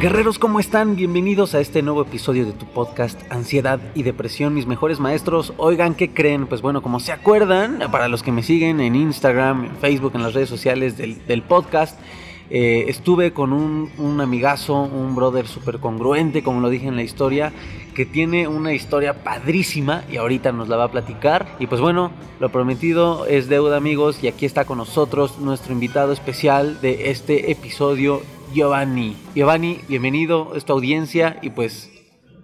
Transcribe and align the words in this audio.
Guerreros, 0.00 0.38
¿cómo 0.38 0.60
están? 0.60 0.96
Bienvenidos 0.96 1.54
a 1.54 1.60
este 1.60 1.82
nuevo 1.82 2.00
episodio 2.00 2.46
de 2.46 2.52
tu 2.52 2.64
podcast 2.64 3.20
Ansiedad 3.30 3.78
y 3.94 4.02
Depresión, 4.02 4.54
mis 4.54 4.66
mejores 4.66 4.98
maestros. 4.98 5.52
Oigan, 5.58 5.94
¿qué 5.94 6.08
creen? 6.08 6.46
Pues 6.46 6.62
bueno, 6.62 6.80
como 6.80 7.00
se 7.00 7.12
acuerdan, 7.12 7.80
para 7.92 8.08
los 8.08 8.22
que 8.22 8.32
me 8.32 8.42
siguen 8.42 8.80
en 8.80 8.96
Instagram, 8.96 9.66
en 9.66 9.76
Facebook, 9.76 10.12
en 10.14 10.22
las 10.22 10.32
redes 10.32 10.48
sociales 10.48 10.96
del, 10.96 11.42
podcast, 11.42 12.00
eh, 12.48 12.86
estuve 12.88 13.34
con 13.34 13.52
un, 13.52 13.90
un, 13.98 14.22
amigazo, 14.22 14.84
un 14.84 15.14
brother 15.14 15.46
súper 15.46 15.80
congruente, 15.80 16.42
como 16.42 16.62
lo 16.62 16.70
dije 16.70 16.88
en 16.88 16.96
la 16.96 17.02
historia, 17.02 17.52
que 17.94 18.06
tiene 18.06 18.48
una 18.48 18.72
historia 18.72 19.22
padrísima 19.22 20.04
y 20.10 20.16
ahorita 20.16 20.50
nos 20.50 20.70
la 20.70 20.76
va 20.76 20.84
a 20.84 20.90
platicar. 20.90 21.56
Y 21.58 21.66
pues 21.66 21.82
bueno, 21.82 22.10
lo 22.38 22.48
prometido 22.48 23.26
es 23.26 23.50
deuda 23.50 23.76
amigos 23.76 24.24
y 24.24 24.28
aquí 24.28 24.46
está 24.46 24.64
con 24.64 24.78
nosotros 24.78 25.38
nuestro 25.40 25.74
invitado 25.74 26.14
especial 26.14 26.80
de 26.80 27.10
este 27.10 27.50
episodio 27.50 28.22
Giovanni. 28.52 29.16
Giovanni, 29.34 29.80
bienvenido, 29.88 30.52
a 30.56 30.60
tu 30.60 30.72
audiencia 30.72 31.38
y 31.40 31.50
pues 31.50 31.88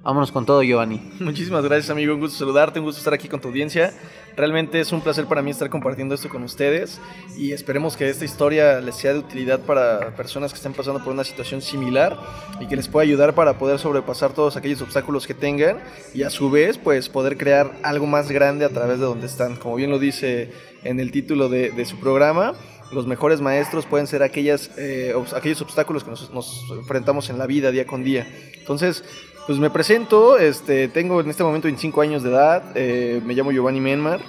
vámonos 0.03 0.31
con 0.31 0.47
todo, 0.47 0.63
Giovanni. 0.63 1.01
Muchísimas 1.19 1.65
gracias, 1.65 1.91
amigo. 1.91 2.15
Un 2.15 2.21
gusto 2.21 2.39
saludarte, 2.39 2.79
un 2.79 2.85
gusto 2.85 2.99
estar 2.99 3.13
aquí 3.13 3.27
con 3.27 3.41
tu 3.41 3.49
audiencia. 3.49 3.93
Realmente 4.37 4.79
es 4.79 4.93
un 4.93 5.01
placer 5.01 5.27
para 5.27 5.43
mí 5.43 5.51
estar 5.51 5.69
compartiendo 5.69 6.15
esto 6.15 6.29
con 6.29 6.45
ustedes 6.45 7.01
y 7.37 7.53
esperemos 7.53 7.97
que 7.97 8.09
esta 8.09 8.25
historia 8.25 8.81
les 8.81 8.95
sea 8.95 9.15
de 9.15 9.19
utilidad 9.19 9.61
para 9.61 10.15
personas 10.15 10.53
que 10.53 10.59
estén 10.59 10.75
pasando 10.75 11.03
por 11.03 11.13
una 11.13 11.25
situación 11.25 11.61
similar 11.61 12.17
y 12.61 12.67
que 12.67 12.77
les 12.77 12.87
pueda 12.87 13.03
ayudar 13.03 13.35
para 13.35 13.59
poder 13.59 13.79
sobrepasar 13.79 14.33
todos 14.33 14.57
aquellos 14.57 14.83
obstáculos 14.83 15.27
que 15.27 15.35
tengan 15.35 15.79
y 16.15 16.23
a 16.23 16.31
su 16.31 16.51
vez 16.51 16.79
pues 16.79 17.09
poder 17.09 17.37
crear 17.37 17.73
algo 17.83 18.07
más 18.07 18.31
grande 18.31 18.65
a 18.65 18.69
través 18.69 19.01
de 19.01 19.07
donde 19.07 19.27
están. 19.27 19.57
Como 19.57 19.75
bien 19.75 19.91
lo 19.91 19.99
dice 19.99 20.53
en 20.85 21.01
el 21.01 21.11
título 21.11 21.49
de 21.49 21.85
su 21.85 21.99
programa, 21.99 22.55
los 22.93 23.07
mejores 23.07 23.41
maestros 23.41 23.87
pueden 23.87 24.07
ser 24.07 24.23
aquellas, 24.23 24.71
eh, 24.79 25.15
aquellos 25.35 25.61
obstáculos 25.63 26.05
que 26.05 26.11
nos, 26.11 26.71
enfrentamos 26.71 27.31
en 27.31 27.39
la 27.39 27.47
vida 27.47 27.71
día 27.71 27.87
con 27.87 28.05
día. 28.05 28.27
Entonces, 28.59 29.05
pues 29.47 29.59
me 29.59 29.71
presento, 29.71 30.39
este, 30.39 30.89
tengo 30.89 31.21
en 31.21 31.31
este 31.31 31.45
momento 31.45 31.67
25 31.67 32.01
años 32.01 32.23
de 32.23 32.31
edad, 32.31 32.63
eh, 32.75 33.21
me 33.25 33.35
llamo 33.35 33.53
Giovanni 33.53 33.81
Menmar 33.81 34.21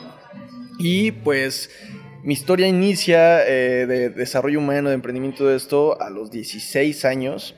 y 0.77 1.11
pues 1.11 1.69
mi 2.23 2.33
historia 2.33 2.67
inicia 2.67 3.45
eh, 3.47 3.85
de 3.85 4.09
desarrollo 4.09 4.59
humano, 4.59 4.89
de 4.89 4.95
emprendimiento 4.95 5.45
de 5.47 5.55
esto 5.55 5.99
a 6.01 6.09
los 6.09 6.29
16 6.29 7.05
años. 7.05 7.55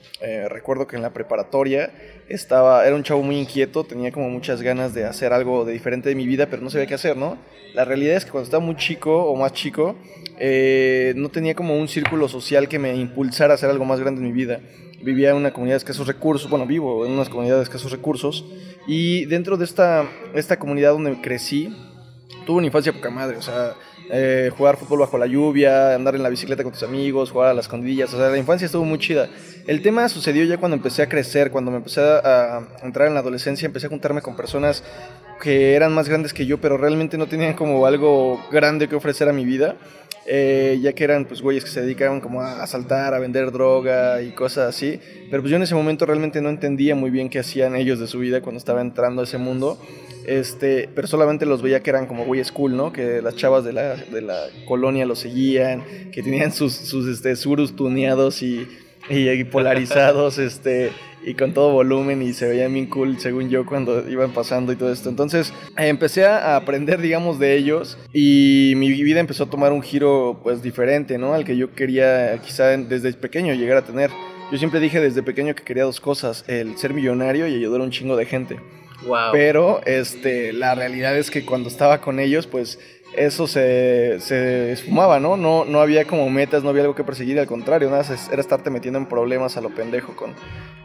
recuerdo 0.49 0.87
que 0.87 0.95
en 0.95 1.01
la 1.01 1.11
preparatoria 1.11 1.91
estaba, 2.29 2.85
era 2.85 2.95
un 2.95 3.03
chavo 3.03 3.23
muy 3.23 3.37
inquieto, 3.37 3.83
tenía 3.83 4.11
como 4.11 4.29
muchas 4.29 4.61
ganas 4.61 4.93
de 4.93 5.05
hacer 5.05 5.33
algo 5.33 5.65
de 5.65 5.73
diferente 5.73 6.09
de 6.09 6.15
mi 6.15 6.27
vida, 6.27 6.47
pero 6.49 6.61
no 6.61 6.69
sabía 6.69 6.87
qué 6.87 6.93
hacer, 6.93 7.17
¿no? 7.17 7.37
La 7.73 7.85
realidad 7.85 8.15
es 8.15 8.25
que 8.25 8.31
cuando 8.31 8.45
estaba 8.45 8.63
muy 8.63 8.75
chico 8.75 9.25
o 9.25 9.35
más 9.35 9.53
chico, 9.53 9.95
eh, 10.39 11.13
no 11.15 11.29
tenía 11.29 11.55
como 11.55 11.77
un 11.77 11.87
círculo 11.87 12.27
social 12.27 12.67
que 12.67 12.79
me 12.79 12.95
impulsara 12.95 13.53
a 13.53 13.55
hacer 13.55 13.69
algo 13.69 13.85
más 13.85 13.99
grande 13.99 14.21
en 14.21 14.27
mi 14.27 14.33
vida. 14.33 14.61
Vivía 15.01 15.31
en 15.31 15.37
una 15.37 15.51
comunidad 15.51 15.75
de 15.75 15.79
escasos 15.79 16.07
recursos, 16.07 16.49
bueno, 16.49 16.65
vivo 16.65 17.05
en 17.05 17.13
una 17.13 17.25
comunidad 17.25 17.57
de 17.57 17.63
escasos 17.63 17.91
recursos, 17.91 18.45
y 18.87 19.25
dentro 19.25 19.57
de 19.57 19.65
esta, 19.65 20.05
esta 20.33 20.59
comunidad 20.59 20.91
donde 20.91 21.19
crecí, 21.21 21.75
tuve 22.45 22.57
una 22.57 22.67
infancia 22.67 22.93
poca 22.93 23.09
madre, 23.09 23.37
o 23.37 23.41
sea, 23.41 23.75
eh, 24.11 24.51
jugar 24.57 24.77
fútbol 24.77 24.99
bajo 24.99 25.17
la 25.17 25.27
lluvia, 25.27 25.95
andar 25.95 26.15
en 26.15 26.23
la 26.23 26.29
bicicleta 26.29 26.63
con 26.63 26.71
tus 26.71 26.83
amigos, 26.83 27.31
jugar 27.31 27.49
a 27.49 27.53
las 27.53 27.65
escondidillas, 27.65 28.13
o 28.13 28.17
sea, 28.17 28.29
la 28.29 28.37
infancia 28.37 28.65
estuvo 28.65 28.85
muy 28.85 28.99
chida. 28.99 29.29
El 29.67 29.81
tema 29.81 30.09
sucedió 30.09 30.43
ya 30.45 30.57
cuando 30.57 30.75
empecé 30.75 31.03
a 31.03 31.09
crecer, 31.09 31.51
cuando 31.51 31.71
me 31.71 31.77
empecé 31.77 32.01
a 32.01 32.67
entrar 32.83 33.07
en 33.07 33.13
la 33.13 33.19
adolescencia, 33.19 33.65
empecé 33.65 33.87
a 33.87 33.89
juntarme 33.89 34.21
con 34.21 34.35
personas 34.35 34.83
que 35.39 35.73
eran 35.73 35.93
más 35.93 36.09
grandes 36.09 36.33
que 36.33 36.45
yo, 36.45 36.59
pero 36.59 36.77
realmente 36.77 37.17
no 37.17 37.27
tenían 37.27 37.53
como 37.53 37.85
algo 37.85 38.39
grande 38.51 38.87
que 38.87 38.95
ofrecer 38.95 39.29
a 39.29 39.33
mi 39.33 39.45
vida. 39.45 39.75
Eh, 40.31 40.77
ya 40.79 40.93
que 40.93 41.03
eran 41.03 41.25
pues 41.25 41.41
güeyes 41.41 41.63
que 41.63 41.71
se 41.71 41.81
dedicaban 41.81 42.21
como 42.21 42.41
a 42.41 42.61
asaltar, 42.61 43.15
a 43.15 43.19
vender 43.19 43.51
droga 43.51 44.21
y 44.21 44.31
cosas 44.31 44.69
así. 44.69 44.99
Pero 45.31 45.41
pues 45.41 45.49
yo 45.49 45.57
en 45.57 45.63
ese 45.63 45.73
momento 45.73 46.05
realmente 46.05 46.39
no 46.39 46.49
entendía 46.49 46.93
muy 46.93 47.09
bien 47.09 47.29
qué 47.29 47.39
hacían 47.39 47.75
ellos 47.75 47.99
de 47.99 48.05
su 48.05 48.19
vida 48.19 48.39
cuando 48.41 48.59
estaba 48.59 48.81
entrando 48.81 49.21
a 49.21 49.23
ese 49.23 49.39
mundo. 49.39 49.79
Este, 50.29 50.87
pero 50.93 51.07
solamente 51.07 51.47
los 51.47 51.63
veía 51.63 51.81
que 51.81 51.89
eran 51.89 52.05
como 52.05 52.23
güeyes 52.23 52.51
cool, 52.51 52.77
¿no? 52.77 52.93
Que 52.93 53.19
las 53.19 53.35
chavas 53.35 53.63
de 53.63 53.73
la, 53.73 53.95
de 53.95 54.21
la 54.21 54.45
colonia 54.67 55.07
los 55.07 55.17
seguían, 55.17 55.83
que 56.11 56.21
tenían 56.21 56.51
sus, 56.51 56.73
sus 56.73 57.07
este, 57.07 57.35
surus 57.35 57.75
tuneados 57.75 58.43
y, 58.43 58.67
y 59.09 59.43
polarizados, 59.45 60.37
este 60.37 60.91
y 61.25 61.33
con 61.33 61.53
todo 61.53 61.73
volumen 61.73 62.21
y 62.21 62.33
se 62.33 62.47
veía 62.47 62.67
bien 62.67 62.85
cool 62.85 63.19
según 63.19 63.49
yo 63.49 63.65
cuando 63.65 64.07
iban 64.07 64.31
pasando 64.31 64.71
y 64.71 64.75
todo 64.75 64.93
esto. 64.93 65.09
Entonces 65.09 65.51
empecé 65.75 66.25
a 66.25 66.55
aprender 66.55 67.01
digamos 67.01 67.39
de 67.39 67.57
ellos 67.57 67.97
y 68.13 68.73
mi 68.77 68.91
vida 68.91 69.19
empezó 69.19 69.45
a 69.45 69.49
tomar 69.49 69.73
un 69.73 69.81
giro 69.81 70.41
pues 70.43 70.61
diferente, 70.61 71.17
¿no? 71.17 71.33
Al 71.33 71.43
que 71.43 71.57
yo 71.57 71.73
quería 71.73 72.37
quizá 72.37 72.67
desde 72.77 73.11
pequeño 73.13 73.55
llegar 73.55 73.77
a 73.77 73.83
tener. 73.83 74.11
Yo 74.51 74.59
siempre 74.59 74.79
dije 74.79 74.99
desde 74.99 75.23
pequeño 75.23 75.55
que 75.55 75.63
quería 75.63 75.85
dos 75.85 75.99
cosas, 75.99 76.45
el 76.47 76.77
ser 76.77 76.93
millonario 76.93 77.47
y 77.47 77.55
ayudar 77.55 77.81
a 77.81 77.83
un 77.83 77.91
chingo 77.91 78.15
de 78.15 78.25
gente. 78.25 78.59
Wow. 79.05 79.31
Pero 79.31 79.81
este, 79.85 80.53
la 80.53 80.75
realidad 80.75 81.17
es 81.17 81.31
que 81.31 81.45
cuando 81.45 81.69
estaba 81.69 82.01
con 82.01 82.19
ellos, 82.19 82.47
pues 82.47 82.79
eso 83.15 83.47
se, 83.47 84.19
se 84.19 84.71
esfumaba, 84.71 85.19
¿no? 85.19 85.37
¿no? 85.37 85.65
No 85.65 85.81
había 85.81 86.05
como 86.05 86.29
metas, 86.29 86.63
no 86.63 86.69
había 86.69 86.83
algo 86.83 86.95
que 86.95 87.03
perseguir, 87.03 87.39
al 87.39 87.47
contrario, 87.47 87.89
nada, 87.89 88.05
era 88.31 88.41
estarte 88.41 88.69
metiendo 88.69 88.99
en 88.99 89.07
problemas 89.07 89.57
a 89.57 89.61
lo 89.61 89.69
pendejo 89.69 90.15
con, 90.15 90.33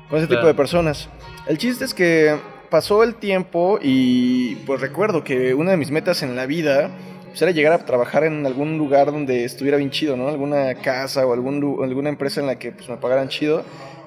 con 0.08 0.18
ese 0.18 0.28
tipo 0.28 0.46
de 0.46 0.54
personas. 0.54 1.08
El 1.46 1.58
chiste 1.58 1.84
es 1.84 1.94
que 1.94 2.36
pasó 2.70 3.02
el 3.02 3.14
tiempo 3.16 3.78
y 3.80 4.56
pues 4.66 4.80
recuerdo 4.80 5.22
que 5.22 5.54
una 5.54 5.72
de 5.72 5.76
mis 5.76 5.90
metas 5.90 6.22
en 6.22 6.34
la 6.34 6.46
vida 6.46 6.90
pues, 7.28 7.42
era 7.42 7.50
llegar 7.50 7.72
a 7.72 7.84
trabajar 7.84 8.24
en 8.24 8.46
algún 8.46 8.78
lugar 8.78 9.12
donde 9.12 9.44
estuviera 9.44 9.76
bien 9.76 9.90
chido, 9.90 10.16
¿no? 10.16 10.28
Alguna 10.28 10.74
casa 10.76 11.26
o 11.26 11.32
algún, 11.32 11.56
alguna 11.82 12.08
empresa 12.08 12.40
en 12.40 12.46
la 12.46 12.58
que 12.58 12.72
pues, 12.72 12.88
me 12.88 12.96
pagaran 12.96 13.28
chido, 13.28 13.64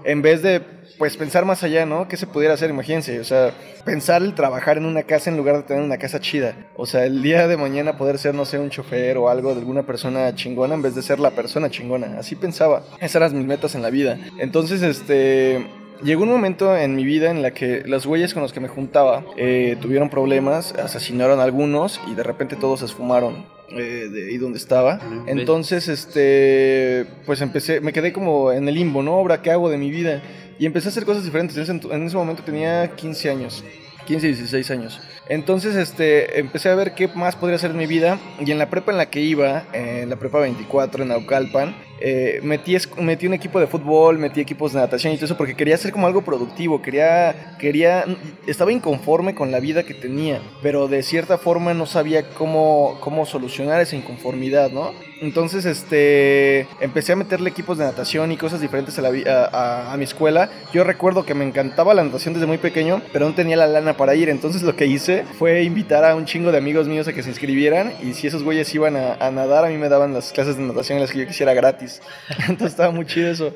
en 0.07 0.21
vez 0.21 0.41
de 0.41 0.61
pues 0.97 1.15
pensar 1.15 1.45
más 1.45 1.63
allá, 1.63 1.85
¿no? 1.85 2.07
¿Qué 2.07 2.17
se 2.17 2.25
pudiera 2.25 2.55
hacer? 2.55 2.69
Imagínense, 2.71 3.19
o 3.19 3.23
sea, 3.23 3.51
pensar 3.85 4.23
el 4.23 4.33
trabajar 4.33 4.77
en 4.77 4.85
una 4.85 5.03
casa 5.03 5.29
en 5.29 5.37
lugar 5.37 5.57
de 5.57 5.63
tener 5.63 5.83
una 5.83 5.97
casa 5.97 6.19
chida. 6.19 6.55
O 6.75 6.87
sea, 6.87 7.05
el 7.05 7.21
día 7.21 7.47
de 7.47 7.55
mañana 7.57 7.97
poder 7.97 8.17
ser, 8.17 8.33
no 8.33 8.45
sé, 8.45 8.57
un 8.57 8.69
chofer 8.69 9.17
o 9.17 9.29
algo 9.29 9.53
de 9.53 9.59
alguna 9.59 9.83
persona 9.83 10.33
chingona 10.33 10.73
en 10.73 10.81
vez 10.81 10.95
de 10.95 11.03
ser 11.03 11.19
la 11.19 11.31
persona 11.31 11.69
chingona. 11.69 12.17
Así 12.17 12.35
pensaba. 12.35 12.83
Esas 12.99 13.17
eran 13.17 13.37
mis 13.37 13.45
metas 13.45 13.75
en 13.75 13.83
la 13.83 13.89
vida. 13.89 14.17
Entonces, 14.39 14.81
este... 14.81 15.67
Llegó 16.03 16.23
un 16.23 16.29
momento 16.29 16.77
en 16.77 16.95
mi 16.95 17.03
vida 17.03 17.31
en 17.31 17.41
la 17.41 17.51
que 17.51 17.81
los 17.83 18.05
güeyes 18.05 18.35
con 18.35 18.43
los 18.43 18.53
que 18.53 18.59
me 18.59 18.67
juntaba 18.67 19.25
eh, 19.35 19.77
tuvieron 19.81 20.11
problemas, 20.11 20.73
asesinaron 20.73 21.39
a 21.39 21.43
algunos 21.43 21.99
y 22.07 22.13
de 22.13 22.21
repente 22.21 22.55
todos 22.55 22.81
se 22.81 22.85
esfumaron. 22.85 23.56
Eh, 23.69 24.09
de 24.11 24.29
ahí 24.29 24.37
donde 24.37 24.57
estaba. 24.57 24.99
Entonces, 25.27 25.87
este, 25.89 27.05
pues 27.25 27.41
empecé, 27.41 27.81
me 27.81 27.91
quedé 27.91 28.13
como 28.13 28.51
en 28.51 28.67
el 28.67 28.75
limbo, 28.75 29.03
¿no? 29.03 29.13
Ahora, 29.13 29.41
¿qué 29.41 29.51
hago 29.51 29.69
de 29.69 29.77
mi 29.77 29.91
vida? 29.91 30.21
Y 30.57 30.65
empecé 30.65 30.87
a 30.87 30.91
hacer 30.91 31.05
cosas 31.05 31.25
diferentes. 31.25 31.57
En 31.69 32.03
ese, 32.03 32.15
momento 32.15 32.43
tenía 32.43 32.95
15 32.95 33.29
años. 33.29 33.63
15, 34.05 34.27
16 34.27 34.71
años. 34.71 35.01
Entonces, 35.27 35.75
este, 35.75 36.39
empecé 36.39 36.69
a 36.69 36.75
ver 36.75 36.93
qué 36.93 37.09
más 37.09 37.35
podría 37.35 37.57
hacer 37.57 37.71
en 37.71 37.77
mi 37.77 37.87
vida. 37.87 38.19
Y 38.39 38.51
en 38.51 38.57
la 38.57 38.69
prepa 38.69 38.91
en 38.91 38.97
la 38.97 39.09
que 39.09 39.19
iba, 39.19 39.65
en 39.73 40.09
la 40.09 40.15
prepa 40.15 40.39
24 40.39 41.03
en 41.03 41.11
Aucalpan, 41.11 41.75
eh, 41.99 42.39
metí, 42.43 42.77
metí 42.99 43.27
un 43.27 43.33
equipo 43.33 43.59
de 43.59 43.67
fútbol, 43.67 44.17
metí 44.17 44.39
equipos 44.39 44.73
de 44.73 44.79
natación 44.79 45.13
y 45.13 45.17
todo 45.17 45.25
eso 45.25 45.37
porque 45.37 45.55
quería 45.55 45.75
hacer 45.75 45.91
como 45.91 46.07
algo 46.07 46.21
productivo, 46.23 46.81
quería, 46.81 47.55
quería, 47.59 48.05
estaba 48.45 48.71
inconforme 48.71 49.33
con 49.33 49.51
la 49.51 49.59
vida 49.59 49.83
que 49.83 49.93
tenía, 49.93 50.41
pero 50.61 50.87
de 50.87 51.03
cierta 51.03 51.37
forma 51.37 51.73
no 51.73 51.85
sabía 51.85 52.29
cómo, 52.29 52.97
cómo 53.01 53.25
solucionar 53.25 53.81
esa 53.81 53.95
inconformidad, 53.95 54.71
¿no? 54.71 54.91
Entonces, 55.19 55.65
este, 55.65 56.67
empecé 56.79 57.13
a 57.13 57.15
meterle 57.15 57.49
equipos 57.49 57.79
de 57.79 57.85
natación 57.85 58.31
y 58.31 58.37
cosas 58.37 58.61
diferentes 58.61 58.99
a, 58.99 59.01
la, 59.01 59.09
a, 59.51 59.93
a, 59.93 59.97
mi 59.97 60.03
escuela. 60.03 60.51
Yo 60.73 60.83
recuerdo 60.83 61.25
que 61.25 61.33
me 61.33 61.43
encantaba 61.43 61.95
la 61.95 62.03
natación 62.03 62.35
desde 62.35 62.45
muy 62.45 62.59
pequeño, 62.59 63.01
pero 63.11 63.27
no 63.27 63.33
tenía 63.33 63.57
la 63.57 63.65
lana 63.65 63.97
para 63.97 64.13
ir. 64.13 64.29
Entonces 64.29 64.61
lo 64.61 64.75
que 64.75 64.85
hice 64.85 65.23
fue 65.39 65.63
invitar 65.63 66.05
a 66.05 66.15
un 66.15 66.25
chingo 66.25 66.51
de 66.51 66.59
amigos 66.59 66.87
míos 66.87 67.07
a 67.07 67.13
que 67.13 67.23
se 67.23 67.29
inscribieran 67.29 67.93
y 68.03 68.13
si 68.13 68.27
esos 68.27 68.43
güeyes 68.43 68.73
iban 68.75 68.95
a, 68.95 69.15
a 69.15 69.31
nadar, 69.31 69.65
a 69.65 69.69
mí 69.69 69.77
me 69.77 69.89
daban 69.89 70.13
las 70.13 70.31
clases 70.31 70.57
de 70.57 70.63
natación 70.63 70.97
en 70.97 71.01
las 71.01 71.11
que 71.11 71.19
yo 71.19 71.27
quisiera 71.27 71.53
gratis. 71.55 71.86
Gratis. 71.87 72.01
Entonces 72.49 72.71
estaba 72.71 72.91
muy 72.91 73.05
chido 73.05 73.29
eso. 73.29 73.51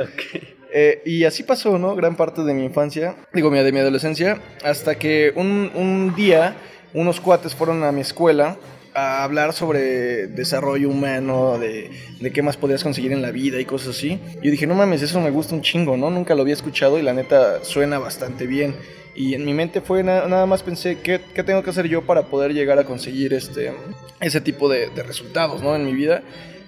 Eh, 0.73 1.01
y 1.05 1.25
así 1.25 1.43
pasó, 1.43 1.77
¿no? 1.77 1.95
Gran 1.95 2.15
parte 2.15 2.43
de 2.43 2.53
mi 2.53 2.63
infancia, 2.63 3.15
digo, 3.33 3.49
de 3.49 3.71
mi 3.71 3.79
adolescencia, 3.79 4.41
hasta 4.63 4.95
que 4.95 5.33
un, 5.35 5.71
un 5.75 6.15
día 6.15 6.55
unos 6.93 7.19
cuates 7.19 7.55
fueron 7.55 7.83
a 7.83 7.91
mi 7.91 8.01
escuela 8.01 8.57
a 8.93 9.23
hablar 9.23 9.53
sobre 9.53 10.27
desarrollo 10.27 10.89
humano, 10.89 11.57
de, 11.57 11.89
de, 12.19 12.31
qué 12.31 12.41
más 12.41 12.57
podrías 12.57 12.83
conseguir 12.83 13.13
en 13.13 13.21
la 13.21 13.31
vida 13.31 13.59
y 13.59 13.65
cosas 13.65 13.95
así. 13.95 14.19
Yo 14.41 14.51
dije, 14.51 14.67
no 14.67 14.75
mames, 14.75 15.01
eso 15.01 15.21
me 15.21 15.29
gusta 15.29 15.55
un 15.55 15.61
chingo, 15.61 15.95
¿no? 15.95 16.09
Nunca 16.09 16.35
lo 16.35 16.41
había 16.41 16.53
escuchado 16.53 16.99
y 16.99 17.01
la 17.01 17.13
neta 17.13 17.63
suena 17.63 17.99
bastante 17.99 18.47
bien. 18.47 18.75
Y 19.15 19.33
en 19.33 19.45
mi 19.45 19.53
mente 19.53 19.81
fue 19.81 20.03
nada 20.03 20.45
más 20.45 20.63
pensé, 20.63 20.99
¿qué, 20.99 21.21
¿qué, 21.33 21.43
tengo 21.43 21.63
que 21.63 21.69
hacer 21.69 21.87
yo 21.87 22.01
para 22.01 22.23
poder 22.23 22.53
llegar 22.53 22.79
a 22.79 22.85
conseguir 22.85 23.33
este, 23.33 23.73
ese 24.19 24.41
tipo 24.41 24.69
de, 24.69 24.89
de 24.89 25.03
resultados, 25.03 25.61
¿no? 25.61 25.75
En 25.75 25.85
mi 25.85 25.93
vida. 25.93 26.23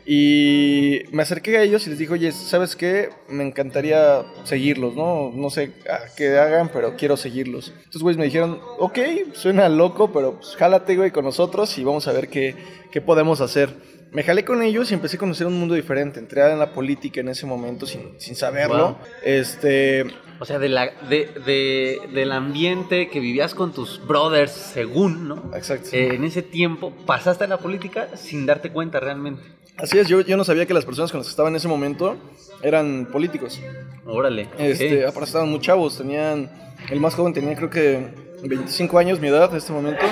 Y 0.06 1.04
me 1.12 1.24
acerqué 1.24 1.58
a 1.58 1.64
ellos 1.64 1.88
y 1.88 1.92
les 1.92 2.00
dije, 2.00 2.14
oye, 2.14 2.32
¿sabes 2.32 2.76
qué? 2.76 3.10
Me 3.30 3.46
encantaría 3.46 4.24
seguirlos, 4.44 4.96
¿no? 4.96 5.32
No 5.34 5.50
sé 5.50 5.72
qué 6.18 6.38
hagan, 6.38 6.70
pero 6.74 6.96
quiero 6.98 7.16
seguirlos. 7.16 7.74
Entonces, 7.76 8.02
güeyes 8.02 8.18
me 8.18 8.26
dijeron, 8.26 8.60
ok, 8.80 9.00
suena 9.34 9.70
loco, 9.70 10.12
pero 10.12 10.40
pues 10.40 10.56
jálate, 10.56 10.98
güey, 10.98 11.12
con 11.12 11.24
nosotros 11.24 11.78
y 11.78 11.84
vamos 11.84 12.08
a 12.08 12.14
ver 12.14 12.28
qué, 12.28 12.56
qué 12.92 13.02
podemos 13.02 13.40
hacer. 13.40 13.70
Me 14.14 14.22
jalé 14.22 14.46
con 14.46 14.62
ellos 14.62 14.92
y 14.92 14.94
empecé 14.94 15.16
a 15.16 15.20
conocer 15.20 15.48
un 15.48 15.60
mundo 15.60 15.74
diferente. 15.74 16.20
Entré 16.20 16.48
en 16.52 16.60
la 16.60 16.72
política 16.72 17.22
en 17.22 17.30
ese 17.30 17.48
momento 17.48 17.88
sin, 17.88 18.20
sin 18.20 18.36
saberlo. 18.36 19.00
Este... 19.24 20.06
O 20.40 20.46
sea, 20.46 20.60
de 20.60 20.70
la, 20.70 20.92
de, 21.10 21.30
de, 21.46 22.00
del 22.14 22.32
ambiente 22.32 23.10
que 23.10 23.20
vivías 23.20 23.56
con 23.56 23.74
tus 23.74 24.06
brothers, 24.06 24.52
según, 24.52 25.28
¿no? 25.28 25.52
Exacto. 25.56 25.90
Eh, 25.94 26.14
en 26.14 26.26
ese 26.26 26.44
tiempo 26.44 26.94
pasaste 27.08 27.46
a 27.46 27.48
la 27.48 27.58
política 27.58 28.10
sin 28.16 28.46
darte 28.46 28.72
cuenta 28.72 29.00
realmente. 29.00 29.42
Así 29.78 29.98
es, 29.98 30.08
yo, 30.08 30.22
yo 30.22 30.38
no 30.38 30.44
sabía 30.44 30.66
que 30.66 30.74
las 30.74 30.86
personas 30.86 31.12
con 31.12 31.20
las 31.20 31.28
que 31.28 31.32
estaba 31.32 31.50
en 31.50 31.56
ese 31.56 31.68
momento 31.68 32.18
eran 32.62 33.08
políticos. 33.12 33.60
Órale. 34.06 34.48
Este, 34.58 35.06
aparte 35.06 35.26
estaban 35.26 35.50
muy 35.50 35.60
chavos, 35.60 35.98
tenían, 35.98 36.50
el 36.90 37.00
más 37.00 37.16
joven 37.16 37.34
tenía 37.34 37.56
creo 37.56 37.70
que 37.70 38.08
25 38.44 39.00
años, 39.00 39.20
mi 39.20 39.28
edad 39.28 39.50
en 39.52 39.58
este 39.58 39.74
momento. 39.74 40.06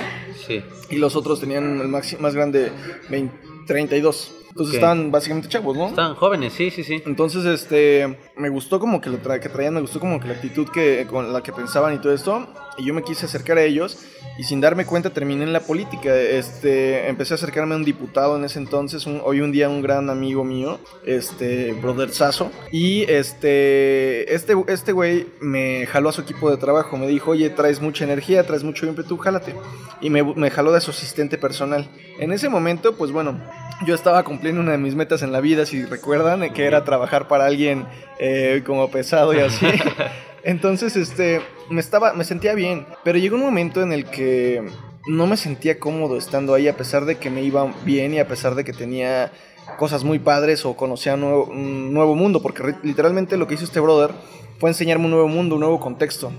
Sí. 0.47 0.63
Y 0.89 0.97
los 0.97 1.15
otros 1.15 1.39
tenían 1.39 1.79
el 1.79 1.87
máximo, 1.87 2.21
más 2.21 2.33
grande 2.33 2.71
20, 3.09 3.33
32. 3.67 4.31
Entonces 4.51 4.75
estaban 4.75 5.11
básicamente 5.11 5.47
chavos, 5.47 5.77
¿no? 5.77 5.87
Estaban 5.87 6.15
jóvenes, 6.15 6.53
sí, 6.53 6.71
sí, 6.71 6.83
sí. 6.83 7.01
Entonces, 7.05 7.45
este, 7.45 8.17
me 8.35 8.49
gustó 8.49 8.79
como 8.79 8.99
que 8.99 9.09
lo 9.09 9.21
que 9.21 9.49
traían, 9.49 9.73
me 9.73 9.81
gustó 9.81 9.99
como 9.99 10.19
que 10.19 10.27
la 10.27 10.33
actitud 10.33 10.67
que, 10.69 11.07
con 11.09 11.31
la 11.31 11.41
que 11.41 11.53
pensaban 11.53 11.93
y 11.93 11.99
todo 11.99 12.13
esto. 12.13 12.47
Y 12.77 12.85
yo 12.85 12.93
me 12.93 13.03
quise 13.03 13.25
acercar 13.25 13.57
a 13.57 13.63
ellos 13.63 13.97
y 14.37 14.43
sin 14.43 14.61
darme 14.61 14.85
cuenta 14.85 15.09
terminé 15.09 15.43
en 15.43 15.53
la 15.53 15.61
política. 15.61 16.15
Este, 16.15 17.07
empecé 17.07 17.33
a 17.33 17.35
acercarme 17.35 17.75
a 17.75 17.77
un 17.77 17.85
diputado 17.85 18.37
en 18.37 18.43
ese 18.43 18.59
entonces, 18.59 19.07
hoy 19.07 19.41
un 19.41 19.51
día 19.51 19.69
un 19.69 19.81
gran 19.81 20.09
amigo 20.09 20.43
mío, 20.43 20.79
este, 21.05 21.73
brother 21.73 22.11
Sasso. 22.11 22.51
Y 22.71 23.03
este, 23.03 24.33
este, 24.33 24.55
este 24.67 24.91
güey 24.91 25.27
me 25.39 25.85
jaló 25.85 26.09
a 26.09 26.11
su 26.11 26.21
equipo 26.21 26.49
de 26.49 26.57
trabajo, 26.57 26.97
me 26.97 27.07
dijo, 27.07 27.31
oye, 27.31 27.49
traes 27.49 27.81
mucha 27.81 28.03
energía, 28.03 28.45
traes 28.45 28.63
mucho 28.63 28.85
ímpetu, 28.85 29.17
jálate. 29.17 29.55
Y 30.01 30.09
me, 30.09 30.23
me 30.23 30.51
jaló 30.51 30.71
de 30.73 30.81
su 30.81 30.91
asistente 30.91 31.37
personal. 31.37 31.89
En 32.19 32.31
ese 32.33 32.49
momento, 32.49 32.95
pues 32.95 33.11
bueno, 33.11 33.39
yo 33.85 33.95
estaba 33.95 34.23
cumpliendo 34.41 34.61
una 34.61 34.71
de 34.71 34.79
mis 34.79 34.95
metas 34.95 35.21
en 35.21 35.31
la 35.31 35.39
vida, 35.39 35.67
si 35.67 35.85
recuerdan, 35.85 36.51
que 36.51 36.65
era 36.65 36.83
trabajar 36.83 37.27
para 37.27 37.45
alguien 37.45 37.85
eh, 38.17 38.63
como 38.65 38.89
pesado 38.89 39.35
y 39.35 39.39
así. 39.39 39.67
Entonces, 40.43 40.95
este, 40.95 41.41
me 41.69 41.79
estaba, 41.79 42.13
me 42.13 42.23
sentía 42.23 42.55
bien, 42.55 42.87
pero 43.03 43.19
llegó 43.19 43.35
un 43.35 43.43
momento 43.43 43.83
en 43.83 43.93
el 43.93 44.05
que 44.05 44.67
no 45.05 45.27
me 45.27 45.37
sentía 45.37 45.77
cómodo 45.79 46.17
estando 46.17 46.55
ahí 46.55 46.67
a 46.67 46.75
pesar 46.75 47.05
de 47.05 47.19
que 47.19 47.29
me 47.29 47.43
iba 47.43 47.71
bien 47.85 48.15
y 48.15 48.19
a 48.19 48.27
pesar 48.27 48.55
de 48.55 48.63
que 48.63 48.73
tenía 48.73 49.31
cosas 49.77 50.03
muy 50.03 50.17
padres 50.17 50.65
o 50.65 50.75
conocía 50.75 51.15
nuevo, 51.15 51.43
un 51.43 51.93
nuevo 51.93 52.15
mundo, 52.15 52.41
porque 52.41 52.63
literalmente 52.81 53.37
lo 53.37 53.45
que 53.45 53.53
hizo 53.53 53.65
este 53.65 53.79
brother 53.79 54.09
fue 54.57 54.71
enseñarme 54.71 55.05
un 55.05 55.11
nuevo 55.11 55.27
mundo, 55.27 55.53
un 55.53 55.61
nuevo 55.61 55.79
contexto. 55.79 56.31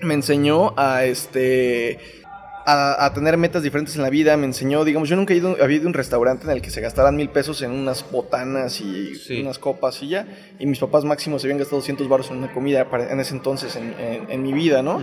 Me 0.00 0.14
enseñó 0.14 0.72
a 0.78 1.04
este 1.04 2.23
a, 2.66 3.12
tener 3.14 3.36
metas 3.36 3.62
diferentes 3.62 3.96
en 3.96 4.02
la 4.02 4.10
vida. 4.10 4.36
Me 4.36 4.46
enseñó, 4.46 4.84
digamos, 4.84 5.08
yo 5.08 5.16
nunca 5.16 5.34
he 5.34 5.36
ido, 5.36 5.56
había 5.60 5.76
ido 5.76 5.86
a 5.86 5.88
un 5.88 5.94
restaurante 5.94 6.44
en 6.44 6.50
el 6.50 6.62
que 6.62 6.70
se 6.70 6.80
gastaran 6.80 7.16
mil 7.16 7.28
pesos 7.28 7.62
en 7.62 7.70
unas 7.70 8.10
botanas 8.10 8.80
y 8.80 9.12
unas 9.40 9.58
copas 9.58 10.02
y 10.02 10.08
ya. 10.08 10.26
Y 10.58 10.66
mis 10.66 10.78
papás 10.78 11.04
máximos 11.04 11.42
se 11.42 11.48
habían 11.48 11.58
gastado 11.58 11.78
200 11.78 12.08
baros 12.08 12.30
en 12.30 12.38
una 12.38 12.52
comida 12.52 12.86
en 13.10 13.20
ese 13.20 13.34
entonces 13.34 13.76
en, 13.76 14.42
mi 14.42 14.52
vida, 14.52 14.82
¿no? 14.82 15.00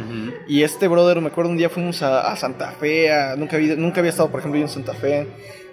Y 0.48 0.64
este 0.64 0.88
brother, 0.88 1.22
me 1.22 1.28
acuerdo 1.28 1.52
un 1.52 1.58
día 1.58 1.70
fuimos 1.70 2.02
a, 2.02 2.36
Santa 2.36 2.72
Fe, 2.72 3.10
nunca, 3.38 3.58
había, 3.58 3.76
nunca 3.76 4.00
había 4.00 4.10
estado, 4.10 4.30
por 4.30 4.40
ejemplo, 4.40 4.60
en 4.60 4.70
Santa 4.70 4.94
Fe. 4.94 5.28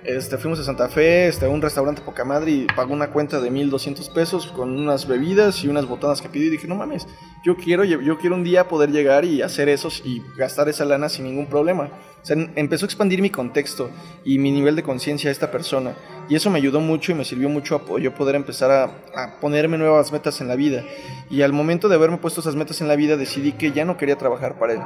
Este, 0.05 0.39
fuimos 0.39 0.61
a 0.61 0.65
Santa 0.65 0.89
Fe, 0.89 1.27
este, 1.29 1.47
a 1.47 1.49
un 1.49 1.61
restaurante 1.61 2.03
poca 2.03 2.25
madre 2.25 2.51
y 2.53 2.67
pagó 2.67 2.93
una 2.93 3.11
cuenta 3.11 3.41
de 3.41 3.51
1200 3.51 4.09
pesos 4.11 4.47
con 4.47 4.71
unas 4.71 5.09
bebidas 5.09 5.65
y 5.65 5.69
unas 5.69 5.87
botanas 5.87 6.23
que 6.23 6.29
pidió 6.29 6.47
y 6.47 6.51
dije, 6.51 6.69
no 6.69 6.77
mames, 6.77 7.07
yo 7.45 7.57
quiero, 7.57 7.85
yo 7.85 8.19
quiero 8.19 8.37
un 8.37 8.45
día 8.45 8.69
poder 8.69 8.91
llegar 8.91 9.25
y 9.25 9.43
hacer 9.43 9.69
eso 9.69 9.89
y 10.05 10.23
gastar 10.37 10.69
esa 10.69 10.85
lana 10.85 11.09
sin 11.09 11.25
ningún 11.25 11.47
problema. 11.47 11.91
O 12.23 12.27
sea, 12.27 12.37
empezó 12.57 12.85
a 12.85 12.89
expandir 12.89 13.23
mi 13.23 13.31
contexto 13.31 13.91
y 14.25 14.39
mi 14.39 14.51
nivel 14.51 14.77
de 14.77 14.83
conciencia 14.83 15.31
a 15.31 15.33
esta 15.33 15.51
persona. 15.51 15.95
Y 16.29 16.37
eso 16.37 16.51
me 16.51 16.59
ayudó 16.59 16.81
mucho 16.81 17.13
y 17.13 17.15
me 17.15 17.25
sirvió 17.25 17.49
mucho 17.49 17.77
a 17.77 17.85
poder 17.85 18.35
empezar 18.35 18.71
a, 18.71 19.41
ponerme 19.41 19.79
nuevas 19.79 20.13
metas 20.13 20.41
en 20.41 20.49
la 20.49 20.57
vida. 20.57 20.85
Y 21.31 21.43
al 21.43 21.53
momento 21.53 21.89
de 21.89 21.95
haberme 21.95 22.19
puesto 22.19 22.41
esas 22.41 22.55
metas 22.55 22.81
en 22.81 22.89
la 22.89 22.97
vida, 22.97 23.17
decidí 23.17 23.53
que 23.53 23.73
ya 23.73 23.85
no 23.85 23.97
quería 23.97 24.17
trabajar 24.17 24.59
para 24.59 24.73
él 24.75 24.81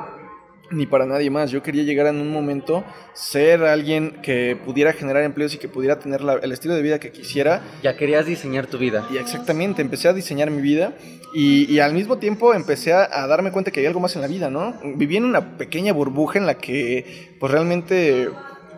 ni 0.72 0.86
para 0.86 1.06
nadie 1.06 1.30
más. 1.30 1.50
Yo 1.50 1.62
quería 1.62 1.82
llegar 1.82 2.06
en 2.06 2.20
un 2.20 2.30
momento, 2.30 2.84
ser 3.14 3.64
alguien 3.64 4.20
que 4.22 4.56
pudiera 4.56 4.92
generar 4.92 5.22
empleos 5.22 5.54
y 5.54 5.58
que 5.58 5.69
pudiera 5.69 5.98
tener 5.98 6.20
el 6.42 6.52
estilo 6.52 6.74
de 6.74 6.82
vida 6.82 6.98
que 6.98 7.12
quisiera. 7.12 7.62
Ya 7.82 7.96
querías 7.96 8.26
diseñar 8.26 8.66
tu 8.66 8.78
vida. 8.78 9.06
Y 9.12 9.19
exactamente, 9.19 9.82
empecé 9.82 10.08
a 10.08 10.12
diseñar 10.12 10.50
mi 10.50 10.62
vida 10.62 10.94
y, 11.34 11.78
al 11.78 11.94
mismo 11.94 12.19
tiempo 12.19 12.54
empecé 12.54 12.92
a, 12.92 13.08
a, 13.10 13.26
darme 13.26 13.50
cuenta 13.50 13.70
que 13.70 13.80
había 13.80 13.88
algo 13.88 14.00
más 14.00 14.14
en 14.14 14.22
la 14.22 14.28
vida, 14.28 14.50
¿no? 14.50 14.74
Viví 14.96 15.16
en 15.16 15.24
una 15.24 15.56
pequeña 15.56 15.92
burbuja 15.92 16.38
en 16.38 16.46
la 16.46 16.54
que 16.54 17.34
pues 17.40 17.50
realmente 17.50 18.28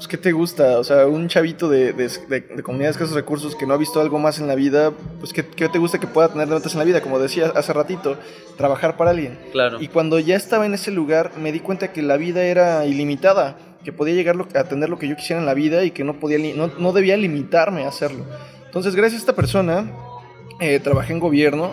pues, 0.05 0.11
¿qué 0.11 0.19
te 0.19 0.33
gusta? 0.33 0.79
O 0.79 0.85
sea, 0.85 1.07
un 1.07 1.29
chavito 1.29 1.71
de, 1.71 1.95
de, 1.95 2.11
de, 2.29 2.63
comunidades 2.63 2.99
de 2.99 3.05
escasos 3.05 3.15
recursos 3.15 3.57
que 3.57 3.67
no 3.67 3.73
ha 3.73 3.79
visto 3.79 4.03
algo 4.03 4.19
más 4.19 4.39
en 4.39 4.47
la 4.47 4.55
vida, 4.55 4.93
pues, 5.19 5.33
¿qué, 5.33 5.47
¿qué, 5.47 5.67
te 5.71 5.79
gusta 5.79 5.99
que 5.99 6.07
pueda 6.07 6.29
tener 6.29 6.47
de 6.47 6.55
metas 6.55 6.75
en 6.75 6.79
la 6.79 6.85
vida? 6.85 7.01
Como 7.01 7.19
decía 7.19 7.53
hace 7.55 7.73
ratito, 7.73 8.19
trabajar 8.59 8.99
para 8.99 9.13
alguien. 9.13 9.39
Claro. 9.53 9.81
Y 9.81 9.89
cuando 9.89 10.19
ya 10.19 10.37
estaba 10.37 10.67
en 10.67 10.75
ese 10.75 10.91
lugar, 10.91 11.33
me 11.39 11.53
di 11.53 11.61
cuenta 11.61 11.91
que 11.91 12.03
la 12.03 12.19
vida 12.19 12.45
era 12.45 12.85
ilimitada, 12.85 13.57
que 13.83 13.93
podía 13.93 14.15
llegar 14.15 14.37
a 14.55 14.65
tener 14.65 14.91
lo 14.91 14.99
que 14.99 15.09
yo 15.09 15.17
quisiera 15.17 15.41
en 15.41 15.47
la 15.47 15.55
vida 15.55 15.85
y 15.85 15.91
que 15.91 16.05
no, 16.05 16.21
podía, 16.21 16.39
no, 16.55 16.71
no 16.79 16.93
debía 16.93 17.17
limitarme 17.17 17.85
a 17.85 17.89
hacerlo. 17.89 18.27
Entonces, 18.67 18.95
gracias 18.95 19.21
a 19.21 19.23
esta 19.23 19.35
persona, 19.35 19.91
eh, 20.61 20.81
trabajé 20.81 21.15
en 21.15 21.21
gobierno. 21.21 21.73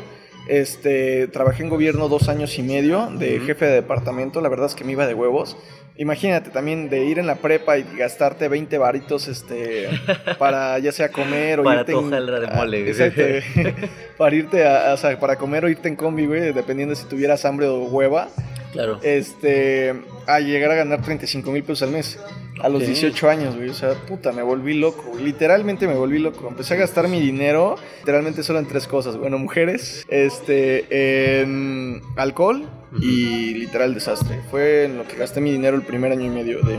Este, 0.52 1.28
trabajé 1.28 1.64
en 1.64 1.70
gobierno 1.70 2.10
dos 2.10 2.28
años 2.28 2.60
y 2.60 2.62
medio 2.62 3.06
de 3.10 3.40
jefe 3.40 3.68
de 3.68 3.72
departamento. 3.72 4.42
La 4.42 4.50
verdad 4.50 4.66
es 4.66 4.76
que 4.76 4.84
me 4.84 4.92
iba 4.92 5.08
de 5.08 5.14
huevos. 5.14 5.56
Imagínate 5.96 6.50
también 6.50 6.90
de 6.90 7.06
ir 7.06 7.20
en 7.20 7.28
la 7.28 7.36
prepa 7.36 7.78
y 7.78 7.86
gastarte 7.98 8.50
20 8.50 8.78
varitos 8.78 9.30
este, 9.30 9.88
para 10.40 10.78
ya 10.80 10.92
sea 10.92 11.10
comer 11.10 11.62
o 11.62 11.64
para 11.64 11.80
irte. 11.80 11.94
Para 11.94 12.40
de 12.42 12.48
mole, 12.48 12.90
Exacto, 12.90 13.22
para 14.18 14.36
irte 14.36 14.68
a, 14.68 14.94
o 14.94 14.98
sea, 14.98 15.18
para 15.18 15.38
comer 15.38 15.64
o 15.64 15.70
irte 15.70 15.88
en 15.88 15.96
combi, 15.96 16.26
güey, 16.26 16.52
dependiendo 16.52 16.96
si 16.96 17.06
tuvieras 17.06 17.46
hambre 17.46 17.68
o 17.68 17.86
hueva. 17.86 18.28
Claro. 18.72 19.00
Este, 19.02 19.94
a 20.28 20.40
llegar 20.40 20.72
a 20.72 20.76
ganar 20.76 21.02
35 21.02 21.52
mil 21.52 21.64
pesos 21.64 21.84
al 21.84 21.92
mes. 21.92 22.20
A 22.62 22.70
los 22.70 22.86
18 22.86 23.30
años, 23.30 23.56
güey. 23.56 23.70
O 23.70 23.74
sea, 23.74 23.94
puta, 23.94 24.32
me 24.32 24.44
volví 24.44 24.76
loco. 24.76 25.12
Literalmente 25.20 25.88
me 25.88 25.96
volví 25.96 26.20
loco. 26.20 26.48
Empecé 26.48 26.76
a 26.76 26.78
gastar 26.78 27.08
mi 27.08 27.20
dinero, 27.20 27.76
literalmente 28.00 28.44
solo 28.44 28.60
en 28.60 28.68
tres 28.68 28.88
cosas. 28.88 29.18
Bueno, 29.18 29.40
mujeres, 29.40 30.06
este, 30.10 31.42
en 31.42 32.02
alcohol 32.18 32.70
y 33.02 33.54
literal 33.56 33.94
desastre. 33.94 34.42
Fue 34.52 34.86
en 34.86 34.98
lo 34.98 35.08
que 35.08 35.16
gasté 35.16 35.42
mi 35.42 35.52
dinero 35.52 35.76
el 35.76 35.84
primer 35.84 36.12
año 36.12 36.26
y 36.26 36.30
medio 36.30 36.60
de, 36.62 36.78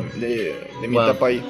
de, 0.80 0.88
mi 0.88 0.96
etapa 0.96 1.26
ahí. 1.26 1.42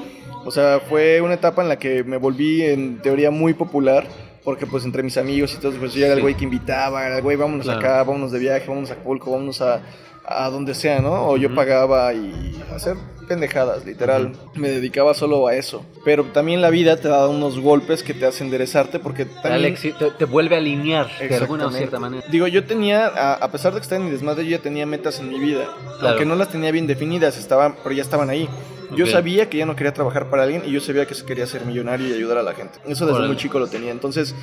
O 0.45 0.51
sea, 0.51 0.81
fue 0.81 1.21
una 1.21 1.35
etapa 1.35 1.63
en 1.63 1.69
la 1.69 1.79
que 1.79 2.03
me 2.03 2.17
volví 2.17 2.63
en 2.63 3.03
teoría 3.03 3.31
muy 3.31 3.55
popular. 3.55 4.07
Porque 4.45 4.67
pues 4.67 4.85
entre 4.85 5.05
mis 5.05 5.17
amigos 5.19 5.55
y 5.55 5.59
todos, 5.59 5.77
pues 5.77 5.95
yo 5.95 6.05
era 6.05 6.15
el 6.15 6.21
güey 6.21 6.35
que 6.35 6.43
invitaba, 6.43 7.07
era 7.07 7.19
el 7.19 7.23
güey, 7.23 7.37
vámonos 7.37 7.69
acá, 7.69 8.03
vámonos 8.03 8.33
de 8.33 8.41
viaje, 8.41 8.67
vámonos 8.67 8.91
a 8.91 8.95
Acapulco, 8.95 9.31
vámonos 9.31 9.63
a, 9.63 9.81
a 10.25 10.49
donde 10.51 10.75
sea, 10.75 11.01
¿no? 11.01 11.29
O 11.29 11.37
yo 11.37 11.55
pagaba 11.55 12.13
y 12.15 12.63
hacer 12.75 12.97
pendejadas, 13.27 13.85
literal. 13.85 14.33
Me 14.55 14.69
dedicaba 14.69 15.15
solo 15.15 15.47
a 15.47 15.55
eso. 15.55 15.85
Pero 16.05 16.25
también 16.25 16.61
la 16.61 16.71
vida 16.71 16.97
te 16.97 17.09
da 17.09 17.29
unos 17.29 17.59
golpes 17.59 18.03
que 18.03 18.15
te 18.15 18.27
hacen 18.27 18.47
enderezarte 18.47 18.99
porque 18.99 19.25
también... 19.25 19.75
te, 19.75 19.93
te, 19.93 20.25
vuelve 20.25 20.57
a 20.57 20.59
alinear 20.59 21.09
de 21.19 21.35
alguna 21.37 21.67
o 21.67 21.71
cierta 21.71 21.99
manera. 21.99 22.25
Digo, 22.31 22.47
yo 22.47 22.65
tenía, 22.65 23.07
a, 23.07 23.51
pesar 23.51 23.73
de 23.73 23.79
que 23.79 23.85
estaba 23.85 24.01
en 24.01 24.07
mi 24.07 24.13
desmadre, 24.13 24.45
yo 24.45 24.57
ya 24.57 24.63
tenía 24.63 24.87
metas 24.87 25.19
en 25.21 25.29
mi 25.29 25.39
vida. 25.39 25.67
Aunque 26.01 26.25
no 26.25 26.35
las 26.35 26.49
tenía 26.49 26.71
bien 26.71 26.87
definidas, 26.87 27.39
estaban, 27.39 27.77
pero 27.83 27.95
ya 27.95 28.03
estaban 28.03 28.31
ahí. 28.31 28.49
Yo 28.97 29.07
sabía 29.07 29.49
que 29.51 29.59
ya 29.59 29.67
no 29.67 29.77
quería 29.77 29.93
trabajar 29.95 30.31
para 30.31 30.43
alguien 30.45 30.63
y 30.67 30.71
yo 30.73 30.81
sabía 30.81 31.07
que 31.07 31.15
se 31.15 31.25
quería 31.25 31.47
ser 31.47 31.65
millonario 31.67 32.09
y 32.09 32.13
ayudar 32.13 32.39
a 32.39 32.43
la 32.43 32.55
gente. 32.55 32.79
Eso 32.87 33.05
desde 33.07 33.13
Órale. 33.19 33.29
muy 33.29 33.37
chico 33.37 33.59
lo 33.59 33.67
tenía. 33.69 33.91
Entonces 33.93 34.35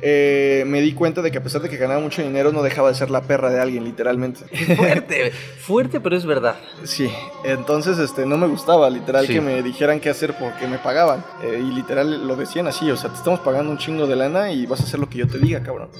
eh, 0.00 0.62
me 0.66 0.80
di 0.80 0.92
cuenta 0.92 1.22
de 1.22 1.30
que 1.32 1.38
a 1.38 1.42
pesar 1.42 1.60
de 1.60 1.68
que 1.68 1.76
ganaba 1.76 2.00
mucho 2.00 2.22
dinero, 2.22 2.52
no 2.52 2.62
dejaba 2.62 2.88
de 2.88 2.94
ser 2.94 3.10
la 3.10 3.22
perra 3.22 3.50
de 3.50 3.60
alguien, 3.60 3.84
literalmente. 3.84 4.44
Fuerte, 4.76 5.32
fuerte, 5.60 6.00
pero 6.00 6.16
es 6.16 6.24
verdad. 6.24 6.56
Sí, 6.84 7.10
entonces 7.44 7.98
este, 7.98 8.24
no 8.24 8.36
me 8.38 8.46
gustaba 8.46 8.88
literal 8.90 9.26
Sí. 9.26 9.32
que 9.34 9.40
me 9.40 9.62
dijeran 9.62 9.98
qué 10.00 10.10
hacer 10.10 10.34
porque 10.38 10.66
me 10.68 10.78
pagaban. 10.78 11.24
Eh, 11.42 11.60
y 11.60 11.72
literal 11.74 12.26
lo 12.28 12.36
decían 12.36 12.66
así, 12.68 12.90
o 12.90 12.96
sea, 12.96 13.10
te 13.10 13.16
estamos 13.16 13.40
pagando 13.40 13.70
un 13.72 13.78
chingo 13.78 14.06
de 14.06 14.14
lana 14.16 14.52
y 14.52 14.66
vas 14.66 14.80
a 14.80 14.84
hacer 14.84 15.00
lo 15.00 15.08
que 15.08 15.18
yo 15.18 15.26
te 15.26 15.38
diga, 15.38 15.62
cabrón. 15.62 15.90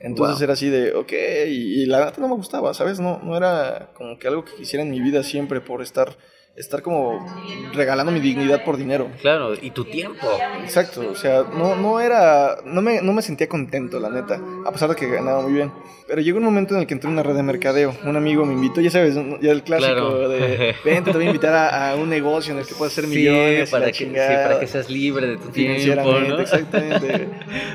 Entonces 0.00 0.36
Wow. 0.36 0.44
era 0.44 0.52
así 0.52 0.68
de, 0.70 0.94
ok, 0.94 1.12
y, 1.48 1.82
y 1.82 1.86
la 1.86 1.98
verdad 1.98 2.18
no 2.18 2.28
me 2.28 2.34
gustaba, 2.36 2.72
¿sabes? 2.74 3.00
No, 3.00 3.18
no 3.24 3.36
era 3.36 3.90
como 3.94 4.16
que 4.20 4.28
algo 4.28 4.44
que 4.44 4.54
quisiera 4.54 4.84
en 4.84 4.90
mi 4.90 5.00
vida 5.00 5.24
siempre 5.24 5.60
por 5.60 5.82
estar, 5.82 6.16
estar 6.58 6.82
como 6.82 7.24
regalando 7.74 8.10
mi 8.12 8.20
dignidad 8.20 8.64
por 8.64 8.76
dinero. 8.76 9.08
Claro, 9.20 9.54
y 9.60 9.70
tu 9.70 9.84
tiempo. 9.84 10.26
Exacto, 10.62 11.02
o 11.10 11.14
sea, 11.14 11.44
no, 11.54 11.76
no 11.76 12.00
era, 12.00 12.56
no 12.64 12.82
me, 12.82 13.00
no 13.02 13.12
me 13.12 13.22
sentía 13.22 13.48
contento, 13.48 14.00
la 14.00 14.10
neta, 14.10 14.40
a 14.66 14.72
pesar 14.72 14.88
de 14.90 14.96
que 14.96 15.06
ganaba 15.08 15.42
muy 15.42 15.52
bien. 15.52 15.70
Pero 16.08 16.22
llegó 16.22 16.38
un 16.38 16.44
momento 16.44 16.72
en 16.74 16.80
el 16.80 16.86
que 16.86 16.94
entré 16.94 17.06
en 17.08 17.12
una 17.12 17.22
red 17.22 17.34
de 17.34 17.42
mercadeo. 17.42 17.94
Un 18.02 18.16
amigo 18.16 18.46
me 18.46 18.54
invitó, 18.54 18.80
ya 18.80 18.90
sabes, 18.90 19.14
ya 19.42 19.52
el 19.52 19.62
clásico 19.62 19.92
Claro. 19.92 20.28
de, 20.30 20.74
vente, 20.84 21.10
te 21.10 21.16
voy 21.18 21.26
a 21.26 21.28
invitar 21.28 21.54
a, 21.54 21.90
a 21.90 21.96
un 21.96 22.08
negocio 22.08 22.54
en 22.54 22.60
el 22.60 22.66
que 22.66 22.74
puedas 22.74 22.94
hacer 22.94 23.06
millones. 23.08 23.68
y 23.68 23.70
para 23.70 23.84
la 23.84 23.92
que, 23.92 23.98
sí, 23.98 24.04
chingada, 24.04 24.42
para 24.48 24.60
que 24.60 24.66
seas 24.68 24.88
libre 24.88 25.26
de 25.26 25.36
tu 25.36 25.50
tiempo, 25.50 26.10
¿no? 26.18 26.38
exactamente. 26.40 27.28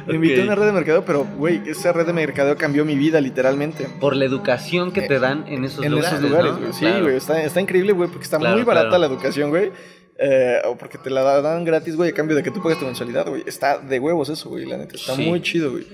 Me 0.07 0.15
invitó 0.15 0.41
a 0.41 0.45
una 0.45 0.55
red 0.55 0.65
de 0.65 0.71
mercadeo, 0.71 1.05
pero, 1.05 1.25
güey, 1.37 1.61
esa 1.67 1.93
red 1.93 2.07
de 2.07 2.13
mercadeo 2.13 2.57
cambió 2.57 2.83
mi 2.85 2.95
vida, 2.95 3.21
literalmente. 3.21 3.87
Por 3.99 4.15
la 4.15 4.25
educación 4.25 4.91
que 4.91 5.01
te 5.03 5.19
dan 5.19 5.45
en 5.47 5.63
esos 5.65 5.85
en 5.85 5.91
lugares, 5.91 6.13
esos 6.17 6.27
lugares, 6.27 6.51
¿no? 6.53 6.59
güey. 6.59 6.73
Sí, 6.73 6.79
Claro. 6.79 7.03
güey, 7.03 7.15
está, 7.17 7.43
está 7.43 7.61
increíble, 7.61 7.93
güey, 7.93 8.09
porque 8.09 8.23
está 8.23 8.39
Claro, 8.39 8.55
muy 8.55 8.65
barata 8.73 8.89
claro. 8.89 9.01
la 9.01 9.07
educación, 9.07 9.49
güey. 9.49 9.71
Eh, 10.19 10.61
o 10.65 10.77
porque 10.77 10.97
te 10.99 11.09
la 11.09 11.41
dan 11.41 11.65
gratis, 11.65 11.95
güey, 11.95 12.11
a 12.11 12.13
cambio 12.13 12.35
de 12.35 12.43
que 12.43 12.51
tú 12.51 12.61
pagues 12.61 12.77
tu 12.79 12.85
mensualidad, 12.85 13.27
güey. 13.27 13.43
Está 13.47 13.79
de 13.79 13.99
huevos 13.99 14.29
eso, 14.29 14.49
güey, 14.49 14.65
la 14.65 14.77
neta. 14.77 14.95
Está 14.95 15.15
Sí. 15.15 15.23
muy 15.25 15.41
chido, 15.41 15.71
güey. 15.71 15.85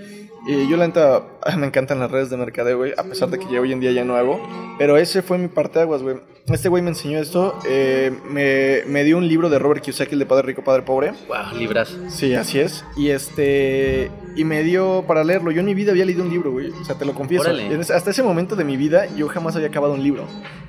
Y 0.48 0.70
yo, 0.70 0.78
la 0.78 0.88
neta, 0.88 1.24
ah, 1.44 1.58
me 1.58 1.68
encantan 1.68 2.00
las 2.00 2.10
redes 2.12 2.30
de 2.30 2.38
mercadeo, 2.38 2.78
güey, 2.78 2.94
a 2.98 3.04
pesar 3.04 3.30
de 3.30 3.38
que 3.40 3.46
ya 3.52 3.60
hoy 3.60 3.72
en 3.74 3.80
día 3.82 3.92
ya 3.92 4.04
no 4.06 4.16
hago. 4.16 4.40
Pero 4.78 4.98
ese 4.98 5.22
fue 5.22 5.38
mi 5.38 5.48
parte 5.50 5.80
aguas, 5.82 6.02
güey. 6.02 6.18
Este 6.48 6.68
güey 6.70 6.82
me 6.82 6.90
enseñó 6.90 7.20
esto. 7.20 7.58
eh, 7.68 8.12
me, 8.26 8.82
me 8.88 9.04
dio 9.04 9.18
un 9.18 9.28
libro 9.28 9.50
de 9.50 9.60
Robert 9.60 9.82
Kiyosaki, 9.84 10.14
el 10.14 10.20
de 10.20 10.26
Padre 10.26 10.48
Rico, 10.48 10.64
Padre 10.64 10.82
Pobre. 10.84 11.12
Wow, 11.28 11.58
libras. 11.58 11.96
Sí, 12.10 12.34
así 12.34 12.60
es. 12.60 12.84
Y 12.98 13.10
este. 13.10 14.10
Y 14.36 14.44
me 14.46 14.64
dio 14.64 15.04
para 15.08 15.24
leerlo. 15.24 15.52
Yo 15.52 15.60
en 15.60 15.66
mi 15.66 15.74
vida 15.74 15.92
había 15.92 16.06
leído 16.06 16.24
un 16.24 16.30
libro, 16.30 16.52
güey. 16.52 16.72
O 16.72 16.86
sea, 16.86 16.96
te 16.98 17.06
lo 17.06 17.14
confieso. 17.14 17.44
Órale. 17.44 17.76
Hasta 17.94 18.10
ese 18.10 18.24
momento 18.24 18.56
de 18.56 18.64
mi 18.64 18.78
vida, 18.78 19.06
yo 19.16 19.28
jamás 19.28 19.56
había 19.56 19.68
acabado 19.68 19.94
un 19.94 20.02
libro. 20.04 20.26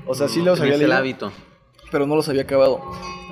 O 0.07 0.15
sea, 0.15 0.29
sí 0.29 0.41
los 0.43 0.61
había 0.61 0.73
Tenías 0.75 0.81
el 0.83 0.89
leído, 0.89 0.99
hábito. 0.99 1.33
Pero 1.91 2.07
no 2.07 2.17
los 2.17 2.29
había 2.29 2.43
acabado. 2.43 2.81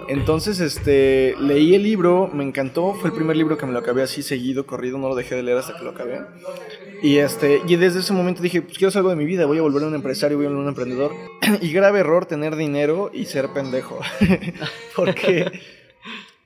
Entonces, 0.09 0.61
este. 0.61 1.35
Leí 1.39 1.75
el 1.75 1.83
libro, 1.83 2.31
me 2.33 2.43
encantó. 2.43 2.95
Fue 2.95 3.11
el 3.11 3.15
primer 3.17 3.37
libro 3.37 3.59
que 3.59 3.67
me 3.67 3.73
lo 3.73 3.79
acabé 3.79 4.03
así 4.03 4.23
seguido, 4.23 4.65
corrido. 4.67 4.97
No 4.97 5.09
lo 5.09 5.15
dejé 5.15 5.35
de 5.35 5.43
leer 5.43 5.59
hasta 5.59 5.77
que 5.77 5.85
lo 5.85 5.91
acabé. 5.91 6.21
Y 7.03 7.19
este. 7.19 7.61
Y 7.69 7.77
desde 7.77 8.01
ese 8.01 8.15
momento 8.15 8.43
dije, 8.43 8.63
pues 8.63 8.79
quiero 8.79 8.89
hacer 8.89 9.01
algo 9.01 9.11
de 9.11 9.17
mi 9.17 9.27
vida. 9.27 9.45
Voy 9.45 9.59
a 9.59 9.63
volver 9.63 9.83
un 9.83 9.95
empresario, 9.95 10.39
voy 10.39 10.47
a 10.47 10.49
volver 10.49 10.63
un 10.63 10.69
emprendedor. 10.69 11.13
y 11.61 11.73
grave 11.73 12.01
error 12.01 12.25
tener 12.25 12.57
dinero 12.57 13.11
y 13.13 13.27
ser 13.27 13.49
pendejo. 13.51 13.99
Porque. 14.97 15.61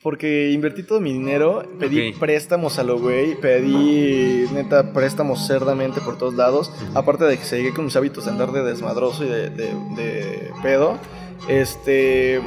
Porque 0.03 0.51
invertí 0.51 0.83
todo 0.83 1.01
mi 1.01 1.13
dinero, 1.13 1.63
pedí 1.79 2.11
préstamos 2.15 2.81
a 2.81 2.83
lo 2.83 2.99
güey, 2.99 3.37
pedí 3.41 4.47
neta 4.53 4.93
préstamos 4.93 5.47
cerdamente 5.47 6.01
por 6.01 6.19
todos 6.19 6.35
lados, 6.35 6.73
aparte 6.95 7.23
de 7.25 7.39
que 7.39 7.45
seguí 7.45 7.71
con 7.71 7.85
mis 7.85 7.95
hábitos 7.95 8.25
de 8.25 8.33
andar 8.33 8.51
de 8.51 8.65
desmadroso 8.65 9.25
y 9.25 9.29
de, 9.29 9.51
de- 9.51 9.73
de 9.95 10.51
pedo, 10.61 10.99
este, 11.49 12.41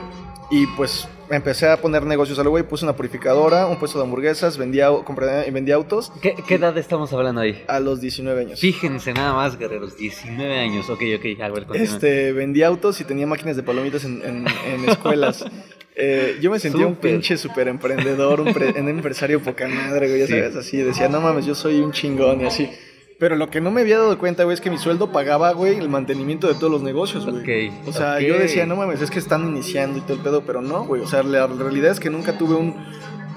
y 0.52 0.68
pues 0.78 1.08
empecé 1.30 1.68
a 1.68 1.78
poner 1.82 2.04
negocios 2.06 2.38
a 2.38 2.44
lo 2.44 2.52
güey, 2.52 2.64
puse 2.64 2.86
una 2.86 2.96
purificadora, 2.96 3.66
un 3.68 3.78
puesto 3.78 3.98
de 3.98 4.04
hamburguesas, 4.06 4.58
vendía, 4.58 4.90
compré 5.04 5.48
y 5.48 5.52
vendía 5.52 5.74
autos 5.76 6.12
¿Qué, 6.22 6.36
qué 6.48 6.56
edad 6.56 6.78
estamos 6.78 7.12
hablando 7.14 7.42
ahí? 7.42 7.64
a 7.68 7.80
los 7.80 8.00
19 8.00 8.42
años. 8.42 8.60
Fíjense 8.60 9.12
nada 9.14 9.34
más, 9.34 9.58
guerreros, 9.58 9.98
19 9.98 10.60
años. 10.60 10.88
Ok, 10.90 11.02
ok, 11.18 11.42
a 11.42 11.50
ver. 11.50 11.66
Este, 11.74 12.32
vendía 12.32 12.68
autos 12.68 13.02
y 13.02 13.06
tenía 13.06 13.26
máquinas 13.26 13.56
de 13.56 13.64
palomitas 13.64 14.04
en, 14.06 14.22
en- 14.24 14.46
en 14.68 14.90
escuelas. 14.90 15.44
Eh, 15.98 16.40
yo 16.42 16.52
me 16.52 16.60
sentía 16.60 16.86
un 16.86 16.96
pinche 16.98 17.38
super 17.38 17.70
emprendedor, 17.70 18.42
un, 18.42 18.54
pre- 18.54 18.74
un 18.78 18.90
empresario 18.90 19.42
poca 19.42 19.66
madre, 19.70 20.10
güey, 20.10 20.20
ya 20.20 20.28
Sí. 20.28 20.34
sabes, 20.34 20.56
así. 20.58 20.76
Decía, 20.76 21.08
no 21.08 21.22
mames, 21.22 21.46
yo 21.46 21.56
soy 21.56 21.80
un 21.80 21.94
chingón 21.94 22.42
y 22.42 22.46
así. 22.48 22.70
Pero 23.18 23.36
lo 23.38 23.50
que 23.50 23.62
no 23.62 23.72
me 23.72 23.82
había 23.82 23.98
dado 23.98 24.18
cuenta, 24.18 24.44
güey, 24.44 24.54
es 24.56 24.62
que 24.62 24.70
mi 24.70 24.78
sueldo 24.78 25.12
pagaba, 25.12 25.52
güey, 25.54 25.78
el 25.78 25.88
mantenimiento 25.90 26.48
de 26.48 26.56
todos 26.56 26.72
los 26.72 26.82
negocios, 26.82 27.26
güey. 27.26 27.70
Ok, 27.70 27.88
O 27.88 27.94
sea, 27.94 28.20
yo 28.20 28.38
decía, 28.38 28.66
no 28.66 28.76
mames, 28.76 29.02
es 29.02 29.10
que 29.10 29.20
están 29.20 29.48
iniciando 29.48 29.98
y 30.00 30.02
todo 30.02 30.14
el 30.16 30.20
pedo, 30.20 30.42
pero 30.46 30.62
no, 30.62 30.84
güey. 30.86 31.02
O 31.02 31.08
sea, 31.08 31.24
la 31.24 31.48
realidad 31.48 31.92
es 31.92 32.00
que 32.02 32.10
nunca 32.10 32.38
tuve 32.38 32.56
un, 32.56 32.76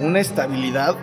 una 0.01 0.19
estabilidad 0.19 0.97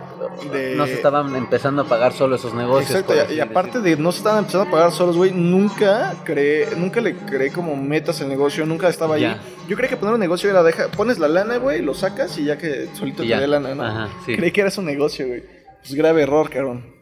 de... 0.52 0.76
No 0.76 0.86
se 0.88 0.94
estaban 0.96 1.34
empezando 1.38 1.84
a 1.84 1.86
pagar 1.86 2.12
solo 2.12 2.36
esos 2.36 2.54
negocios. 2.54 3.00
Exacto, 3.00 3.34
y- 3.34 3.40
aparte 3.40 3.80
de 3.80 3.96
no 3.96 4.12
se 4.12 4.18
estaban 4.18 4.40
empezando 4.40 4.68
a 4.68 4.72
pagar 4.72 4.92
solos, 4.92 5.16
güey, 5.16 5.32
nunca 5.32 6.14
creé, 6.26 6.76
nunca 6.76 7.00
le 7.00 7.16
creé 7.16 7.52
como 7.52 7.78
metas 7.78 8.20
al 8.22 8.28
negocio, 8.28 8.66
nunca 8.66 8.90
estaba 8.90 9.16
ahí. 9.16 9.22
Ya. 9.22 9.40
Yo 9.70 9.78
creí 9.78 9.88
que 9.90 9.96
poner 9.96 10.16
un 10.16 10.20
negocio 10.20 10.50
era 10.50 10.64
deja, 10.64 10.90
pones 10.90 11.18
la 11.18 11.30
lana, 11.30 11.58
güey, 11.58 11.82
lo 11.82 11.94
sacas 11.94 12.38
y 12.38 12.44
ya 12.44 12.58
que 12.58 12.90
solito 12.94 13.24
Y 13.24 13.30
te 13.30 13.38
dé 13.38 13.48
lana, 13.48 13.74
¿no? 13.74 13.84
Ajá, 13.84 14.10
sí. 14.26 14.36
Creí 14.36 14.52
que 14.52 14.60
era 14.62 14.70
su 14.72 14.82
negocio, 14.82 15.28
güey. 15.28 15.44
Pues 15.82 15.94
grave 15.94 16.24
error, 16.24 16.50
cabrón. 16.50 16.95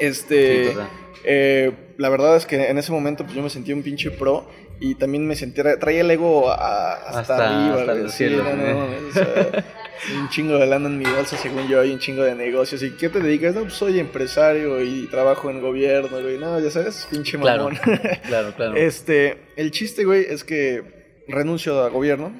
Este, 0.00 0.72
Sí, 0.72 0.78
eh, 1.24 1.72
la 1.96 2.08
verdad 2.08 2.36
es 2.36 2.46
que 2.46 2.68
en 2.68 2.78
ese 2.78 2.92
momento 2.92 3.24
pues 3.24 3.34
yo 3.36 3.42
me 3.42 3.50
sentía 3.50 3.74
un 3.74 3.82
pinche 3.82 4.10
pro 4.10 4.48
y 4.80 4.94
también 4.96 5.26
me 5.26 5.34
sentía, 5.34 5.78
traía 5.78 6.02
el 6.02 6.10
ego 6.10 6.50
a- 6.50 6.92
hasta, 6.94 7.20
Hasta- 7.20 7.34
arriba, 7.70 7.80
hasta 7.80 7.92
el 7.92 8.10
Sí, 8.10 8.16
cielo, 8.18 8.44
no, 8.44 8.54
no, 8.56 8.78
mames, 8.80 9.00
o 9.10 9.12
sea, 9.12 9.64
un 10.20 10.28
chingo 10.28 10.58
de 10.58 10.66
lana 10.66 10.86
en 10.88 10.98
mi 10.98 11.04
bolsa 11.06 11.36
según 11.38 11.66
yo 11.66 11.82
y 11.82 11.90
un 11.92 11.98
chingo 11.98 12.22
de 12.22 12.34
negocios. 12.34 12.82
¿Y 12.82 12.90
qué 12.96 13.08
te 13.08 13.20
dedicas? 13.20 13.54
No, 13.54 13.62
pues 13.62 13.72
soy 13.72 13.98
empresario 13.98 14.82
y 14.84 15.06
trabajo 15.06 15.50
en 15.50 15.60
gobierno, 15.62 16.20
güey. 16.20 16.36
No, 16.38 16.60
ya 16.60 16.70
sabes, 16.70 17.08
pinche 17.10 17.38
mamón. 17.38 17.76
claro, 18.26 18.52
claro. 18.54 18.74
este, 18.76 19.38
el 19.56 19.70
chiste, 19.70 20.04
güey, 20.04 20.26
es 20.28 20.44
que 20.44 20.82
renuncio 21.26 21.82
a 21.82 21.88
gobierno. 21.88 22.30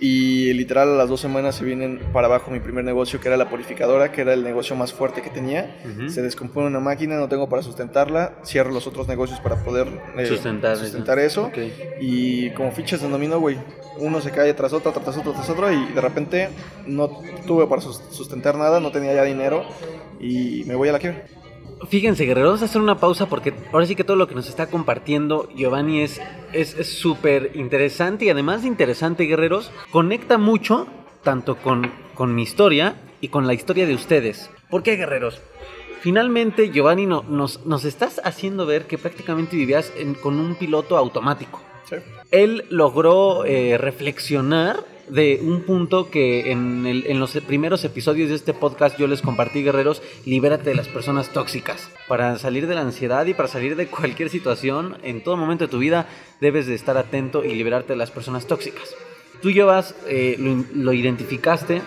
Y 0.00 0.52
literal 0.54 0.88
a 0.94 0.96
las 0.96 1.08
dos 1.10 1.20
semanas 1.20 1.54
se 1.56 1.64
vienen 1.64 2.00
para 2.12 2.26
abajo 2.26 2.50
mi 2.50 2.58
primer 2.60 2.84
negocio 2.84 3.20
que 3.20 3.28
era 3.28 3.36
la 3.36 3.50
purificadora, 3.50 4.10
que 4.12 4.22
era 4.22 4.32
el 4.32 4.42
negocio 4.42 4.74
más 4.74 4.92
fuerte 4.94 5.20
que 5.20 5.28
tenía. 5.30 5.76
Ujú. 5.84 6.08
Se 6.08 6.22
descompone 6.22 6.66
una 6.68 6.80
máquina, 6.80 7.16
no 7.18 7.28
tengo 7.28 7.48
para 7.48 7.62
sustentarla, 7.62 8.34
cierro 8.44 8.70
los 8.72 8.86
otros 8.86 9.06
negocios 9.08 9.40
para 9.40 9.56
poder 9.62 9.88
eh, 10.16 10.26
Sustentar 10.26 10.72
eso. 10.72 10.82
sustentar 10.84 11.18
eso. 11.18 11.44
Ok. 11.46 11.58
Y 12.00 12.50
como 12.50 12.72
fichas 12.72 13.02
de 13.02 13.08
dominó, 13.08 13.38
güey, 13.40 13.58
uno 13.98 14.20
se 14.22 14.30
cae 14.30 14.54
tras 14.54 14.72
otro, 14.72 14.90
tras 14.92 15.16
otro, 15.18 15.32
tras 15.32 15.50
otro, 15.50 15.70
y 15.70 15.84
de 15.92 16.00
repente 16.00 16.48
no 16.86 17.08
tuve 17.46 17.66
para 17.66 17.82
sus- 17.82 18.00
sustentar 18.10 18.56
nada, 18.56 18.80
no 18.80 18.90
tenía 18.92 19.12
ya 19.12 19.22
dinero 19.24 19.64
y 20.18 20.64
me 20.66 20.74
voy 20.76 20.88
a 20.88 20.92
la 20.92 20.98
quiebra. 20.98 21.24
Fíjense, 21.88 22.24
guerreros, 22.26 22.50
vamos 22.50 22.62
a 22.62 22.66
hacer 22.66 22.80
una 22.82 22.98
pausa 22.98 23.26
porque 23.26 23.54
ahora 23.72 23.86
sí 23.86 23.96
que 23.96 24.04
todo 24.04 24.16
lo 24.16 24.28
que 24.28 24.34
nos 24.34 24.48
está 24.48 24.66
compartiendo 24.68 25.48
Giovanni 25.54 26.00
es 26.02 26.20
es 26.52 26.74
es 26.78 26.98
súper 26.98 27.52
interesante 27.54 28.26
y 28.26 28.30
además 28.30 28.62
de 28.62 28.68
interesante, 28.68 29.24
guerreros, 29.24 29.70
conecta 29.90 30.36
mucho 30.36 30.86
tanto 31.22 31.56
con, 31.56 31.90
con 32.14 32.34
mi 32.34 32.42
historia 32.42 32.96
y 33.20 33.28
con 33.28 33.46
la 33.46 33.54
historia 33.54 33.86
de 33.86 33.94
ustedes. 33.94 34.50
¿Por 34.68 34.82
qué, 34.82 34.96
guerreros? 34.96 35.40
Finalmente, 36.00 36.70
Giovanni 36.70 37.06
no- 37.06 37.24
nos, 37.28 37.64
nos 37.66 37.84
estás 37.84 38.20
haciendo 38.24 38.66
ver 38.66 38.86
que 38.86 38.98
prácticamente 38.98 39.56
vivías 39.56 39.92
en- 39.96 40.14
con 40.14 40.38
un 40.40 40.54
piloto 40.56 40.96
automático. 40.96 41.60
Sí. 41.88 41.96
Él 42.30 42.64
logró 42.70 43.44
eh, 43.44 43.76
reflexionar 43.78 44.84
de 45.10 45.40
un 45.42 45.62
punto 45.62 46.10
que 46.10 46.50
en, 46.52 47.18
los 47.20 47.32
primeros 47.46 47.84
episodios 47.84 48.28
de 48.30 48.36
este 48.36 48.54
podcast 48.54 48.98
yo 48.98 49.06
les 49.06 49.22
compartí, 49.22 49.62
guerreros, 49.62 50.02
libérate 50.24 50.70
de 50.70 50.76
las 50.76 50.88
personas 50.88 51.30
tóxicas. 51.32 51.88
Para 52.08 52.38
salir 52.38 52.66
de 52.66 52.74
la 52.74 52.82
ansiedad 52.82 53.26
y 53.26 53.34
para 53.34 53.48
salir 53.48 53.76
de 53.76 53.86
cualquier 53.88 54.30
situación, 54.30 54.96
en 55.02 55.22
todo 55.22 55.36
momento 55.36 55.64
de 55.64 55.70
tu 55.70 55.78
vida, 55.78 56.06
debes 56.40 56.66
de 56.66 56.74
estar 56.74 56.96
atento 56.96 57.44
y 57.44 57.54
liberarte 57.54 57.92
de 57.92 57.98
las 57.98 58.10
personas 58.10 58.46
tóxicas. 58.46 58.94
Tú 59.42 59.50
llevas, 59.50 59.94
eh, 60.06 60.36
lo, 60.74 60.92
identificaste 60.92 61.82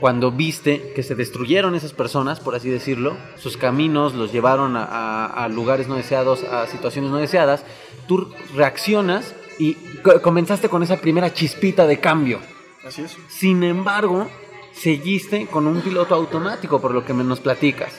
cuando 0.00 0.30
viste 0.30 0.92
que 0.94 1.02
se 1.02 1.14
destruyeron 1.14 1.74
esas 1.74 1.92
personas, 1.92 2.40
por 2.40 2.54
así 2.54 2.68
decirlo, 2.68 3.16
sus 3.36 3.56
caminos 3.56 4.14
los 4.14 4.32
llevaron 4.32 4.76
a, 4.76 5.26
a- 5.26 5.48
lugares 5.48 5.88
no 5.88 5.96
deseados, 5.96 6.44
a 6.44 6.66
situaciones 6.66 7.10
no 7.10 7.18
deseadas, 7.18 7.64
tú 8.06 8.28
reaccionas 8.54 9.34
y 9.58 9.74
co- 10.02 10.20
comenzaste 10.20 10.68
con 10.68 10.82
esa 10.82 11.00
primera 11.00 11.32
chispita 11.32 11.86
de 11.86 11.98
cambio. 12.00 12.40
Así 12.84 13.02
es. 13.02 13.16
Sin 13.28 13.62
embargo, 13.64 14.28
seguiste 14.72 15.46
con 15.46 15.66
un 15.66 15.80
piloto 15.80 16.14
automático, 16.14 16.80
por 16.80 16.92
lo 16.92 17.04
que 17.04 17.12
nos 17.14 17.40
platicas, 17.40 17.92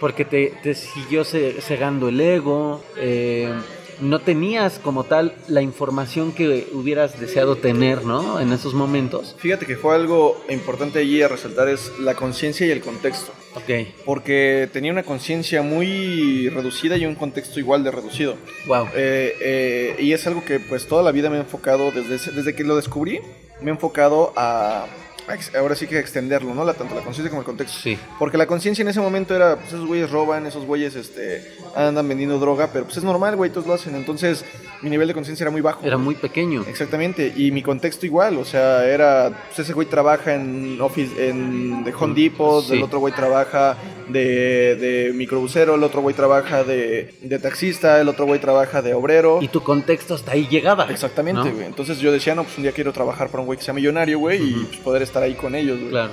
porque 0.00 0.24
te, 0.24 0.52
te 0.62 0.74
siguió 0.74 1.24
ce- 1.24 1.60
cegando 1.60 2.08
el 2.08 2.20
ego, 2.20 2.82
eh, 2.96 3.52
no 4.00 4.18
tenías 4.20 4.80
como 4.80 5.04
tal 5.04 5.32
la 5.46 5.62
información 5.62 6.32
que 6.32 6.66
hubieras 6.72 7.20
deseado 7.20 7.56
tener, 7.56 8.04
¿no? 8.04 8.40
En 8.40 8.52
esos 8.52 8.74
momentos. 8.74 9.36
Fíjate 9.38 9.64
que 9.64 9.76
fue 9.76 9.94
algo 9.94 10.42
importante 10.48 10.98
allí 10.98 11.22
a 11.22 11.28
resaltar 11.28 11.68
es 11.68 11.92
la 12.00 12.14
conciencia 12.14 12.66
y 12.66 12.70
el 12.70 12.80
contexto. 12.80 13.32
Ok, 13.54 13.86
Porque 14.06 14.68
tenía 14.72 14.90
una 14.90 15.02
conciencia 15.04 15.60
muy 15.62 16.48
reducida 16.48 16.96
y 16.96 17.04
un 17.06 17.14
contexto 17.14 17.60
igual 17.60 17.84
de 17.84 17.90
reducido. 17.92 18.34
wow. 18.66 18.86
Eh, 18.94 19.36
eh, 19.40 19.96
y 20.00 20.12
es 20.14 20.26
algo 20.26 20.42
que 20.44 20.58
pues 20.58 20.88
toda 20.88 21.02
la 21.04 21.12
vida 21.12 21.28
me 21.30 21.36
he 21.36 21.40
enfocado 21.40 21.92
desde, 21.92 22.32
desde 22.32 22.54
que 22.56 22.64
lo 22.64 22.74
descubrí. 22.76 23.20
Me 23.62 23.70
he 23.70 23.74
enfocado 23.74 24.32
a, 24.36 24.86
ahora 25.58 25.74
sí 25.74 25.86
que 25.86 25.98
extenderlo, 25.98 26.54
¿no? 26.54 26.64
La, 26.64 26.74
tanto 26.74 26.94
la 26.94 27.02
conciencia 27.02 27.30
como 27.30 27.40
el 27.42 27.46
contexto. 27.46 27.78
Sí. 27.80 27.98
Porque 28.18 28.36
la 28.38 28.46
conciencia 28.46 28.82
en 28.82 28.88
ese 28.88 29.00
momento 29.00 29.34
era, 29.34 29.56
pues 29.56 29.68
esos 29.68 29.86
güeyes 29.86 30.10
roban, 30.10 30.46
esos 30.46 30.64
güeyes 30.64 30.94
este, 30.94 31.52
andan 31.74 32.08
vendiendo 32.08 32.38
droga, 32.38 32.70
pero 32.72 32.84
pues 32.84 32.96
es 32.96 33.04
normal, 33.04 33.36
güey, 33.36 33.50
todos 33.50 33.66
lo 33.66 33.74
hacen. 33.74 33.94
Entonces 33.94 34.44
mi 34.82 34.90
nivel 34.90 35.08
de 35.08 35.14
conciencia 35.14 35.44
era 35.44 35.50
muy 35.50 35.60
bajo. 35.60 35.84
Era 35.86 35.96
muy 35.98 36.14
pequeño. 36.14 36.64
Exactamente, 36.68 37.32
y 37.36 37.50
mi 37.52 37.62
contexto 37.62 38.04
igual, 38.06 38.36
o 38.38 38.44
sea, 38.44 38.84
era, 38.86 39.30
pues 39.48 39.60
ese 39.60 39.72
güey 39.72 39.86
trabaja 39.88 40.34
en 40.34 40.80
office, 40.80 41.28
en 41.28 41.84
de 41.84 41.94
Home 41.94 42.14
Depot, 42.14 42.64
Sí. 42.64 42.74
el 42.74 42.82
otro 42.82 42.98
güey 42.98 43.14
trabaja 43.14 43.76
de, 44.08 44.76
de 44.76 45.12
microbusero, 45.14 45.74
el 45.76 45.82
otro 45.84 46.00
güey 46.02 46.14
trabaja 46.14 46.64
de, 46.64 47.14
de 47.22 47.38
taxista, 47.38 48.00
el 48.00 48.08
otro 48.08 48.26
güey 48.26 48.40
trabaja 48.40 48.82
de 48.82 48.94
obrero. 48.94 49.38
Y 49.40 49.48
tu 49.48 49.62
contexto 49.62 50.14
hasta 50.14 50.32
ahí 50.32 50.46
llegaba. 50.50 50.86
Exactamente, 50.90 51.48
¿no? 51.48 51.54
güey. 51.54 51.66
Entonces 51.66 51.98
yo 51.98 52.10
decía, 52.12 52.34
no, 52.34 52.44
pues 52.44 52.56
un 52.56 52.64
día 52.64 52.72
quiero 52.72 52.92
trabajar 52.92 53.28
para 53.28 53.40
un 53.40 53.46
güey 53.46 53.58
que 53.58 53.64
sea 53.64 53.74
millonario, 53.74 54.18
güey, 54.18 54.42
y 54.42 54.64
pues, 54.64 54.78
poder 54.80 55.02
estar 55.02 55.21
ahí 55.22 55.34
con 55.34 55.54
ellos, 55.54 55.78
güey. 55.78 55.90
Claro. 55.90 56.12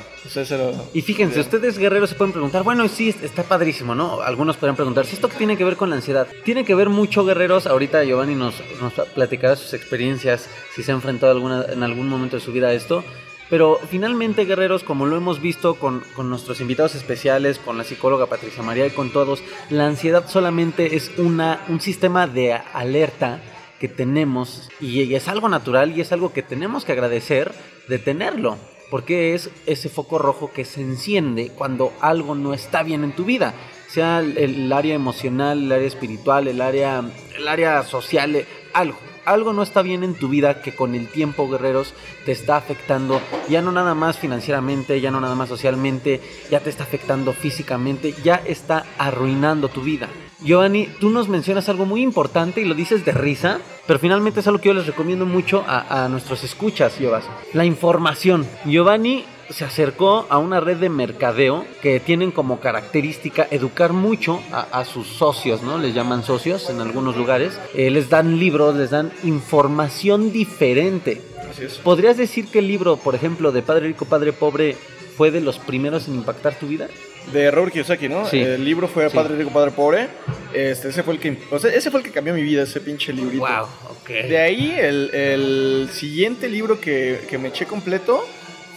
Y 0.93 1.01
fíjense, 1.01 1.39
ustedes 1.39 1.77
guerreros 1.77 2.09
se 2.09 2.15
pueden 2.15 2.33
preguntar, 2.33 2.63
bueno, 2.63 2.87
sí, 2.87 3.13
está 3.21 3.43
padrísimo, 3.43 3.95
¿no? 3.95 4.21
Algunos 4.21 4.57
podrían 4.57 4.75
preguntar, 4.75 5.05
¿si 5.05 5.15
esto 5.15 5.27
tiene 5.27 5.57
que 5.57 5.63
ver 5.63 5.75
con 5.75 5.89
la 5.89 5.95
ansiedad? 5.95 6.27
Tiene 6.43 6.65
que 6.65 6.75
ver 6.75 6.89
mucho, 6.89 7.25
guerreros. 7.25 7.67
Ahorita 7.67 8.03
Giovanni 8.03 8.35
nos, 8.35 8.55
nos 8.81 8.93
platicará 9.09 9.55
sus 9.55 9.73
experiencias, 9.73 10.49
si 10.75 10.83
se 10.83 10.91
ha 10.91 10.95
enfrentado 10.95 11.31
alguna, 11.31 11.65
en 11.69 11.83
algún 11.83 12.07
momento 12.07 12.37
de 12.37 12.41
su 12.41 12.51
vida 12.51 12.67
a 12.67 12.73
esto. 12.73 13.03
Pero 13.49 13.79
finalmente, 13.89 14.45
guerreros, 14.45 14.83
como 14.83 15.07
lo 15.07 15.17
hemos 15.17 15.41
visto 15.41 15.75
con, 15.75 16.03
con 16.15 16.29
nuestros 16.29 16.61
invitados 16.61 16.93
especiales, 16.93 17.57
con 17.57 17.77
la 17.77 17.83
psicóloga 17.83 18.27
Patricia 18.27 18.61
María 18.61 18.85
y 18.85 18.91
con 18.91 19.11
todos, 19.11 19.41
la 19.71 19.87
ansiedad 19.87 20.27
solamente 20.27 20.95
es 20.95 21.11
una, 21.17 21.65
un 21.67 21.81
sistema 21.81 22.27
de 22.27 22.53
alerta 22.53 23.41
que 23.79 23.87
tenemos 23.87 24.69
y, 24.79 25.01
y 25.01 25.15
es 25.15 25.27
algo 25.27 25.49
natural 25.49 25.97
y 25.97 26.01
es 26.01 26.11
algo 26.11 26.31
que 26.31 26.43
tenemos 26.43 26.85
que 26.85 26.91
agradecer 26.91 27.51
de 27.87 27.97
tenerlo. 27.97 28.57
Porque 28.89 29.35
es 29.35 29.49
ese 29.65 29.89
foco 29.89 30.17
rojo 30.17 30.51
que 30.53 30.65
se 30.65 30.81
enciende 30.81 31.49
cuando 31.49 31.93
algo 32.01 32.35
no 32.35 32.53
está 32.53 32.83
bien 32.83 33.03
en 33.03 33.15
tu 33.15 33.25
vida. 33.25 33.53
Sea 33.87 34.19
el, 34.19 34.37
el 34.37 34.73
área 34.73 34.95
emocional, 34.95 35.63
el 35.63 35.71
área 35.71 35.87
espiritual, 35.87 36.47
el 36.47 36.61
área, 36.61 37.03
el 37.35 37.47
área 37.47 37.83
social, 37.83 38.35
eh, 38.35 38.45
algo. 38.73 38.97
Algo 39.25 39.53
no 39.53 39.61
está 39.61 39.83
bien 39.83 40.03
en 40.03 40.15
tu 40.15 40.27
vida 40.27 40.63
que 40.63 40.73
con 40.73 40.95
el 40.95 41.07
tiempo, 41.07 41.47
guerreros, 41.47 41.93
te 42.25 42.31
está 42.31 42.57
afectando. 42.57 43.21
Ya 43.47 43.61
no 43.61 43.71
nada 43.71 43.93
más 43.93 44.17
financieramente, 44.17 45.01
ya 45.01 45.11
no 45.11 45.21
nada 45.21 45.35
más 45.35 45.49
socialmente, 45.49 46.19
ya 46.49 46.61
te 46.61 46.71
está 46.71 46.83
afectando 46.83 47.33
físicamente, 47.33 48.15
ya 48.23 48.35
está 48.35 48.85
arruinando 48.97 49.69
tu 49.69 49.81
vida. 49.81 50.09
Giovanni, 50.41 50.87
tú 50.99 51.09
nos 51.09 51.27
mencionas 51.27 51.67
algo 51.67 51.85
muy 51.85 52.01
importante 52.01 52.61
y 52.61 52.65
lo 52.65 52.73
dices 52.73 53.03
de 53.03 53.11
risa, 53.11 53.59
pero 53.85 53.99
finalmente 53.99 54.39
es 54.39 54.47
algo 54.47 54.61
que 54.61 54.69
yo 54.69 54.73
les 54.73 54.87
recomiendo 54.87 55.25
mucho 55.25 55.65
a, 55.67 56.05
a 56.05 56.09
nuestros 56.09 56.43
escuchas, 56.43 56.95
Giovas. 56.97 57.25
La 57.53 57.65
información. 57.65 58.47
Giovanni 58.65 59.25
se 59.49 59.65
acercó 59.65 60.27
a 60.29 60.37
una 60.37 60.59
red 60.59 60.77
de 60.77 60.89
mercadeo 60.89 61.65
que 61.81 61.99
tienen 61.99 62.31
como 62.31 62.59
característica 62.59 63.47
educar 63.49 63.93
mucho 63.93 64.41
a, 64.51 64.61
a 64.61 64.85
sus 64.85 65.07
socios, 65.07 65.63
¿no? 65.63 65.77
Les 65.77 65.93
llaman 65.93 66.23
socios 66.23 66.69
en 66.69 66.79
algunos 66.81 67.17
lugares. 67.17 67.59
Eh, 67.73 67.89
les 67.89 68.09
dan 68.09 68.39
libros, 68.39 68.75
les 68.75 68.91
dan 68.91 69.11
información 69.23 70.31
diferente. 70.31 71.21
Así 71.49 71.65
es. 71.65 71.77
¿Podrías 71.77 72.17
decir 72.17 72.47
que 72.47 72.59
el 72.59 72.67
libro, 72.67 72.97
por 72.97 73.15
ejemplo, 73.15 73.51
de 73.51 73.61
Padre 73.61 73.87
Rico, 73.87 74.05
Padre 74.05 74.33
Pobre, 74.33 74.77
fue 75.17 75.31
de 75.31 75.41
los 75.41 75.57
primeros 75.57 76.07
en 76.07 76.15
impactar 76.15 76.55
tu 76.55 76.67
vida? 76.67 76.87
De 77.33 77.51
Robert 77.51 77.73
Kiyosaki, 77.73 78.09
¿no? 78.09 78.25
Sí. 78.25 78.39
El 78.39 78.63
libro 78.65 78.87
fue. 78.87 79.09
Padre 79.09 79.35
Rico, 79.35 79.51
Padre 79.51 79.71
Pobre. 79.71 80.07
Este, 80.53 80.89
ese 80.89 81.03
fue 81.03 81.13
el 81.13 81.19
que, 81.19 81.37
o 81.51 81.59
sea, 81.59 81.71
ese 81.71 81.91
fue 81.91 81.99
el 81.99 82.05
que 82.05 82.11
cambió 82.11 82.33
mi 82.33 82.41
vida, 82.41 82.63
ese 82.63 82.81
pinche 82.81 83.13
librito. 83.13 83.45
Wow, 83.45 83.67
ok. 84.01 84.09
De 84.09 84.37
ahí, 84.39 84.75
el, 84.77 85.11
el 85.13 85.89
siguiente 85.91 86.49
libro 86.49 86.79
que, 86.81 87.21
que 87.29 87.37
me 87.37 87.49
eché 87.49 87.65
completo 87.65 88.25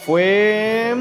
fue 0.05 0.93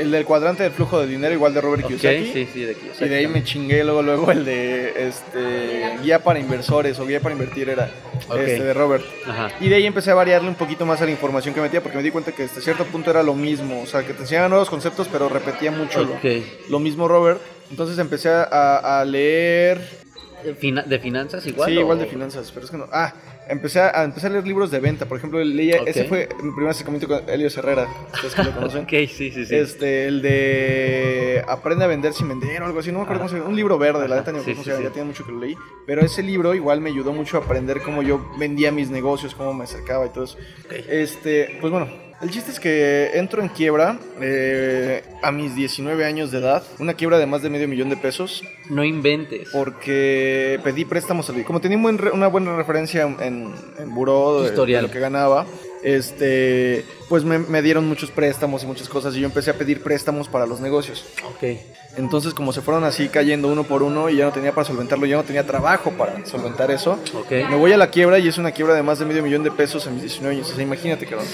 el 0.00 0.10
del 0.10 0.24
cuadrante 0.24 0.62
del 0.62 0.72
flujo 0.72 1.00
de 1.00 1.06
dinero, 1.06 1.32
igual 1.34 1.52
de 1.54 1.60
Robert 1.60 1.82
Ok, 1.84 1.88
Kiyosaki. 1.90 2.32
sí, 2.32 2.48
sí, 2.52 2.62
de 2.62 2.74
Kiyosaki. 2.74 3.04
Y 3.04 3.08
de 3.08 3.16
ahí 3.16 3.26
me 3.28 3.44
chingué 3.44 3.84
luego, 3.84 4.02
luego 4.02 4.30
el 4.32 4.44
de 4.44 5.08
este, 5.08 5.98
guía 6.02 6.22
para 6.24 6.38
inversores 6.38 6.98
o 6.98 7.06
guía 7.06 7.20
para 7.20 7.34
invertir 7.34 7.68
era 7.68 7.90
este, 8.38 8.62
de 8.64 8.74
Robert. 8.74 9.04
Ajá. 9.26 9.50
Y 9.60 9.68
de 9.68 9.76
ahí 9.76 9.86
empecé 9.86 10.10
a 10.10 10.14
variarle 10.14 10.48
un 10.48 10.54
poquito 10.54 10.84
más 10.86 11.00
a 11.00 11.04
la 11.04 11.10
información 11.10 11.54
que 11.54 11.60
metía 11.60 11.82
porque 11.82 11.96
me 11.98 12.02
di 12.02 12.10
cuenta 12.10 12.32
que 12.32 12.44
hasta 12.44 12.60
cierto 12.60 12.84
punto 12.86 13.10
era 13.10 13.22
lo 13.22 13.34
mismo. 13.34 13.82
O 13.82 13.86
sea, 13.86 14.02
que 14.06 14.12
te 14.14 14.22
enseñaba 14.22 14.48
nuevos 14.48 14.70
conceptos, 14.70 15.08
pero 15.10 15.28
repetía 15.28 15.70
mucho 15.70 16.02
lo- 16.04 16.14
Ok. 16.14 16.24
lo, 16.68 16.78
mismo 16.78 17.06
Robert. 17.06 17.40
Entonces 17.70 17.98
empecé 17.98 18.28
a, 18.30 19.00
a 19.00 19.04
leer 19.04 19.80
¿De 20.44 20.54
fina- 20.54 20.82
¿De 20.82 20.98
finanzas 20.98 21.46
igual? 21.46 21.68
sí, 21.70 21.76
o- 21.76 21.80
igual 21.80 21.98
de 21.98 22.06
finanzas, 22.06 22.50
pero 22.52 22.64
es 22.64 22.70
que 22.70 22.78
no. 22.78 22.88
Ah, 22.92 23.12
empecé 23.50 23.80
a, 23.80 24.00
a 24.00 24.04
empecé 24.04 24.26
a 24.28 24.30
leer 24.30 24.46
libros 24.46 24.70
de 24.70 24.80
venta. 24.80 25.06
Por 25.06 25.18
ejemplo, 25.18 25.42
leía, 25.42 25.80
Ok. 25.82 25.88
ese 25.88 26.04
fue 26.04 26.28
mi 26.42 26.50
primer 26.52 26.70
acercamiento 26.70 27.06
con 27.08 27.28
Helios 27.28 27.56
Herrera. 27.56 27.86
Ustedes 28.14 28.34
que 28.34 28.42
lo 28.44 28.50
conocen. 28.54 28.82
Ok, 28.84 28.90
sí, 28.90 29.30
sí, 29.30 29.44
sí. 29.46 29.54
Este, 29.54 30.06
el 30.06 30.22
de 30.22 31.44
Aprende 31.48 31.84
a 31.84 31.88
vender 31.88 32.12
sin 32.12 32.28
vender 32.28 32.62
o 32.62 32.66
algo 32.66 32.78
así, 32.80 32.90
no 32.92 32.98
me 32.98 33.04
acuerdo 33.04 33.20
cómo 33.22 33.28
se 33.30 33.36
llama. 33.36 33.48
Un 33.50 33.56
libro 33.56 33.78
verde, 33.78 34.08
la 34.08 34.16
neta, 34.16 34.32
ni 34.32 34.38
me 34.38 34.44
Sí, 34.44 34.52
cómo 34.52 34.64
sí, 34.64 34.70
se 34.70 34.76
sí. 34.76 34.82
ya 34.84 34.90
tiene 34.90 35.08
mucho 35.08 35.24
que 35.26 35.32
lo 35.32 35.40
leí. 35.40 35.56
Pero 35.86 36.02
ese 36.02 36.22
libro 36.22 36.54
igual 36.54 36.80
me 36.80 36.90
ayudó 36.90 37.12
mucho 37.12 37.36
a 37.38 37.40
aprender 37.40 37.80
cómo 37.82 38.02
yo 38.02 38.30
vendía 38.38 38.70
mis 38.72 38.90
negocios, 38.90 39.34
cómo 39.34 39.52
me 39.52 39.64
acercaba 39.64 40.06
y 40.06 40.10
todo 40.10 40.24
eso. 40.24 40.38
Este, 40.88 41.58
pues 41.60 41.70
bueno, 41.70 41.88
el 42.20 42.30
chiste 42.30 42.50
es 42.50 42.60
que 42.60 43.10
entro 43.14 43.42
en 43.42 43.48
quiebra 43.48 43.98
eh, 44.20 45.02
a 45.22 45.32
mis 45.32 45.54
19 45.54 46.04
años 46.04 46.30
de 46.30 46.38
edad, 46.38 46.62
una 46.78 46.94
quiebra 46.94 47.18
de 47.18 47.26
más 47.26 47.42
de 47.42 47.50
medio 47.50 47.66
millón 47.68 47.88
de 47.90 47.96
pesos 47.96 48.42
No 48.68 48.84
inventes. 48.84 49.48
porque 49.52 50.60
pedí 50.62 50.84
préstamos 50.84 51.28
al 51.30 51.44
Como 51.44 51.60
tenía 51.60 51.78
una 51.78 52.26
buena 52.28 52.56
referencia 52.56 53.02
en, 53.02 53.52
en 53.78 53.94
buró 53.94 54.42
de, 54.42 54.82
lo 54.82 54.90
que 54.90 55.00
ganaba, 55.00 55.46
este, 55.82 56.84
pues 57.08 57.24
me, 57.24 57.38
me 57.38 57.62
dieron 57.62 57.88
muchos 57.88 58.10
préstamos 58.10 58.62
y 58.62 58.66
muchas 58.66 58.88
cosas 58.88 59.16
y 59.16 59.20
yo 59.20 59.26
empecé 59.26 59.50
a 59.50 59.54
pedir 59.54 59.82
préstamos 59.82 60.28
para 60.28 60.46
los 60.46 60.60
negocios. 60.60 61.04
Ok. 61.34 61.58
Entonces, 61.96 62.34
como 62.34 62.52
se 62.52 62.60
fueron 62.60 62.84
así 62.84 63.08
cayendo 63.08 63.48
uno 63.48 63.64
por 63.64 63.82
uno 63.82 64.10
y 64.10 64.16
ya 64.16 64.24
no 64.26 64.32
tenía 64.32 64.52
para 64.54 64.66
solventarlo, 64.66 65.06
ya 65.06 65.16
no 65.16 65.24
tenía 65.24 65.46
trabajo 65.46 65.90
para 65.92 66.24
solventar 66.26 66.70
eso, 66.70 66.98
Ok. 67.14 67.30
me 67.48 67.56
voy 67.56 67.72
a 67.72 67.76
la 67.76 67.90
quiebra 67.90 68.18
y 68.18 68.28
es 68.28 68.38
una 68.38 68.52
quiebra 68.52 68.74
de 68.74 68.82
más 68.82 68.98
de 68.98 69.06
medio 69.06 69.22
millón 69.22 69.42
de 69.42 69.50
pesos 69.50 69.86
en 69.86 69.94
mis 69.94 70.02
19 70.02 70.36
años. 70.36 70.50
O 70.50 70.54
sea, 70.54 70.62
imagínate, 70.62 71.06
cabrón. 71.06 71.26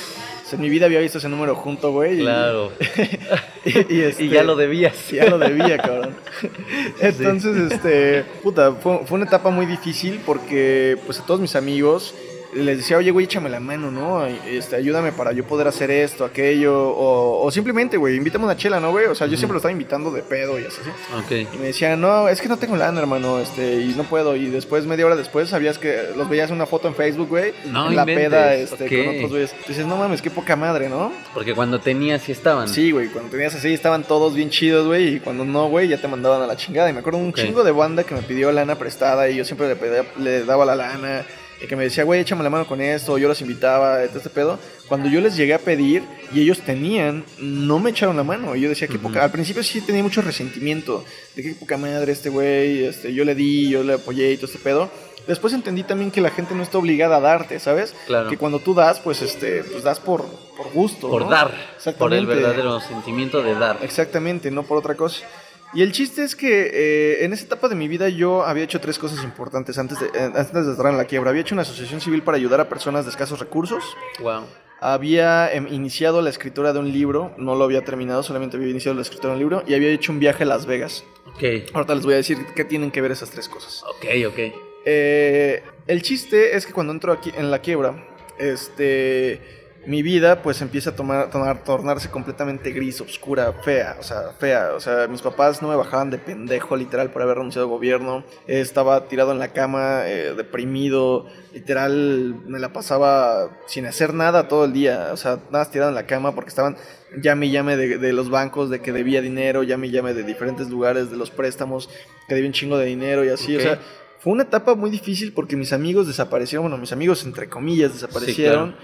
O 0.47 0.49
sea, 0.49 0.59
en 0.59 0.63
mi 0.63 0.69
vida 0.71 0.87
había 0.87 1.01
visto 1.01 1.19
ese 1.19 1.29
número 1.29 1.57
junto, 1.57 1.91
güey. 1.91 2.21
Claro. 2.21 2.71
y, 3.65 3.95
y, 3.97 4.01
este, 4.03 4.25
Y 4.27 4.29
ya 4.29 4.45
lo 4.45 4.55
debías. 4.55 5.11
ya 5.11 5.27
lo 5.27 5.39
debía, 5.39 5.77
cabrón. 5.77 6.15
Entonces, 7.01 7.73
este, 7.73 8.23
puta, 8.45 8.75
fue, 8.75 9.01
fue 9.07 9.17
una 9.17 9.27
etapa 9.27 9.51
muy 9.51 9.67
difícil 9.67 10.21
porque, 10.25 10.99
pues, 11.05 11.19
a 11.19 11.27
todos 11.27 11.41
mis 11.41 11.57
amigos 11.57 12.15
les 12.57 12.79
decía, 12.79 12.97
oye, 12.97 13.11
güey, 13.11 13.27
échame 13.27 13.49
la 13.51 13.61
mano, 13.61 13.91
¿no? 13.91 14.25
Este, 14.27 14.77
ayúdame 14.77 15.13
para 15.13 15.33
yo 15.33 15.45
poder 15.45 15.69
hacer 15.69 15.91
esto, 15.91 16.25
aquello, 16.25 16.75
o, 16.91 17.45
o 17.45 17.51
simplemente, 17.51 17.97
güey, 17.97 18.17
invítame 18.17 18.45
una 18.45 18.57
chela, 18.57 18.81
¿no, 18.81 18.91
güey? 18.91 19.07
O 19.07 19.15
sea, 19.15 19.27
yo 19.27 19.37
siempre 19.37 19.55
lo 19.55 19.59
estaba 19.59 19.73
invitando 19.73 20.11
de 20.11 20.23
pedo 20.23 20.59
y 20.59 20.65
así. 20.65 20.81
Ok. 21.19 21.55
Y 21.55 21.59
me 21.59 21.67
decían, 21.67 22.01
no, 22.01 22.29
es 22.29 22.41
que 22.41 22.49
no 22.49 22.57
tengo 22.57 22.77
lana, 22.77 23.01
hermano, 23.01 23.39
este, 23.39 23.83
y 23.83 23.95
no 23.97 24.05
puedo. 24.05 24.37
Y 24.37 24.47
después, 24.47 24.85
media 24.87 25.07
hora 25.07 25.17
después, 25.17 25.49
sabías 25.49 25.79
que 25.79 26.11
los 26.17 26.29
veías 26.29 26.51
en 26.51 26.57
una 26.57 26.67
foto 26.67 26.89
en 26.89 26.95
Facebook, 26.95 27.29
güey, 27.29 27.53
No 27.67 27.89
en 27.91 27.97
la 27.97 28.03
inventes, 28.03 28.25
peda, 28.31 28.55
este, 28.55 28.89
con 29.05 29.15
otros 29.17 29.31
güeyes. 29.31 29.55
Dices, 29.69 29.87
no 29.87 29.97
mames, 29.97 30.23
qué 30.23 30.31
poca 30.31 30.57
madre, 30.57 30.89
¿no? 30.89 31.13
Porque 31.35 31.55
cuando 31.55 31.81
tenías 31.81 32.23
sí 32.23 32.33
estaban. 32.33 32.69
Sí, 32.69 32.91
güey, 32.91 33.09
cuando 33.09 33.31
tenías 33.31 33.55
así 33.55 33.73
estaban 33.73 34.05
todos 34.05 34.35
bien 34.35 34.51
chidos, 34.51 34.87
güey, 34.87 35.17
y 35.17 35.21
cuando 35.21 35.45
no, 35.45 35.69
güey, 35.69 35.89
ya 35.89 35.99
te 36.01 36.09
mandaban 36.09 36.43
a 36.43 36.47
la 36.47 36.57
chingada. 36.57 36.89
Y 36.91 36.93
me 36.93 37.01
acuerdo 37.01 37.19
un 37.19 37.33
chingo 37.33 37.65
de 37.65 37.73
banda 37.73 38.05
que 38.05 38.15
me 38.15 38.23
pidió 38.23 38.51
lana 38.53 38.77
prestada 38.77 39.29
y 39.29 39.37
yo 39.37 39.45
siempre 39.45 39.69
le, 39.69 39.77
pedía- 39.77 40.05
le 40.19 40.45
daba 40.45 40.65
la 40.65 40.75
lana. 40.77 41.25
Que 41.69 41.75
me 41.75 41.85
decía, 41.85 42.05
güey, 42.05 42.21
échame 42.21 42.43
la 42.45 42.51
mano 42.51 42.67
con 42.67 42.81
esto, 42.81 43.17
yo 43.19 43.29
los 43.29 43.41
invitaba, 43.41 44.05
todo 44.07 44.19
este 44.19 44.31
pedo. 44.31 44.59
Cuando 44.89 45.09
yo 45.09 45.21
les 45.21 45.37
llegué 45.37 45.55
a 45.55 45.59
pedir 45.59 46.05
y 46.33 46.41
ellos 46.41 46.61
tenían, 46.61 47.25
no 47.39 47.79
me 47.79 47.91
echaron 47.91 48.17
la 48.17 48.23
mano. 48.23 48.55
Y 48.55 48.61
yo 48.61 48.69
decía, 48.69 48.87
Ujú. 48.89 48.99
poca. 48.99 49.25
Al 49.25 49.31
principio 49.31 49.63
sí 49.63 49.81
tenía 49.81 50.03
mucho 50.03 50.23
resentimiento 50.23 51.05
de 51.35 51.43
que 51.43 51.55
poca 51.55 51.77
madre 51.77 52.13
este 52.13 52.29
güey, 52.29 52.85
este, 52.85 53.13
yo 53.13 53.25
le 53.25 53.35
di, 53.35 53.69
yo 53.69 53.83
le 53.83 53.95
apoyé 53.95 54.33
y 54.33 54.37
todo 54.37 54.47
este 54.47 54.59
pedo. 54.59 54.91
Después 55.27 55.53
entendí 55.55 55.83
también 55.83 56.13
que 56.13 56.21
la 56.21 56.31
gente 56.31 56.55
no 56.55 56.63
está 56.63 56.79
obligada 56.79 57.17
a 57.17 57.21
darte, 57.21 57.59
¿sabes? 57.59 57.95
Claro. 58.07 58.29
Que 58.29 58.37
cuando 58.39 58.61
tú 58.61 58.75
das, 58.75 59.01
pues, 59.01 59.23
este, 59.23 59.65
pues 59.65 59.83
das 59.83 59.99
por, 59.99 60.25
por 60.57 60.71
gusto. 60.73 61.09
Por 61.09 61.23
¿no? 61.23 61.31
dar. 61.31 61.53
Por 61.99 62.15
el 62.15 62.27
verdadero 62.27 62.81
sentimiento 62.81 63.43
de 63.43 63.55
dar. 63.55 63.79
Exactamente, 63.83 64.53
no 64.53 64.63
por 64.63 64.79
otra 64.79 64.95
cosa. 64.95 65.27
Y 65.75 65.83
el 65.83 65.93
chiste 65.93 66.23
es 66.23 66.37
que 66.37 66.71
eh, 66.73 67.25
en 67.25 67.33
esa 67.33 67.45
etapa 67.45 67.69
de 67.69 67.75
mi 67.75 67.89
vida 67.89 68.09
yo 68.09 68.45
había 68.45 68.65
hecho 68.65 68.81
tres 68.81 68.99
cosas 68.99 69.23
importantes 69.25 69.79
antes 69.79 70.01
de, 70.01 70.07
eh, 70.07 70.33
antes 70.35 70.67
de 70.67 70.73
estar 70.73 70.87
en 70.87 70.97
la 70.97 71.05
quiebra. 71.05 71.31
Había 71.31 71.43
hecho 71.43 71.55
una 71.55 71.63
asociación 71.63 72.01
civil 72.01 72.23
para 72.23 72.37
ayudar 72.37 72.61
a 72.61 72.69
personas 72.69 73.05
de 73.05 73.11
escasos 73.11 73.39
recursos. 73.39 73.85
Wow. 74.21 74.45
Había 74.81 75.53
em, 75.53 75.67
iniciado 75.69 76.23
la 76.23 76.31
escritura 76.31 76.73
de 76.73 76.79
un 76.79 76.93
libro, 76.93 77.35
no 77.39 77.55
lo 77.55 77.65
había 77.65 77.83
terminado, 77.83 78.23
solamente 78.23 78.57
había 78.57 78.69
iniciado 78.69 78.95
la 78.95 79.03
escritura 79.03 79.31
de 79.31 79.35
un 79.35 79.41
libro. 79.41 79.63
Y 79.67 79.75
había 79.75 79.89
hecho 79.91 80.13
un 80.13 80.19
viaje 80.19 80.45
a 80.45 80.47
Las 80.47 80.67
Vegas. 80.67 81.05
Ok. 81.35 81.73
Ahorita 81.75 81.95
les 81.95 82.05
voy 82.05 82.15
a 82.15 82.19
decir 82.19 82.39
qué 82.55 82.65
tienen 82.65 82.91
que 82.91 83.01
ver 83.01 83.11
esas 83.11 83.31
tres 83.31 83.49
cosas. 83.49 83.83
Ok, 83.85 84.07
ok. 84.29 84.39
Eh, 84.85 85.63
el 85.87 86.03
chiste 86.03 86.57
es 86.57 86.65
que 86.65 86.73
cuando 86.73 86.93
entro 86.93 87.13
aquí 87.13 87.33
en 87.37 87.51
la 87.51 87.61
quiebra, 87.61 88.07
este, 88.39 89.66
mi 89.87 90.03
vida 90.03 90.43
pues 90.43 90.61
empieza 90.63 90.91
a 90.91 90.97
tomar, 90.97 91.31
tomar, 91.31 91.63
tornarse 91.65 92.11
completamente 92.11 92.73
gris, 92.73 93.01
oscura, 93.01 93.53
fea, 93.53 93.97
o 94.01 94.03
sea, 94.03 94.33
fea. 94.39 94.73
O 94.75 94.81
sea, 94.81 95.07
mis 95.09 95.23
papás 95.23 95.63
no 95.63 95.69
me 95.69 95.77
bajaban 95.77 96.11
de 96.11 96.19
pendejo, 96.19 96.77
literal, 96.77 97.11
por 97.11 97.23
haber 97.23 97.39
renunciado 97.39 97.67
al 97.67 97.73
gobierno. 97.73 98.25
estaba 98.47 99.07
tirado 99.09 99.33
en 99.33 99.39
la 99.39 99.53
cama, 99.53 100.03
eh, 100.07 100.35
deprimido, 100.37 101.27
literal, 101.55 102.35
me 102.47 102.59
la 102.59 102.73
pasaba 102.73 103.51
sin 103.67 103.87
hacer 103.87 104.13
nada 104.13 104.49
todo 104.49 104.65
el 104.65 104.73
día. 104.73 105.11
O 105.13 105.17
sea, 105.17 105.37
nada 105.37 105.59
más 105.59 105.71
tirado 105.71 105.91
en 105.91 105.95
la 105.95 106.07
cama 106.07 106.35
porque 106.35 106.49
estaban 106.49 106.77
llame 107.23 107.47
y 107.47 107.51
llame 107.53 107.77
de, 107.77 107.99
de, 107.99 108.13
los 108.13 108.29
bancos, 108.29 108.71
de 108.71 108.81
que 108.81 108.93
debía 108.93 109.23
dinero, 109.23 109.63
llame 109.63 109.87
y 109.87 109.91
llame 109.91 110.15
de 110.15 110.25
diferentes 110.25 110.69
lugares, 110.69 111.11
de 111.11 111.17
los 111.17 111.31
préstamos, 111.31 111.89
que 112.29 112.35
debía 112.35 112.49
un 112.49 112.55
chingo 112.55 112.77
de 112.77 112.87
dinero 112.87 113.25
y 113.25 113.29
así, 113.29 113.57
o 113.57 113.61
sea... 113.61 113.81
Fue 114.19 114.33
una 114.33 114.43
etapa 114.43 114.75
muy 114.75 114.91
difícil 114.91 115.33
porque 115.33 115.55
mis 115.55 115.73
amigos 115.73 116.09
desaparecieron, 116.09 116.65
bueno, 116.65 116.79
mis 116.79 116.91
amigos 116.91 117.25
entre 117.25 117.49
comillas 117.49 117.93
desaparecieron. 117.93 118.75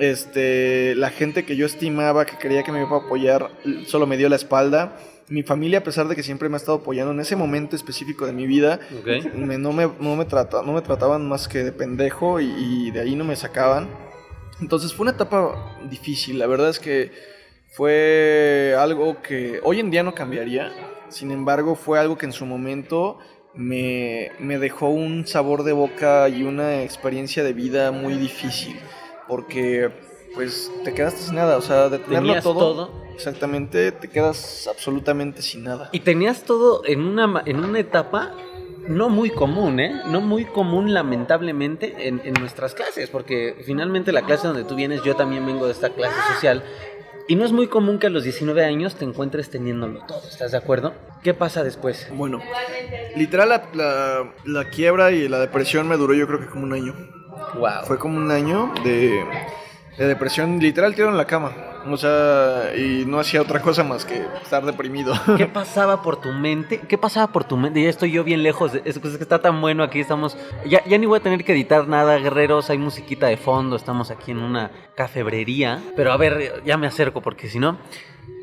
Este, 0.00 0.94
la 0.94 1.10
gente 1.10 1.44
que 1.44 1.56
yo 1.56 1.66
estimaba, 1.66 2.24
que 2.24 2.38
creía 2.38 2.62
que 2.62 2.72
me 2.72 2.80
iba 2.80 2.96
a 2.96 3.00
apoyar, 3.00 3.50
solo 3.86 4.06
me 4.06 4.16
dio 4.16 4.30
la 4.30 4.36
espalda. 4.36 4.96
Mi 5.28 5.42
familia, 5.42 5.80
a 5.80 5.84
pesar 5.84 6.08
de 6.08 6.16
que 6.16 6.22
siempre 6.22 6.48
me 6.48 6.56
ha 6.56 6.56
estado 6.56 6.78
apoyando 6.78 7.12
en 7.12 7.20
ese 7.20 7.36
momento 7.36 7.76
específico 7.76 8.24
de 8.24 8.32
mi 8.32 8.46
vida, 8.46 8.80
me, 9.34 9.58
no, 9.58 9.74
me, 9.74 9.90
no, 10.00 10.16
me 10.16 10.24
trata, 10.24 10.62
no 10.62 10.72
me 10.72 10.80
trataban 10.80 11.28
más 11.28 11.48
que 11.48 11.62
de 11.62 11.72
pendejo 11.72 12.40
y, 12.40 12.90
de 12.90 13.00
ahí 13.00 13.14
no 13.14 13.24
me 13.24 13.36
sacaban. 13.36 13.88
Entonces 14.62 14.94
fue 14.94 15.04
una 15.04 15.12
etapa 15.12 15.76
difícil. 15.90 16.38
La 16.38 16.46
verdad 16.46 16.70
es 16.70 16.78
que 16.78 17.12
fue 17.72 18.74
algo 18.78 19.20
que 19.20 19.60
hoy 19.62 19.80
en 19.80 19.90
día 19.90 20.02
no 20.02 20.14
cambiaría. 20.14 20.72
Sin 21.10 21.30
embargo, 21.30 21.76
fue 21.76 21.98
algo 21.98 22.16
que 22.16 22.24
en 22.24 22.32
su 22.32 22.46
momento 22.46 23.18
me, 23.54 24.32
me 24.38 24.58
dejó 24.58 24.88
un 24.88 25.26
sabor 25.26 25.62
de 25.62 25.72
boca 25.72 26.26
y 26.30 26.42
una 26.42 26.82
experiencia 26.84 27.44
de 27.44 27.52
vida 27.52 27.92
muy 27.92 28.14
difícil 28.14 28.80
porque 29.30 29.90
pues 30.34 30.70
te 30.84 30.92
quedaste 30.92 31.20
sin 31.22 31.36
nada, 31.36 31.56
o 31.56 31.62
sea, 31.62 31.88
de 31.88 32.00
tenerlo 32.00 32.42
todo, 32.42 32.90
exactamente, 33.14 33.92
te 33.92 34.08
quedas 34.08 34.68
absolutamente 34.68 35.40
sin 35.40 35.64
nada. 35.64 35.88
Y 35.92 36.00
tenías 36.00 36.42
todo 36.42 36.82
en 36.84 37.00
una, 37.00 37.42
en 37.46 37.64
una 37.64 37.78
etapa 37.78 38.34
no 38.88 39.08
muy 39.08 39.30
común, 39.30 39.78
¿eh? 39.78 40.02
No 40.06 40.20
muy 40.20 40.46
común, 40.46 40.92
lamentablemente, 40.92 42.08
en, 42.08 42.20
en, 42.24 42.34
nuestras 42.34 42.74
clases, 42.74 43.08
porque 43.08 43.56
finalmente 43.64 44.10
la 44.10 44.22
clase 44.22 44.48
donde 44.48 44.64
tú 44.64 44.74
vienes, 44.74 45.02
yo 45.04 45.14
también 45.14 45.46
vengo 45.46 45.66
de 45.66 45.72
esta 45.72 45.90
clase 45.90 46.16
social, 46.34 46.64
y 47.28 47.36
no 47.36 47.44
es 47.44 47.52
muy 47.52 47.68
común 47.68 48.00
que 48.00 48.08
a 48.08 48.10
los 48.10 48.24
19 48.24 48.64
años 48.64 48.96
te 48.96 49.04
encuentres 49.04 49.50
teniéndolo 49.50 50.04
todo, 50.06 50.22
¿estás 50.28 50.50
de 50.50 50.58
acuerdo? 50.58 50.94
¿Qué 51.22 51.34
pasa 51.34 51.62
después? 51.62 52.08
Bueno, 52.12 52.40
literal 53.14 53.50
la, 53.50 53.68
la, 53.74 54.32
la 54.44 54.70
quiebra 54.70 55.12
y 55.12 55.28
la 55.28 55.38
depresión 55.38 55.86
me 55.86 55.96
duró 55.96 56.14
yo 56.14 56.26
creo 56.26 56.40
que 56.40 56.46
como 56.46 56.64
un 56.64 56.72
año. 56.72 57.19
Fue 57.84 57.98
como 57.98 58.16
un 58.16 58.30
año 58.30 58.72
de, 58.84 59.24
depresión, 59.98 60.58
literal 60.58 60.94
tirado 60.94 61.12
en 61.12 61.16
la 61.16 61.26
cama. 61.26 61.52
O 61.90 61.96
sea, 61.96 62.74
y 62.76 63.04
no 63.06 63.18
hacía 63.20 63.40
otra 63.40 63.60
cosa 63.62 63.82
más 63.82 64.04
que 64.04 64.26
estar 64.42 64.64
deprimido. 64.64 65.14
¿Qué 65.36 65.46
pasaba 65.52 66.02
por 66.02 66.20
tu 66.20 66.30
mente? 66.30 66.80
¿Qué 66.80 66.98
pasaba 66.98 67.28
por 67.28 67.44
tu 67.44 67.56
mente? 67.56 67.82
Ya 67.82 67.88
estoy 67.88 68.10
yo 68.10 68.22
bien 68.22 68.42
lejos. 68.42 68.72
Es, 68.84 68.98
que 68.98 69.08
está 69.08 69.40
tan 69.40 69.60
bueno 69.60 69.82
aquí. 69.82 70.00
Estamos. 70.00 70.36
Ya, 70.66 70.84
ya 70.84 70.98
ni 70.98 71.06
voy 71.06 71.18
a 71.18 71.22
tener 71.22 71.44
que 71.44 71.52
editar 71.52 71.88
nada, 71.88 72.18
guerreros. 72.18 72.68
Hay 72.70 72.78
musiquita 72.78 73.26
de 73.28 73.36
fondo. 73.36 73.76
Estamos 73.76 74.10
aquí 74.10 74.30
en 74.32 74.38
una 74.38 74.70
cafebrería. 74.94 75.80
Pero 75.96 76.12
a 76.12 76.16
ver, 76.16 76.62
ya 76.64 76.76
me 76.76 76.86
acerco 76.86 77.22
porque 77.22 77.48
si 77.48 77.58
no. 77.58 77.78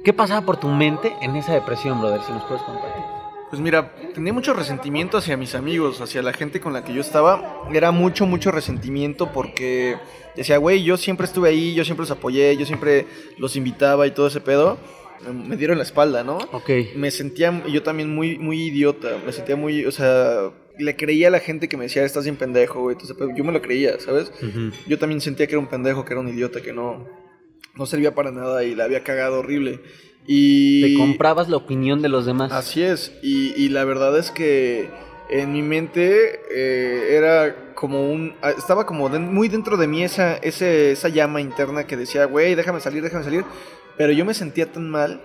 ¿Qué 0.03 0.13
pasaba 0.13 0.45
por 0.45 0.57
tu 0.57 0.67
mente 0.67 1.13
en 1.21 1.35
esa 1.35 1.53
depresión, 1.53 1.99
brother? 1.99 2.21
Si 2.21 2.31
nos 2.31 2.43
puedes 2.43 2.63
compartir. 2.63 3.16
Pues 3.49 3.61
mira, 3.61 3.95
tenía 4.13 4.33
mucho 4.33 4.53
resentimiento 4.53 5.17
hacia 5.17 5.37
mis 5.37 5.55
amigos, 5.55 6.01
hacia 6.01 6.21
la 6.21 6.33
gente 6.33 6.59
con 6.59 6.73
la 6.73 6.83
que 6.83 6.93
yo 6.93 6.99
estaba. 6.99 7.63
Era 7.73 7.91
mucho, 7.91 8.25
mucho 8.25 8.51
resentimiento 8.51 9.31
porque 9.31 9.97
decía, 10.35 10.57
güey, 10.57 10.83
yo 10.83 10.97
siempre 10.97 11.25
estuve 11.25 11.49
ahí, 11.49 11.73
yo 11.73 11.85
siempre 11.85 12.03
los 12.03 12.11
apoyé, 12.11 12.57
yo 12.57 12.65
siempre 12.65 13.05
los 13.37 13.55
invitaba 13.55 14.05
y 14.05 14.11
todo 14.11 14.27
ese 14.27 14.41
pedo. 14.41 14.77
Me 15.31 15.55
dieron 15.55 15.77
la 15.77 15.83
espalda, 15.83 16.23
¿no? 16.23 16.37
Ok. 16.51 16.69
Me 16.95 17.09
sentía 17.09 17.65
yo 17.67 17.83
también 17.83 18.13
muy, 18.13 18.37
muy 18.37 18.65
idiota. 18.65 19.17
Me 19.25 19.31
sentía 19.31 19.55
muy, 19.55 19.85
o 19.85 19.91
sea, 19.91 20.51
le 20.77 20.95
creía 20.95 21.29
a 21.29 21.31
la 21.31 21.39
gente 21.39 21.69
que 21.69 21.77
me 21.77 21.85
decía, 21.85 22.03
estás 22.03 22.25
bien 22.25 22.35
pendejo, 22.35 22.81
güey. 22.81 22.97
Entonces, 22.99 23.17
yo 23.35 23.43
me 23.43 23.51
lo 23.51 23.61
creía, 23.61 23.99
¿sabes? 23.99 24.31
Yo 24.87 24.99
también 24.99 25.21
sentía 25.21 25.47
que 25.47 25.53
era 25.53 25.59
un 25.59 25.67
pendejo, 25.67 26.03
que 26.05 26.13
era 26.13 26.19
un 26.19 26.27
idiota, 26.27 26.61
que 26.61 26.73
no, 26.73 27.07
no 27.75 27.85
servía 27.85 28.13
para 28.13 28.31
nada 28.31 28.63
y 28.63 28.75
la 28.75 28.83
había 28.83 29.03
cagado 29.03 29.39
horrible. 29.39 29.79
Y... 30.27 30.81
Te 30.81 30.97
comprabas 30.99 31.49
la 31.49 31.57
opinión 31.57 32.01
de 32.01 32.09
los 32.09 32.25
demás. 32.25 32.51
Así 32.51 32.83
es, 32.83 33.13
y, 33.23 33.69
la 33.69 33.85
verdad 33.85 34.17
es 34.19 34.29
que 34.29 34.89
en 35.29 35.53
mi 35.53 35.61
mente 35.61 36.41
eh, 36.53 37.15
era 37.15 37.73
como 37.73 38.11
un... 38.11 38.35
Ah, 38.41 38.51
estaba 38.51 38.85
como 38.85 39.09
muy 39.09 39.47
dentro 39.47 39.77
de 39.77 39.87
mí 39.87 40.03
esa, 40.03 40.35
esa 40.37 41.09
llama 41.09 41.41
interna 41.41 41.87
que 41.87 41.97
decía, 41.97 42.25
güey, 42.25 42.55
déjame 42.55 42.81
salir, 42.81 43.01
déjame 43.01 43.23
salir. 43.23 43.45
Pero 43.97 44.11
yo 44.11 44.25
me 44.25 44.33
sentía 44.33 44.71
tan 44.71 44.89
mal 44.89 45.21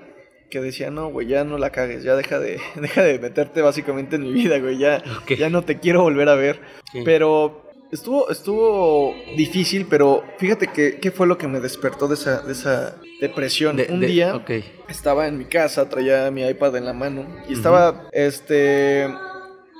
que 0.52 0.60
decía, 0.60 0.90
no, 0.90 1.08
güey, 1.08 1.26
ya 1.26 1.44
no 1.44 1.56
la 1.56 1.70
cagues, 1.70 2.04
ya 2.04 2.14
deja 2.14 2.38
de, 2.38 2.60
deja 2.76 3.02
de 3.02 3.18
meterte 3.18 3.62
básicamente 3.62 4.16
en 4.16 4.22
mi 4.22 4.32
vida, 4.32 4.58
güey, 4.58 4.78
ya, 4.78 5.02
ya 5.36 5.50
no 5.50 5.62
te 5.62 5.80
quiero 5.80 6.02
volver 6.02 6.28
a 6.28 6.34
ver. 6.34 6.60
Pero 7.04 7.71
Estuvo, 7.92 8.30
estuvo 8.30 9.14
difícil, 9.36 9.86
pero 9.86 10.24
fíjate 10.38 10.68
que, 10.68 10.98
qué 10.98 11.10
fue 11.10 11.26
lo 11.26 11.36
que 11.36 11.46
me 11.46 11.60
despertó 11.60 12.08
de 12.08 12.14
esa, 12.14 12.40
de 12.40 12.52
esa 12.52 12.96
depresión. 13.20 13.78
Un 13.90 14.00
día 14.00 14.42
estaba 14.88 15.28
en 15.28 15.36
mi 15.36 15.44
casa, 15.44 15.86
traía 15.90 16.30
mi 16.30 16.42
iPad 16.42 16.76
en 16.76 16.86
la 16.86 16.94
mano 16.94 17.26
y 17.50 17.52
estaba, 17.52 18.08
este, 18.12 19.14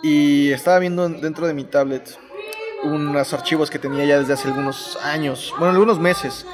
y 0.03 0.51
estaba 0.51 0.79
viendo 0.79 1.09
dentro 1.09 1.47
de 1.47 1.55
mi 1.55 1.65
tablet 1.65 2.19
unos 2.85 3.33
archivos 3.33 3.71
que 3.71 3.79
tenía 3.79 4.05
ya 4.05 4.19
desde 4.19 4.35
hace 4.35 4.49
algunos 4.49 4.99
años, 5.03 5.55
bueno, 5.59 5.73
algunos 5.73 5.99
meses. 5.99 6.45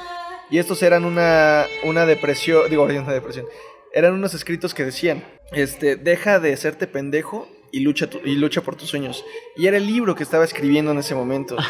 Y 0.49 0.59
estos 0.59 0.81
eran 0.81 1.03
una, 1.03 1.65
una 1.83 2.05
depresión, 2.05 2.69
digo, 2.69 2.83
una 2.85 3.11
depresión. 3.11 3.45
Eran 3.93 4.13
unos 4.13 4.33
escritos 4.33 4.73
que 4.73 4.85
decían, 4.85 5.25
este, 5.51 5.97
deja 5.97 6.39
de 6.39 6.53
hacerte 6.53 6.87
pendejo 6.87 7.49
y 7.71 7.81
lucha, 7.81 8.09
y 8.23 8.35
lucha 8.35 8.61
por 8.61 8.75
tus 8.75 8.89
sueños. 8.89 9.23
Y 9.55 9.67
era 9.67 9.77
el 9.77 9.85
libro 9.85 10.15
que 10.15 10.23
estaba 10.23 10.43
escribiendo 10.43 10.91
en 10.91 10.99
ese 10.99 11.15
momento. 11.15 11.57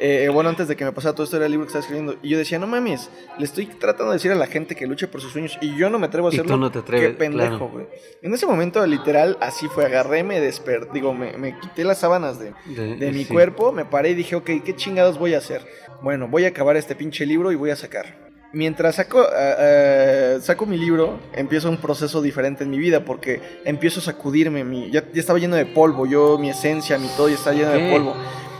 Eh, 0.00 0.28
bueno, 0.32 0.50
antes 0.50 0.68
de 0.68 0.76
que 0.76 0.84
me 0.84 0.92
pasara 0.92 1.14
todo 1.14 1.24
esto, 1.24 1.36
era 1.36 1.46
el 1.46 1.52
libro 1.52 1.64
que 1.64 1.68
estaba 1.68 1.80
escribiendo. 1.80 2.16
Y 2.22 2.30
yo 2.30 2.38
decía, 2.38 2.58
no 2.58 2.66
mames, 2.66 3.10
le 3.38 3.44
estoy 3.44 3.66
tratando 3.66 4.12
de 4.12 4.16
decir 4.16 4.30
a 4.32 4.34
la 4.34 4.46
gente 4.46 4.74
que 4.74 4.86
luche 4.86 5.06
por 5.06 5.20
sus 5.20 5.32
sueños 5.32 5.56
y 5.60 5.76
yo 5.76 5.88
no 5.90 5.98
me 5.98 6.06
atrevo 6.06 6.28
a 6.28 6.30
hacerlo. 6.30 6.46
Y 6.46 6.54
tú 6.54 6.60
no 6.60 6.70
te 6.70 6.80
atreves, 6.80 7.10
Qué 7.10 7.14
pendejo, 7.14 7.68
güey. 7.68 7.86
En 8.22 8.34
ese 8.34 8.46
momento, 8.46 8.84
literal, 8.86 9.36
así 9.40 9.68
fue. 9.68 9.86
Agarré, 9.86 10.24
me 10.24 10.40
desper... 10.40 10.90
Digo, 10.92 11.14
me, 11.14 11.36
me, 11.36 11.58
quité 11.58 11.84
las 11.84 11.98
sábanas 11.98 12.38
de, 12.38 12.52
de, 12.66 13.12
mi 13.12 13.24
cuerpo, 13.24 13.72
me 13.72 13.84
paré 13.84 14.10
y 14.10 14.14
dije, 14.14 14.36
ok, 14.36 14.50
¿qué 14.64 14.76
chingados 14.76 15.18
voy 15.18 15.34
a 15.34 15.38
hacer? 15.38 15.66
Bueno, 16.02 16.28
voy 16.28 16.44
a 16.44 16.48
acabar 16.48 16.76
este 16.76 16.94
pinche 16.94 17.26
libro 17.26 17.52
y 17.52 17.54
voy 17.54 17.70
a 17.70 17.76
sacar 17.76 18.27
mientras 18.52 18.96
saco, 18.96 19.22
eh, 19.22 19.54
eh, 19.58 20.38
saco 20.40 20.66
mi 20.66 20.76
libro, 20.76 21.18
empiezo 21.34 21.68
un 21.68 21.76
proceso 21.76 22.22
diferente 22.22 22.64
en 22.64 22.70
mi 22.70 22.78
vida 22.78 23.04
porque 23.04 23.40
empiezo 23.64 24.00
a 24.00 24.02
sacudirme. 24.02 24.64
Mi, 24.64 24.90
ya, 24.90 25.04
estaba 25.14 25.38
lleno 25.38 25.56
de 25.56 25.66
polvo, 25.66 26.06
yo, 26.06 26.38
mi 26.38 26.50
esencia, 26.50 26.98
mi 26.98 27.08
todo 27.16 27.28
ya 27.28 27.34
estaba 27.34 27.56
lleno 27.56 27.70
de 27.70 27.90
polvo. 27.90 28.14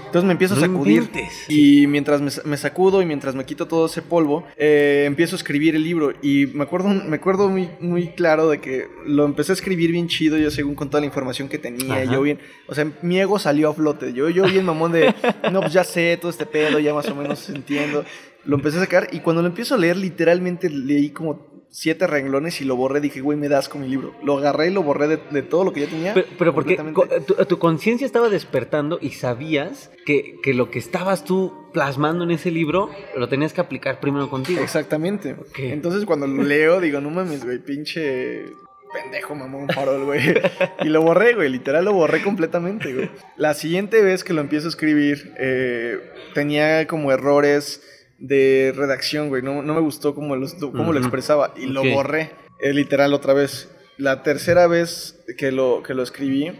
Entonces 0.08 0.26
me 0.26 0.32
empiezo 0.32 0.54
a 0.54 0.60
sacudir. 0.60 1.10
Y 1.48 1.86
mientras 1.86 2.22
me, 2.22 2.56
sacudo 2.56 3.02
y 3.02 3.04
mientras 3.04 3.34
me 3.34 3.44
quito 3.44 3.68
todo 3.68 3.84
ese 3.84 4.00
polvo, 4.00 4.46
eh, 4.56 5.04
empiezo 5.06 5.36
a 5.36 5.38
escribir 5.38 5.76
el 5.76 5.84
libro. 5.84 6.14
Y 6.22 6.46
me 6.46 6.64
acuerdo, 6.64 6.88
me 6.88 7.16
acuerdo 7.16 7.50
muy, 7.50 7.68
muy 7.78 8.08
claro 8.08 8.48
de 8.48 8.58
que 8.58 8.88
lo 9.04 9.26
empecé 9.26 9.52
a 9.52 9.54
escribir 9.54 9.92
bien 9.92 10.08
chido, 10.08 10.38
yo 10.38 10.50
según 10.50 10.74
con 10.74 10.88
toda 10.88 11.02
la 11.02 11.06
información 11.06 11.46
que 11.50 11.58
tenía. 11.58 12.04
Yo 12.04 12.22
bien, 12.22 12.38
o 12.68 12.74
sea, 12.74 12.90
mi 13.02 13.20
ego 13.20 13.38
salió 13.38 13.68
a 13.68 13.74
flote. 13.74 14.14
Yo, 14.14 14.30
yo 14.30 14.44
bien 14.44 14.64
mamón 14.64 14.92
de, 14.92 15.14
no, 15.52 15.60
pues 15.60 15.74
ya 15.74 15.84
sé 15.84 16.16
todo 16.18 16.30
este 16.30 16.46
pedo, 16.46 16.78
ya 16.78 16.94
más 16.94 17.06
o 17.10 17.14
menos 17.14 17.46
entiendo 17.50 18.02
lo 18.48 18.56
empecé 18.56 18.78
a 18.78 18.80
sacar 18.80 19.08
y 19.12 19.20
cuando 19.20 19.42
lo 19.42 19.48
empiezo 19.48 19.74
a 19.74 19.78
leer, 19.78 19.98
literalmente 19.98 20.70
leí 20.70 21.10
como 21.10 21.66
siete 21.68 22.06
renglones 22.06 22.62
y 22.62 22.64
lo 22.64 22.76
borré. 22.76 23.02
Dije, 23.02 23.20
güey, 23.20 23.36
me 23.36 23.50
das 23.50 23.68
con 23.68 23.82
mi 23.82 23.88
libro. 23.88 24.14
Lo 24.24 24.38
agarré 24.38 24.68
y 24.68 24.70
lo 24.70 24.82
borré 24.82 25.06
de, 25.06 25.42
todo 25.42 25.64
lo 25.64 25.74
que 25.74 25.80
ya 25.80 25.86
tenía. 25.86 26.14
Pero, 26.14 26.54
porque 26.54 26.78
tu, 27.46 27.58
conciencia 27.58 28.06
estaba 28.06 28.30
despertando 28.30 28.98
y 29.02 29.10
sabías 29.10 29.90
que, 30.06 30.36
que, 30.42 30.54
lo 30.54 30.70
que 30.70 30.78
estabas 30.78 31.24
tú 31.24 31.52
plasmando 31.74 32.24
en 32.24 32.30
ese 32.30 32.50
libro 32.50 32.88
lo 33.18 33.28
tenías 33.28 33.52
que 33.52 33.60
aplicar 33.60 34.00
primero 34.00 34.30
contigo. 34.30 34.62
Exactamente. 34.62 35.36
Entonces 35.58 36.06
cuando 36.06 36.26
lo 36.26 36.42
leo, 36.42 36.80
digo, 36.80 37.02
no 37.02 37.10
mames, 37.10 37.44
güey, 37.44 37.58
pinche 37.58 38.46
pendejo 38.94 39.34
mamón 39.34 39.68
farol, 39.68 40.06
güey. 40.06 40.20
Y 40.80 40.88
lo 40.88 41.02
borré, 41.02 41.34
güey. 41.34 41.50
Literal 41.50 41.84
lo 41.84 41.92
borré 41.92 42.22
completamente, 42.22 42.94
güey. 42.94 43.10
La 43.36 43.52
siguiente 43.52 44.00
vez 44.00 44.24
que 44.24 44.32
lo 44.32 44.40
empiezo 44.40 44.68
a 44.68 44.70
escribir, 44.70 45.34
eh, 45.38 45.98
tenía 46.32 46.86
como 46.86 47.12
errores 47.12 47.82
de 48.18 48.72
redacción, 48.76 49.28
güey. 49.28 49.42
No, 49.42 49.62
me 49.62 49.80
gustó 49.80 50.14
cómo, 50.14 50.36
lo 50.36 50.98
expresaba 50.98 51.52
y 51.56 51.66
lo 51.66 51.84
borré, 51.84 52.32
eh, 52.60 52.72
literal, 52.72 53.14
otra 53.14 53.32
vez. 53.32 53.70
La 53.96 54.22
tercera 54.22 54.66
vez 54.66 55.20
que 55.36 55.50
lo, 55.50 55.82
que 55.82 55.94
lo 55.94 56.02
escribí, 56.02 56.52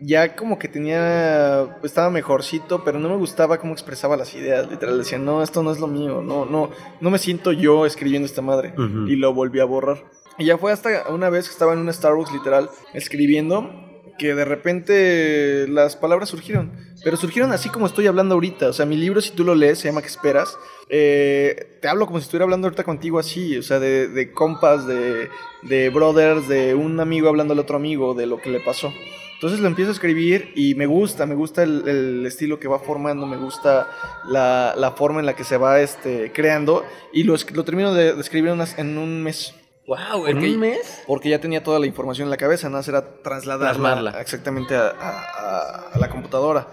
ya 0.00 0.36
como 0.36 0.58
que 0.58 0.68
tenía, 0.68 1.78
estaba 1.82 2.08
mejorcito, 2.10 2.84
pero 2.84 2.98
no 2.98 3.08
me 3.08 3.16
gustaba 3.16 3.58
cómo 3.58 3.72
expresaba 3.72 4.16
las 4.16 4.34
ideas. 4.34 4.70
Literal, 4.70 4.98
decía, 4.98 5.18
no, 5.18 5.42
esto 5.42 5.62
no 5.62 5.72
es 5.72 5.80
lo 5.80 5.86
mío, 5.86 6.22
no, 6.22 6.44
no, 6.44 6.70
no 7.00 7.10
me 7.10 7.18
siento 7.18 7.52
yo 7.52 7.84
escribiendo 7.84 8.26
esta 8.26 8.42
madre. 8.42 8.74
Y 9.06 9.16
lo 9.16 9.34
volví 9.34 9.60
a 9.60 9.64
borrar. 9.64 10.04
Y 10.38 10.44
ya 10.44 10.56
fue 10.56 10.72
hasta 10.72 11.08
una 11.08 11.30
vez 11.30 11.46
que 11.46 11.52
estaba 11.52 11.72
en 11.72 11.80
un 11.80 11.92
Starbucks, 11.92 12.32
literal, 12.32 12.70
escribiendo 12.94 13.87
que 14.18 14.34
de 14.34 14.44
repente 14.44 15.66
las 15.68 15.96
palabras 15.96 16.28
surgieron. 16.28 16.72
Pero 17.04 17.16
surgieron 17.16 17.52
así 17.52 17.68
como 17.68 17.86
estoy 17.86 18.06
hablando 18.06 18.34
ahorita. 18.34 18.68
O 18.68 18.72
sea, 18.72 18.84
mi 18.84 18.96
libro, 18.96 19.20
si 19.20 19.30
tú 19.30 19.44
lo 19.44 19.54
lees, 19.54 19.78
se 19.78 19.88
llama 19.88 20.02
¿Qué 20.02 20.08
esperas? 20.08 20.56
Eh, 20.88 21.78
te 21.80 21.88
hablo 21.88 22.06
como 22.06 22.18
si 22.18 22.24
estuviera 22.24 22.44
hablando 22.44 22.66
ahorita 22.66 22.84
contigo 22.84 23.18
así. 23.18 23.56
O 23.56 23.62
sea, 23.62 23.78
de, 23.78 24.08
de 24.08 24.32
compas, 24.32 24.86
de, 24.86 25.28
de 25.62 25.88
brothers, 25.90 26.48
de 26.48 26.74
un 26.74 26.98
amigo 27.00 27.28
hablando 27.28 27.54
al 27.54 27.60
otro 27.60 27.76
amigo, 27.76 28.14
de 28.14 28.26
lo 28.26 28.40
que 28.40 28.50
le 28.50 28.60
pasó. 28.60 28.92
Entonces 29.34 29.60
lo 29.60 29.68
empiezo 29.68 29.92
a 29.92 29.94
escribir 29.94 30.50
y 30.56 30.74
me 30.74 30.86
gusta, 30.86 31.24
me 31.24 31.36
gusta 31.36 31.62
el, 31.62 32.26
estilo 32.26 32.58
que 32.58 32.66
va 32.66 32.80
formando, 32.80 33.24
me 33.24 33.36
gusta 33.36 33.88
la, 34.26 34.74
la, 34.76 34.90
forma 34.90 35.20
en 35.20 35.26
la 35.26 35.36
que 35.36 35.44
se 35.44 35.56
va 35.56 35.80
este, 35.80 36.32
creando 36.32 36.84
y 37.12 37.22
lo, 37.22 37.36
lo 37.54 37.64
termino 37.64 37.94
de, 37.94 38.14
de 38.14 38.20
escribir 38.20 38.52
en 38.78 38.98
un 38.98 39.22
mes. 39.22 39.54
Wow, 39.88 40.26
¿en 40.26 40.36
un 40.36 40.60
mes? 40.60 41.02
Porque 41.06 41.30
ya 41.30 41.40
tenía 41.40 41.62
toda 41.62 41.78
la 41.80 41.86
información 41.86 42.26
en 42.26 42.30
la 42.30 42.36
cabeza, 42.36 42.68
nada 42.68 42.80
más 42.80 42.88
era 42.88 43.22
trasladarla 43.22 43.78
Plasmarla. 43.78 44.20
exactamente 44.20 44.76
a, 44.76 44.90
a, 44.90 45.90
a, 45.94 45.98
la 45.98 46.10
computadora. 46.10 46.68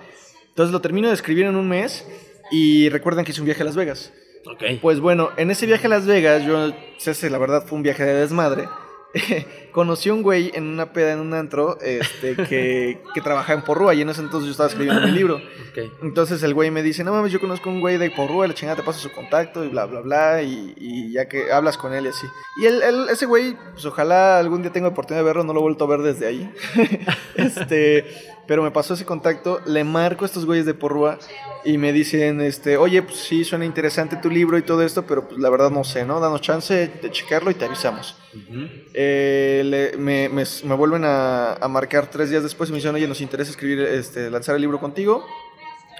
Entonces 0.49 0.73
lo 0.73 0.81
termino 0.81 1.07
de 1.07 1.13
escribir 1.13 1.45
en 1.45 1.55
un 1.55 1.69
mes 1.69 2.05
y 2.51 2.89
recuerdan 2.89 3.23
que 3.23 3.31
hice 3.31 3.39
un 3.39 3.45
viaje 3.45 3.61
a 3.61 3.65
Las 3.65 3.77
Vegas. 3.77 4.11
Ok. 4.45 4.63
Pues 4.81 4.99
bueno, 4.99 5.29
en 5.37 5.49
ese 5.49 5.65
viaje 5.65 5.87
a 5.87 5.89
Las 5.91 6.05
Vegas, 6.05 6.43
yo, 6.43 6.73
ese 6.97 7.29
la 7.29 7.37
verdad 7.37 7.63
fue 7.65 7.77
un 7.77 7.83
viaje 7.83 8.03
de 8.03 8.15
desmadre. 8.15 8.67
conocí 9.75 10.07
a 10.07 10.13
un 10.13 10.23
güey 10.23 10.51
en 10.55 10.67
una 10.67 10.93
peda 10.93 11.11
en 11.11 11.19
un 11.19 11.33
antro 11.33 11.77
este, 11.81 12.37
que, 12.37 13.01
que 13.13 13.19
trabajaba 13.19 13.59
en 13.59 13.65
Porrúa 13.65 13.93
y 13.93 14.01
en 14.01 14.09
ese 14.09 14.21
entonces 14.21 14.45
yo 14.45 14.51
estaba 14.51 14.69
escribiendo 14.69 15.05
mi 15.05 15.11
libro. 15.11 15.41
Okay. 15.71 15.91
Entonces 16.01 16.41
el 16.43 16.53
güey 16.53 16.71
me 16.71 16.81
dice, 16.81 17.03
no 17.03 17.11
mames, 17.11 17.33
yo 17.33 17.41
conozco 17.41 17.69
a 17.69 17.73
un 17.73 17.81
güey 17.81 17.97
de 17.97 18.09
Porrúa, 18.09 18.47
la 18.47 18.53
chingada 18.53 18.77
te 18.77 18.83
pasa 18.83 18.99
su 18.99 19.11
contacto 19.11 19.65
y 19.65 19.67
bla, 19.67 19.85
bla, 19.85 19.99
bla, 19.99 20.41
y, 20.41 20.73
y 20.77 21.11
ya 21.11 21.27
que 21.27 21.51
hablas 21.51 21.77
con 21.77 21.93
él 21.93 22.05
y 22.05 22.07
así. 22.07 22.25
Y 22.61 22.67
él, 22.67 22.81
él, 22.81 23.07
ese 23.11 23.25
güey, 23.25 23.57
pues 23.73 23.85
ojalá 23.85 24.39
algún 24.39 24.61
día 24.61 24.71
tenga 24.71 24.87
oportunidad 24.87 25.23
de 25.23 25.27
verlo, 25.27 25.43
no 25.43 25.51
lo 25.51 25.59
he 25.59 25.63
vuelto 25.63 25.83
a 25.83 25.87
ver 25.87 25.99
desde 25.99 26.25
ahí. 26.25 26.49
este, 27.35 28.05
pero 28.47 28.63
me 28.63 28.71
pasó 28.71 28.93
ese 28.93 29.05
contacto, 29.05 29.61
le 29.65 29.83
marco 29.83 30.23
a 30.23 30.27
estos 30.27 30.45
güeyes 30.45 30.65
de 30.65 30.73
Porrúa 30.73 31.19
y 31.63 31.77
me 31.77 31.91
dicen, 31.91 32.41
este, 32.41 32.77
oye, 32.77 33.01
pues 33.01 33.17
sí, 33.17 33.43
suena 33.43 33.65
interesante 33.65 34.17
tu 34.17 34.29
libro 34.29 34.57
y 34.57 34.61
todo 34.61 34.83
esto, 34.83 35.05
pero 35.05 35.27
pues 35.27 35.39
la 35.39 35.49
verdad 35.49 35.71
no 35.71 35.83
sé, 35.83 36.05
¿no? 36.05 36.19
Danos 36.19 36.41
chance 36.41 36.91
de 37.01 37.11
checarlo 37.11 37.49
y 37.51 37.55
te 37.55 37.65
avisamos. 37.65 38.15
Uh 38.33 38.37
-huh. 38.37 38.69
eh, 38.93 39.63
le, 39.65 39.97
me, 39.97 40.29
me, 40.29 40.43
me, 40.63 40.75
vuelven 40.75 41.03
a, 41.05 41.53
a, 41.53 41.67
marcar 41.67 42.09
tres 42.09 42.29
días 42.29 42.43
después 42.43 42.69
y 42.69 42.73
me 42.73 42.77
dicen, 42.77 42.95
oye, 42.95 43.07
nos 43.07 43.21
interesa 43.21 43.51
escribir, 43.51 43.81
este, 43.81 44.29
lanzar 44.29 44.55
el 44.55 44.61
libro 44.61 44.79
contigo, 44.79 45.25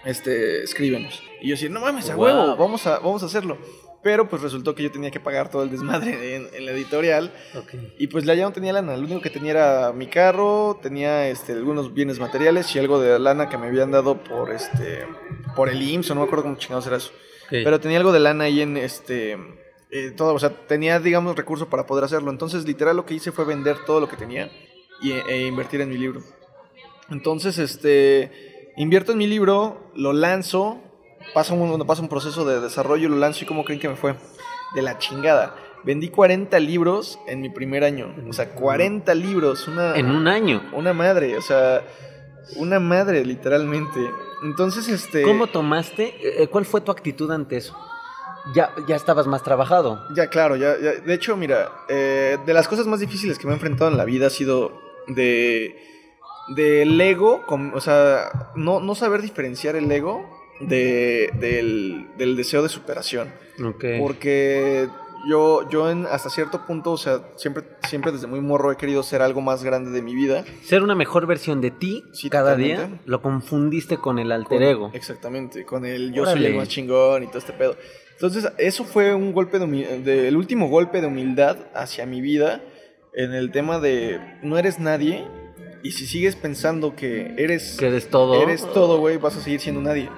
este, 0.05 0.63
escríbenos. 0.63 1.21
Y 1.41 1.49
yo 1.49 1.55
decía, 1.55 1.69
no 1.69 1.81
mames, 1.81 2.09
a 2.09 2.15
wow. 2.15 2.25
huevo, 2.25 2.57
vamos 2.57 2.87
a, 2.87 2.99
vamos 2.99 3.23
a 3.23 3.25
hacerlo. 3.25 3.57
Pero 4.03 4.29
pues 4.29 4.43
resultó 4.43 4.75
que 4.75 4.83
yo 4.83 4.91
tenía 4.91 5.09
que 5.09 5.19
pagar 5.19 5.49
todo 5.49 5.63
el 5.63 5.71
desmadre 5.71 6.35
en, 6.35 6.47
en 6.53 6.65
la 6.65 6.73
editorial. 6.73 7.33
Okay. 7.55 7.95
Y 7.97 8.05
pues 8.05 8.23
ya 8.23 8.35
no 8.35 8.53
tenía 8.53 8.71
lana. 8.71 8.95
Lo 8.95 9.03
único 9.03 9.19
que 9.19 9.31
tenía 9.31 9.51
era 9.51 9.93
mi 9.93 10.05
carro, 10.05 10.79
tenía 10.79 11.27
este, 11.27 11.53
algunos 11.53 11.91
bienes 11.91 12.19
materiales 12.19 12.75
y 12.75 12.79
algo 12.79 12.99
de 12.99 13.17
lana 13.17 13.49
que 13.49 13.57
me 13.57 13.65
habían 13.65 13.89
dado 13.89 14.23
por 14.23 14.51
este 14.51 15.07
por 15.55 15.69
el 15.69 15.81
IMSS, 15.81 16.11
o 16.11 16.15
no 16.15 16.21
me 16.21 16.27
acuerdo 16.27 16.43
cómo 16.43 16.57
chingados 16.57 16.85
era 16.85 16.97
eso. 16.97 17.11
Okay. 17.47 17.63
Pero 17.63 17.79
tenía 17.79 17.97
algo 17.97 18.11
de 18.11 18.19
lana 18.19 18.43
ahí 18.43 18.61
en 18.61 18.77
este. 18.77 19.39
Eh, 19.91 20.11
todo, 20.11 20.33
o 20.33 20.39
sea, 20.39 20.49
tenía, 20.67 20.99
digamos, 20.99 21.35
recursos 21.35 21.67
para 21.67 21.85
poder 21.85 22.03
hacerlo. 22.03 22.31
Entonces, 22.31 22.65
literal, 22.65 22.95
lo 22.95 23.05
que 23.05 23.13
hice 23.13 23.31
fue 23.31 23.45
vender 23.45 23.77
todo 23.85 23.99
lo 23.99 24.09
que 24.09 24.17
tenía 24.17 24.51
y, 25.01 25.11
e 25.11 25.47
invertir 25.47 25.81
en 25.81 25.89
mi 25.89 25.97
libro. 25.97 26.21
Entonces, 27.09 27.57
este. 27.57 28.73
Invierto 28.77 29.13
en 29.13 29.19
mi 29.19 29.27
libro, 29.27 29.89
lo 29.95 30.11
lanzo, 30.11 30.81
pasa 31.33 31.53
un, 31.53 31.87
pasa 31.87 32.01
un 32.01 32.09
proceso 32.09 32.43
de 32.43 32.59
desarrollo, 32.59 33.07
lo 33.07 33.15
lanzo 33.15 33.45
y 33.45 33.47
¿cómo 33.47 33.63
creen 33.63 33.79
que 33.79 33.87
me 33.87 33.95
fue? 33.95 34.15
De 34.73 34.81
la 34.81 34.97
chingada. 34.97 35.55
Vendí 35.85 36.09
40 36.09 36.59
libros 36.59 37.17
en 37.27 37.39
mi 37.39 37.49
primer 37.49 37.85
año. 37.85 38.13
O 38.27 38.33
sea, 38.33 38.49
40 38.49 39.13
libros. 39.15 39.67
Una, 39.69 39.95
en 39.95 40.07
un 40.07 40.27
año. 40.27 40.61
Una 40.73 40.91
madre, 40.91 41.37
o 41.37 41.41
sea, 41.41 41.85
una 42.57 42.79
madre, 42.81 43.23
literalmente. 43.23 43.99
Entonces, 44.43 44.89
este. 44.89 45.21
¿Cómo 45.21 45.47
tomaste? 45.47 46.43
Eh, 46.43 46.47
¿Cuál 46.47 46.65
fue 46.65 46.81
tu 46.81 46.91
actitud 46.91 47.31
ante 47.31 47.57
eso? 47.57 47.77
Ya, 48.53 48.73
ya 48.87 48.95
estabas 48.95 49.27
más 49.27 49.43
trabajado. 49.43 50.05
Ya, 50.13 50.27
claro, 50.27 50.55
ya, 50.55 50.77
ya. 50.79 50.93
De 50.93 51.13
hecho, 51.13 51.35
mira, 51.35 51.71
eh, 51.89 52.37
de 52.45 52.53
las 52.53 52.67
cosas 52.67 52.85
más 52.85 52.99
difíciles 52.99 53.39
que 53.39 53.47
me 53.47 53.53
he 53.53 53.55
enfrentado 53.55 53.89
en 53.89 53.97
la 53.97 54.05
vida 54.05 54.27
ha 54.27 54.29
sido 54.29 54.79
de. 55.07 55.75
del 56.55 56.99
ego, 57.01 57.43
o 57.47 57.81
sea, 57.81 58.51
no, 58.55 58.79
no 58.79 58.95
saber 58.95 59.21
diferenciar 59.21 59.75
el 59.75 59.91
ego 59.91 60.29
de, 60.59 61.31
del, 61.39 62.07
del, 62.17 62.35
deseo 62.35 62.61
de 62.61 62.69
superación. 62.69 63.33
Okay. 63.59 63.99
Porque 63.99 64.87
yo, 65.27 65.67
yo 65.69 65.89
en, 65.89 66.05
hasta 66.05 66.29
cierto 66.29 66.65
punto, 66.65 66.91
o 66.91 66.97
sea, 66.97 67.21
siempre, 67.35 67.63
siempre 67.87 68.11
desde 68.11 68.27
muy 68.27 68.41
morro 68.41 68.71
he 68.71 68.77
querido 68.77 69.01
ser 69.01 69.21
algo 69.21 69.41
más 69.41 69.63
grande 69.63 69.91
de 69.91 70.01
mi 70.01 70.13
vida. 70.13 70.45
Ser 70.63 70.83
una 70.83 70.95
mejor 70.95 71.25
versión 71.25 71.61
de 71.61 71.71
ti 71.71 72.03
sí, 72.13 72.29
cada 72.29 72.51
totalmente. 72.51 72.87
día, 72.87 73.01
lo 73.05 73.21
confundiste 73.21 73.97
con 73.97 74.19
el 74.19 74.31
alter 74.31 74.59
con, 74.59 74.63
ego. 74.63 74.91
Exactamente, 74.93 75.65
con 75.65 75.85
el 75.85 76.13
yo 76.13 76.23
Órale. 76.23 76.37
soy 76.37 76.51
el 76.51 76.57
más 76.57 76.67
chingón 76.67 77.23
y 77.23 77.27
todo 77.27 77.39
este 77.39 77.53
pedo. 77.53 77.75
Entonces, 78.15 78.49
eso 78.57 78.85
fue 78.85 79.13
un 79.13 79.33
golpe 79.33 79.59
de, 79.59 79.99
de, 79.99 80.27
el 80.27 80.37
último 80.37 80.69
golpe 80.69 81.01
de 81.01 81.07
humildad 81.07 81.57
hacia 81.73 82.05
mi 82.05 82.21
vida 82.21 82.61
en 83.13 83.33
el 83.33 83.51
tema 83.51 83.79
de 83.79 84.19
no 84.41 84.57
eres 84.57 84.79
nadie 84.79 85.25
y 85.83 85.91
si 85.91 86.07
sigues 86.07 86.35
pensando 86.35 86.95
que 86.95 87.35
eres 87.37 87.77
que 87.77 87.87
eres 87.87 88.09
todo, 88.09 88.41
eres 88.41 88.65
todo, 88.73 88.99
güey, 88.99 89.17
vas 89.17 89.37
a 89.37 89.41
seguir 89.41 89.59
siendo 89.59 89.81
nadie. 89.81 90.09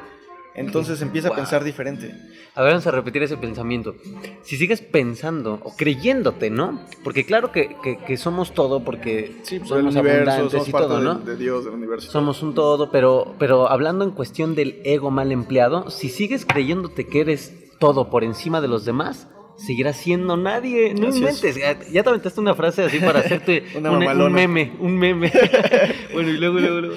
Entonces 0.56 1.02
empieza 1.02 1.28
wow. 1.28 1.36
a 1.36 1.38
pensar 1.38 1.64
diferente. 1.64 2.16
A 2.56 2.64
ver, 2.64 2.72
vamos 2.72 2.88
a 2.88 2.92
repetir 2.92 3.22
ese 3.22 3.38
pensamiento. 3.38 3.96
Si 4.42 4.58
sigues 4.58 4.82
pensando 4.82 5.60
o 5.64 5.76
creyéndote, 5.76 6.50
¿no? 6.50 6.82
Porque 7.04 7.24
claro 7.24 7.52
que, 7.52 7.76
que, 7.84 7.98
que 8.00 8.18
somos 8.18 8.54
todo, 8.54 8.84
porque 8.84 9.36
sí, 9.44 9.60
pues 9.60 9.70
somos 9.70 9.94
universo, 9.94 10.32
abundantes 10.32 10.52
somos 10.54 10.68
y 10.68 10.72
parte 10.72 10.88
todo, 10.88 11.00
¿no? 11.02 11.16
De, 11.20 11.32
de, 11.34 11.38
Dios, 11.38 11.66
del 11.66 11.76
universo. 11.76 12.10
Somos 12.10 12.42
un 12.42 12.56
todo, 12.56 12.90
pero, 12.90 13.36
pero 13.38 13.70
hablando 13.70 14.04
en 14.04 14.12
cuestión 14.12 14.56
del 14.56 14.82
ego 14.86 15.12
mal 15.12 15.32
empleado, 15.32 15.92
si 15.92 16.10
sigues 16.10 16.46
creyéndote 16.46 17.06
que 17.06 17.22
eres 17.22 17.67
todo 17.80 18.10
por 18.10 18.24
encima 18.24 18.62
de 18.62 18.68
los 18.68 18.86
demás, 18.86 19.28
seguirás 19.58 19.98
siendo 19.98 20.38
nadie. 20.38 20.94
No 20.94 21.10
Así 21.10 21.20
inventes. 21.20 21.56
Ya, 21.56 21.80
ya, 21.80 22.04
te 22.04 22.10
aventaste 22.10 22.40
una 22.40 22.56
frase 22.56 22.84
así 22.84 23.00
para 23.00 23.20
hacerte 23.20 23.64
una 23.76 23.92
un, 23.92 24.22
un, 24.22 24.34
meme, 24.34 24.74
un 24.80 24.98
meme. 24.98 25.32
bueno, 26.14 26.30
y 26.30 26.38
luego, 26.38 26.60
luego, 26.60 26.82
luego. 26.82 26.96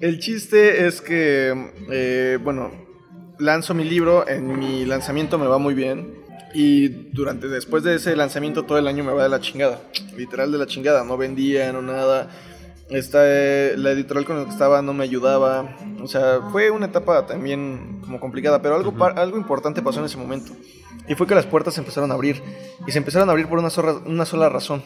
El 0.00 0.18
chiste 0.18 0.86
es 0.86 1.02
que, 1.02 1.54
eh, 1.90 2.38
bueno, 2.42 2.70
lanzo 3.38 3.74
mi 3.74 3.84
libro, 3.84 4.26
en 4.26 4.58
mi 4.58 4.84
lanzamiento 4.86 5.38
me 5.38 5.46
va 5.46 5.58
muy 5.58 5.74
bien. 5.74 6.20
Y 6.52 6.88
durante, 6.88 7.48
después 7.48 7.84
de 7.84 7.94
ese 7.94 8.16
lanzamiento, 8.16 8.64
todo 8.64 8.78
el 8.78 8.88
año 8.88 9.04
me 9.04 9.12
va 9.12 9.22
de 9.22 9.28
la 9.28 9.40
chingada. 9.40 9.82
Literal 10.16 10.50
de 10.50 10.58
la 10.58 10.66
chingada. 10.66 11.04
No 11.04 11.16
vendía, 11.16 11.72
no 11.72 11.80
nada. 11.82 12.30
Esta, 12.90 13.20
eh, 13.22 13.74
la 13.76 13.92
editorial 13.92 14.24
con 14.24 14.38
la 14.38 14.44
que 14.44 14.50
estaba 14.50 14.82
no 14.82 14.92
me 14.92 15.04
ayudaba. 15.04 15.76
O 16.02 16.08
sea, 16.08 16.40
fue 16.50 16.70
una 16.70 16.86
etapa 16.86 17.26
también 17.26 18.00
como 18.02 18.18
complicada. 18.18 18.60
Pero 18.60 18.74
algo, 18.74 18.90
uh 18.90 18.94
-huh. 18.94 19.16
algo 19.16 19.36
importante 19.36 19.80
pasó 19.80 20.00
en 20.00 20.06
ese 20.06 20.16
momento. 20.16 20.52
Y 21.08 21.14
fue 21.14 21.26
que 21.26 21.34
las 21.34 21.46
puertas 21.46 21.74
se 21.74 21.80
empezaron 21.80 22.10
a 22.10 22.14
abrir. 22.14 22.42
Y 22.86 22.90
se 22.90 22.98
empezaron 22.98 23.28
a 23.28 23.32
abrir 23.32 23.48
por 23.48 23.58
una 23.58 23.70
sola, 23.70 24.00
una 24.04 24.24
sola 24.24 24.48
razón. 24.48 24.82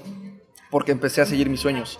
Porque 0.70 0.92
empecé 0.92 1.22
a 1.22 1.26
seguir 1.26 1.48
mis 1.48 1.60
sueños. 1.60 1.98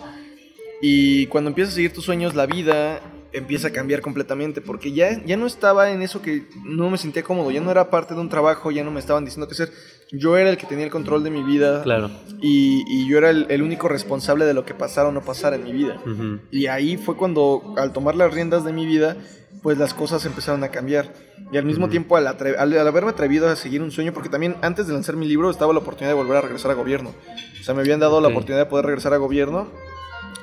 Y 0.81 1.25
cuando 1.27 1.49
empiezas 1.49 1.73
a 1.73 1.75
seguir 1.75 1.93
tus 1.93 2.05
sueños, 2.05 2.35
la 2.35 2.45
vida 2.45 3.01
empieza 3.35 3.67
a 3.67 3.71
cambiar 3.71 4.01
completamente, 4.01 4.61
porque 4.61 4.91
ya, 4.91 5.23
ya 5.25 5.37
no 5.37 5.45
estaba 5.45 5.91
en 5.91 6.01
eso 6.01 6.21
que 6.21 6.47
no 6.63 6.89
me 6.89 6.97
sentía 6.97 7.23
cómodo, 7.23 7.51
ya 7.51 7.61
no 7.61 7.71
era 7.71 7.89
parte 7.89 8.13
de 8.13 8.21
un 8.21 8.29
trabajo, 8.29 8.71
ya 8.71 8.83
no 8.83 8.91
me 8.91 8.99
estaban 8.99 9.25
diciendo 9.25 9.47
qué 9.47 9.53
hacer, 9.53 9.71
yo 10.11 10.37
era 10.37 10.49
el 10.49 10.57
que 10.57 10.65
tenía 10.65 10.85
el 10.85 10.91
control 10.91 11.23
de 11.23 11.29
mi 11.29 11.43
vida, 11.43 11.83
claro. 11.83 12.09
y, 12.41 12.83
y 12.87 13.09
yo 13.09 13.17
era 13.17 13.29
el, 13.29 13.47
el, 13.49 13.61
único 13.61 13.87
responsable 13.87 14.45
de 14.45 14.53
lo 14.53 14.65
que 14.65 14.73
pasara 14.73 15.09
o 15.09 15.11
no 15.11 15.21
pasara 15.21 15.55
en 15.55 15.63
mi 15.63 15.73
vida. 15.73 16.01
Uh 16.05 16.09
-huh. 16.09 16.39
Y 16.51 16.67
ahí 16.67 16.97
fue 16.97 17.15
cuando, 17.17 17.73
al 17.77 17.91
tomar 17.91 18.15
las 18.15 18.33
riendas 18.33 18.63
de 18.63 18.71
mi 18.71 18.85
vida, 18.85 19.17
pues 19.61 19.77
las 19.77 19.93
cosas 19.93 20.25
empezaron 20.25 20.63
a 20.63 20.69
cambiar. 20.69 21.11
Y 21.51 21.57
al 21.57 21.65
mismo 21.65 21.85
uh 21.85 21.87
-huh. 21.87 21.91
tiempo, 21.91 22.17
al, 22.17 22.27
al, 22.27 22.37
al, 22.57 22.87
haberme 22.87 23.11
atrevido 23.11 23.49
a 23.49 23.55
seguir 23.55 23.81
un 23.81 23.91
sueño, 23.91 24.13
porque 24.13 24.29
también 24.29 24.55
antes 24.61 24.87
de 24.87 24.93
lanzar 24.93 25.15
mi 25.15 25.27
libro 25.27 25.49
estaba 25.49 25.73
la 25.73 25.79
oportunidad 25.79 26.11
de 26.11 26.17
volver 26.17 26.37
a 26.37 26.41
regresar 26.41 26.71
a 26.71 26.75
gobierno. 26.75 27.11
O 27.59 27.63
sea, 27.63 27.73
me 27.73 27.81
habían 27.81 27.99
dado 27.99 28.17
okay. 28.17 28.23
la 28.23 28.29
oportunidad 28.29 28.63
de 28.63 28.69
poder 28.69 28.85
regresar 28.85 29.13
a 29.13 29.17
gobierno 29.17 29.67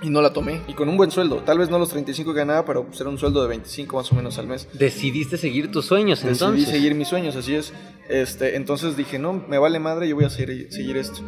y 0.02 0.10
no 0.10 0.20
la 0.20 0.32
tomé. 0.32 0.60
Y 0.68 0.74
con 0.74 0.88
un 0.88 0.96
buen 0.96 1.10
sueldo. 1.10 1.36
Tal 1.36 1.58
vez 1.58 1.70
no 1.70 1.78
los 1.78 1.88
35 1.90 2.32
que 2.32 2.38
ganaba, 2.38 2.64
pero 2.64 2.84
pues 2.84 3.00
era 3.00 3.08
un 3.08 3.18
sueldo 3.18 3.42
de 3.42 3.48
25 3.48 3.96
más 3.96 4.12
o 4.12 4.14
menos 4.14 4.38
al 4.38 4.46
mes. 4.46 4.68
Decidiste 4.72 5.36
seguir 5.36 5.70
tus 5.70 5.86
sueños 5.86 6.20
Decidí 6.20 6.32
entonces. 6.32 6.60
Decidí 6.60 6.78
seguir 6.78 6.94
mis 6.94 7.08
sueños, 7.08 7.36
así 7.36 7.54
es. 7.54 7.72
Este, 8.08 8.56
entonces 8.56 8.96
dije, 8.96 9.18
no, 9.18 9.32
me 9.32 9.58
vale 9.58 9.78
madre, 9.78 10.08
yo 10.08 10.16
voy 10.16 10.24
a 10.24 10.30
seguir, 10.30 10.68
seguir 10.70 10.96
esto. 10.96 11.22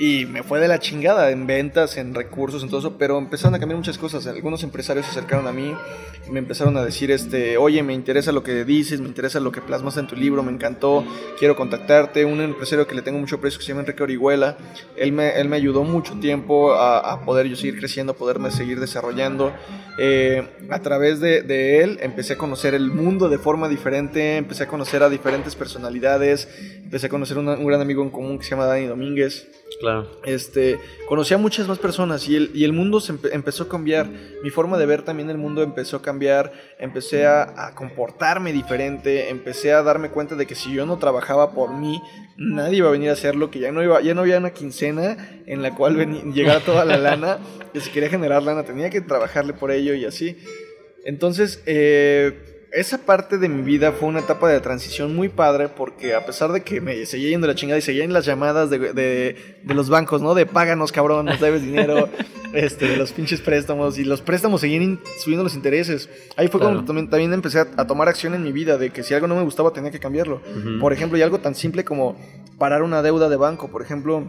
Y 0.00 0.24
me 0.24 0.42
fue 0.42 0.60
de 0.60 0.66
la 0.66 0.78
chingada 0.78 1.30
en 1.30 1.46
ventas, 1.46 1.98
en 1.98 2.14
recursos, 2.14 2.62
en 2.62 2.70
todo 2.70 2.80
eso, 2.80 2.96
pero 2.96 3.18
empezaron 3.18 3.54
a 3.54 3.58
cambiar 3.58 3.76
muchas 3.76 3.98
cosas. 3.98 4.26
Algunos 4.26 4.62
empresarios 4.62 5.04
se 5.04 5.10
acercaron 5.10 5.46
a 5.46 5.52
mí, 5.52 5.74
me 6.30 6.38
empezaron 6.38 6.74
a 6.78 6.82
decir, 6.82 7.10
este, 7.10 7.58
oye, 7.58 7.82
me 7.82 7.92
interesa 7.92 8.32
lo 8.32 8.42
que 8.42 8.64
dices, 8.64 9.02
me 9.02 9.08
interesa 9.08 9.40
lo 9.40 9.52
que 9.52 9.60
plasmas 9.60 9.98
en 9.98 10.06
tu 10.06 10.16
libro, 10.16 10.42
me 10.42 10.52
encantó, 10.52 11.04
quiero 11.38 11.54
contactarte. 11.54 12.24
Un 12.24 12.40
empresario 12.40 12.86
que 12.86 12.94
le 12.94 13.02
tengo 13.02 13.18
mucho 13.18 13.42
precio, 13.42 13.58
que 13.58 13.66
se 13.66 13.72
llama 13.72 13.82
Enrique 13.82 14.02
Orihuela, 14.02 14.56
él 14.96 15.12
me, 15.12 15.38
él 15.38 15.50
me 15.50 15.56
ayudó 15.56 15.84
mucho 15.84 16.14
tiempo 16.14 16.72
a, 16.72 17.00
a 17.00 17.22
poder 17.26 17.46
yo 17.48 17.56
seguir 17.56 17.78
creciendo, 17.78 18.12
a 18.12 18.16
poderme 18.16 18.50
seguir 18.50 18.80
desarrollando. 18.80 19.52
Eh, 19.98 20.48
a 20.70 20.78
través 20.78 21.20
de, 21.20 21.42
de, 21.42 21.82
él 21.82 21.98
empecé 22.00 22.32
a 22.32 22.38
conocer 22.38 22.72
el 22.72 22.90
mundo 22.90 23.28
de 23.28 23.36
forma 23.36 23.68
diferente, 23.68 24.38
empecé 24.38 24.62
a 24.62 24.66
conocer 24.66 25.02
a 25.02 25.10
diferentes 25.10 25.54
personalidades, 25.56 26.48
empecé 26.84 27.08
a 27.08 27.10
conocer 27.10 27.36
una, 27.36 27.52
un 27.52 27.66
gran 27.66 27.82
amigo 27.82 28.02
en 28.02 28.08
común 28.08 28.38
que 28.38 28.44
se 28.44 28.52
llama 28.52 28.64
Dani 28.64 28.86
Domínguez 28.86 29.59
Claro. 29.80 30.10
Este, 30.24 30.78
conocí 31.08 31.32
a 31.32 31.38
muchas 31.38 31.66
más 31.66 31.78
personas 31.78 32.28
y 32.28 32.36
el, 32.36 32.50
y 32.54 32.64
el 32.64 32.74
mundo 32.74 33.00
se 33.00 33.14
empe- 33.14 33.30
empezó 33.32 33.62
a 33.64 33.68
cambiar. 33.68 34.08
Mi 34.42 34.50
forma 34.50 34.76
de 34.76 34.84
ver 34.84 35.02
también 35.02 35.30
el 35.30 35.38
mundo 35.38 35.62
empezó 35.62 35.96
a 35.96 36.02
cambiar. 36.02 36.52
Empecé 36.78 37.26
a, 37.26 37.72
comportarme 37.74 38.52
diferente. 38.52 39.30
Empecé 39.30 39.72
a 39.72 39.82
darme 39.82 40.10
cuenta 40.10 40.34
de 40.36 40.46
que 40.46 40.54
si 40.54 40.74
yo 40.74 40.84
no 40.84 40.98
trabajaba 40.98 41.52
por 41.52 41.72
mí, 41.72 41.98
nadie 42.36 42.76
iba 42.76 42.88
a 42.88 42.92
venir 42.92 43.08
a 43.08 43.14
hacerlo. 43.14 43.50
Que 43.50 43.58
ya 43.58 43.72
no, 43.72 43.82
iba, 43.82 44.02
ya 44.02 44.12
no 44.12 44.20
había 44.20 44.36
una 44.36 44.50
quincena 44.50 45.16
en 45.46 45.62
la 45.62 45.74
cual 45.74 45.96
llegara 46.34 46.60
toda 46.60 46.84
la 46.84 46.98
lana. 46.98 47.38
Que 47.72 47.80
si 47.80 47.90
quería 47.90 48.10
generar 48.10 48.42
lana 48.42 48.64
tenía 48.64 48.90
que 48.90 49.00
trabajarle 49.00 49.54
por 49.54 49.70
ello 49.70 49.94
y 49.94 50.04
así. 50.04 50.36
Entonces, 51.06 51.62
eh, 51.64 52.59
esa 52.72 52.98
parte 52.98 53.36
de 53.38 53.48
mi 53.48 53.62
vida 53.62 53.92
fue 53.92 54.08
una 54.08 54.20
etapa 54.20 54.48
de 54.48 54.60
transición 54.60 55.14
muy 55.16 55.28
padre 55.28 55.68
porque 55.68 56.14
a 56.14 56.24
pesar 56.24 56.52
de 56.52 56.62
que 56.62 56.80
me 56.80 57.04
seguía 57.06 57.30
yendo 57.30 57.46
la 57.46 57.54
chingada 57.54 57.78
y 57.78 57.82
seguía 57.82 58.04
en 58.04 58.12
las 58.12 58.24
llamadas 58.26 58.70
de, 58.70 58.78
de- 58.92 59.36
de 59.62 59.74
los 59.74 59.88
bancos, 59.88 60.22
¿no? 60.22 60.34
De 60.34 60.46
páganos, 60.46 60.92
cabrón, 60.92 61.26
nos 61.26 61.40
debes 61.40 61.62
dinero, 61.62 62.08
este, 62.52 62.86
de 62.88 62.96
los 62.96 63.12
pinches 63.12 63.40
préstamos 63.40 63.98
y 63.98 64.04
los 64.04 64.20
préstamos 64.22 64.60
seguían 64.60 65.00
subiendo 65.18 65.42
los 65.44 65.54
intereses. 65.54 66.08
Ahí 66.36 66.48
fue 66.48 66.60
Claro. 66.60 66.74
cuando 66.76 66.84
también, 66.86 67.10
también 67.10 67.32
empecé 67.32 67.58
a, 67.60 67.66
a 67.76 67.86
tomar 67.86 68.08
acción 68.08 68.34
en 68.34 68.42
mi 68.44 68.52
vida 68.52 68.78
de 68.78 68.90
que 68.90 69.02
si 69.02 69.14
algo 69.14 69.26
no 69.26 69.34
me 69.36 69.42
gustaba 69.42 69.72
tenía 69.72 69.90
que 69.90 69.98
cambiarlo. 69.98 70.40
Por 70.80 70.92
ejemplo, 70.92 71.18
y 71.18 71.22
algo 71.22 71.38
tan 71.40 71.54
simple 71.54 71.84
como 71.84 72.16
parar 72.58 72.82
una 72.82 73.02
deuda 73.02 73.28
de 73.28 73.36
banco, 73.36 73.68
por 73.68 73.82
ejemplo... 73.82 74.24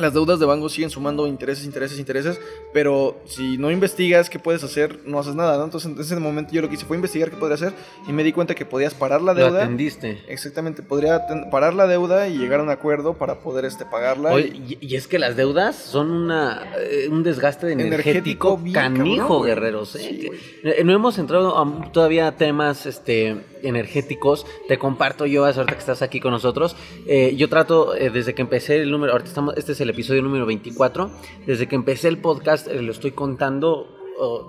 Las 0.00 0.14
deudas 0.14 0.40
de 0.40 0.46
banco 0.46 0.68
siguen 0.68 0.90
sumando 0.90 1.26
intereses, 1.26 1.64
intereses, 1.64 1.98
intereses, 1.98 2.40
pero 2.72 3.20
si 3.26 3.58
no 3.58 3.70
investigas 3.70 4.30
qué 4.30 4.38
puedes 4.38 4.64
hacer, 4.64 5.00
no 5.04 5.18
haces 5.18 5.34
nada, 5.34 5.58
¿no? 5.58 5.64
Entonces, 5.64 5.90
en 5.92 6.00
ese 6.00 6.16
momento 6.16 6.52
yo 6.52 6.62
lo 6.62 6.68
que 6.68 6.74
hice 6.74 6.86
fue 6.86 6.96
investigar 6.96 7.30
qué 7.30 7.36
podría 7.36 7.54
hacer 7.56 7.72
y 8.08 8.12
me 8.12 8.24
di 8.24 8.32
cuenta 8.32 8.54
que 8.54 8.64
podías 8.64 8.94
parar 8.94 9.20
la 9.22 9.34
Lo 9.34 9.44
deuda. 9.44 9.64
atendiste. 9.64 10.22
Exactamente, 10.28 10.82
podría 10.82 11.20
parar 11.50 11.74
la 11.74 11.86
deuda 11.86 12.28
y 12.28 12.38
llegar 12.38 12.60
a 12.60 12.62
un 12.62 12.70
acuerdo 12.70 13.14
para 13.14 13.40
poder 13.40 13.64
este, 13.64 13.84
pagarla. 13.84 14.32
Oye, 14.32 14.52
y- 14.80 14.94
es 14.94 15.06
que 15.06 15.18
las 15.18 15.36
deudas 15.36 15.76
son 15.76 16.10
una, 16.10 16.62
eh, 16.78 17.08
un 17.10 17.22
desgaste 17.22 17.70
energético, 17.72 17.94
Energético 17.94 18.56
bien 18.56 18.74
canijo, 18.74 19.26
cabrón, 19.28 19.46
guerreros. 19.46 19.96
¿eh? 19.96 19.98
Sí, 20.00 20.30
eh, 20.64 20.82
no 20.84 20.92
hemos 20.92 21.18
entrado 21.18 21.58
a 21.58 21.92
todavía 21.92 22.26
a 22.28 22.36
temas 22.36 22.86
este, 22.86 23.36
energéticos. 23.62 24.46
Te 24.68 24.78
comparto 24.78 25.26
yo, 25.26 25.44
ahorita 25.44 25.72
que 25.72 25.78
estás 25.78 26.02
aquí 26.02 26.20
con 26.20 26.32
nosotros. 26.32 26.76
Eh, 27.06 27.34
yo 27.36 27.48
trato, 27.48 27.94
eh, 27.94 28.10
desde 28.10 28.34
que 28.34 28.42
empecé 28.42 28.80
el 28.80 28.90
número, 28.90 29.12
ahorita 29.12 29.28
estamos, 29.28 29.56
este 29.56 29.72
es 29.72 29.80
el 29.80 29.90
episodio 29.90 30.22
número 30.22 30.46
24. 30.46 31.10
Desde 31.46 31.66
que 31.66 31.74
empecé 31.74 32.08
el 32.08 32.18
podcast, 32.18 32.68
eh, 32.68 32.82
lo 32.82 32.92
estoy 32.92 33.12
contando 33.12 33.96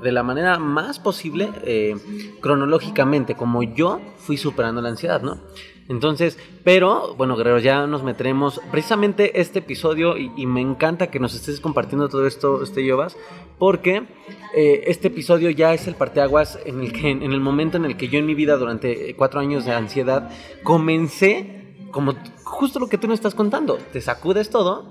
de 0.03 0.11
la 0.11 0.21
manera 0.21 0.59
más 0.59 0.99
posible, 0.99 1.47
cronológicamente, 2.41 3.35
como 3.35 3.63
yo 3.63 4.01
fui 4.17 4.35
superando 4.35 4.81
la 4.81 4.89
ansiedad, 4.89 5.21
¿no? 5.21 5.39
Entonces, 5.91 6.37
pero 6.63 7.15
bueno, 7.15 7.35
Guerrero, 7.35 7.59
ya 7.59 7.85
nos 7.85 8.01
meteremos 8.01 8.61
precisamente 8.71 9.41
este 9.41 9.59
episodio 9.59 10.17
y, 10.17 10.31
y 10.37 10.45
me 10.45 10.61
encanta 10.61 11.07
que 11.11 11.19
nos 11.19 11.35
estés 11.35 11.59
compartiendo 11.59 12.07
todo 12.07 12.25
esto, 12.25 12.63
este 12.63 12.85
Yovas, 12.85 13.17
porque 13.59 14.03
eh, 14.55 14.83
este 14.87 15.09
episodio 15.09 15.49
ya 15.49 15.73
es 15.73 15.87
el 15.87 15.95
parteaguas 15.95 16.57
en 16.65 16.79
el 16.79 16.93
que, 16.93 17.09
en 17.11 17.23
el 17.33 17.41
momento 17.41 17.75
en 17.77 17.83
el 17.85 17.97
que 17.97 18.07
yo 18.07 18.19
en 18.19 18.25
mi 18.25 18.35
vida 18.35 18.55
durante 18.55 19.09
eh, 19.09 19.15
cuatro 19.15 19.41
años 19.41 19.65
de 19.65 19.73
ansiedad 19.73 20.29
comencé, 20.63 21.75
como 21.91 22.13
justo 22.43 22.79
lo 22.79 22.87
que 22.87 22.97
tú 22.97 23.07
nos 23.07 23.15
estás 23.15 23.35
contando, 23.35 23.77
te 23.91 23.99
sacudes 23.99 24.49
todo, 24.49 24.85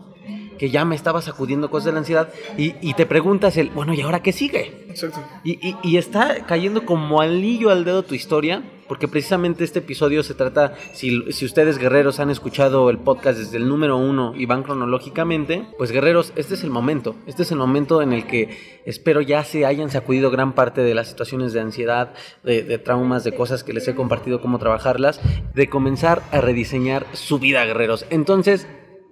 que 0.58 0.68
ya 0.68 0.84
me 0.84 0.94
estaba 0.94 1.22
sacudiendo 1.22 1.70
cosas 1.70 1.86
de 1.86 1.92
la 1.92 1.98
ansiedad 2.00 2.28
y, 2.58 2.74
y 2.82 2.92
te 2.92 3.06
preguntas 3.06 3.56
el, 3.56 3.70
bueno, 3.70 3.94
¿y 3.94 4.02
ahora 4.02 4.22
qué 4.22 4.32
sigue? 4.32 4.84
Exacto. 4.90 5.20
Y, 5.44 5.52
y- 5.66 5.76
y 5.82 5.96
está 5.96 6.44
cayendo 6.46 6.84
como 6.84 7.22
anillo 7.22 7.70
al 7.70 7.84
dedo 7.86 8.02
tu 8.02 8.14
historia, 8.14 8.62
porque 8.90 9.06
precisamente 9.06 9.62
este 9.62 9.78
episodio 9.78 10.24
se 10.24 10.34
trata, 10.34 10.74
si, 10.94 11.30
si 11.30 11.44
ustedes 11.44 11.78
guerreros 11.78 12.18
han 12.18 12.28
escuchado 12.28 12.90
el 12.90 12.98
podcast 12.98 13.38
desde 13.38 13.56
el 13.56 13.68
número 13.68 13.96
uno 13.96 14.34
y 14.34 14.46
van 14.46 14.64
cronológicamente, 14.64 15.64
pues 15.78 15.92
guerreros, 15.92 16.32
este 16.34 16.54
es 16.54 16.64
el 16.64 16.70
momento, 16.70 17.14
este 17.28 17.44
es 17.44 17.52
el 17.52 17.58
momento 17.58 18.02
en 18.02 18.12
el 18.12 18.26
que 18.26 18.82
espero 18.84 19.20
ya 19.20 19.44
se 19.44 19.64
hayan 19.64 19.92
sacudido 19.92 20.32
gran 20.32 20.56
parte 20.56 20.80
de 20.80 20.96
las 20.96 21.06
situaciones 21.06 21.52
de 21.52 21.60
ansiedad, 21.60 22.14
de, 22.42 22.78
traumas, 22.78 23.22
de 23.22 23.32
cosas 23.32 23.62
que 23.62 23.72
les 23.72 23.86
he 23.86 23.94
compartido 23.94 24.40
cómo 24.40 24.58
trabajarlas, 24.58 25.20
de 25.54 25.68
comenzar 25.68 26.24
a 26.32 26.40
rediseñar 26.40 27.06
su 27.12 27.38
vida, 27.38 27.64
guerreros. 27.66 28.06
Entonces, 28.10 28.66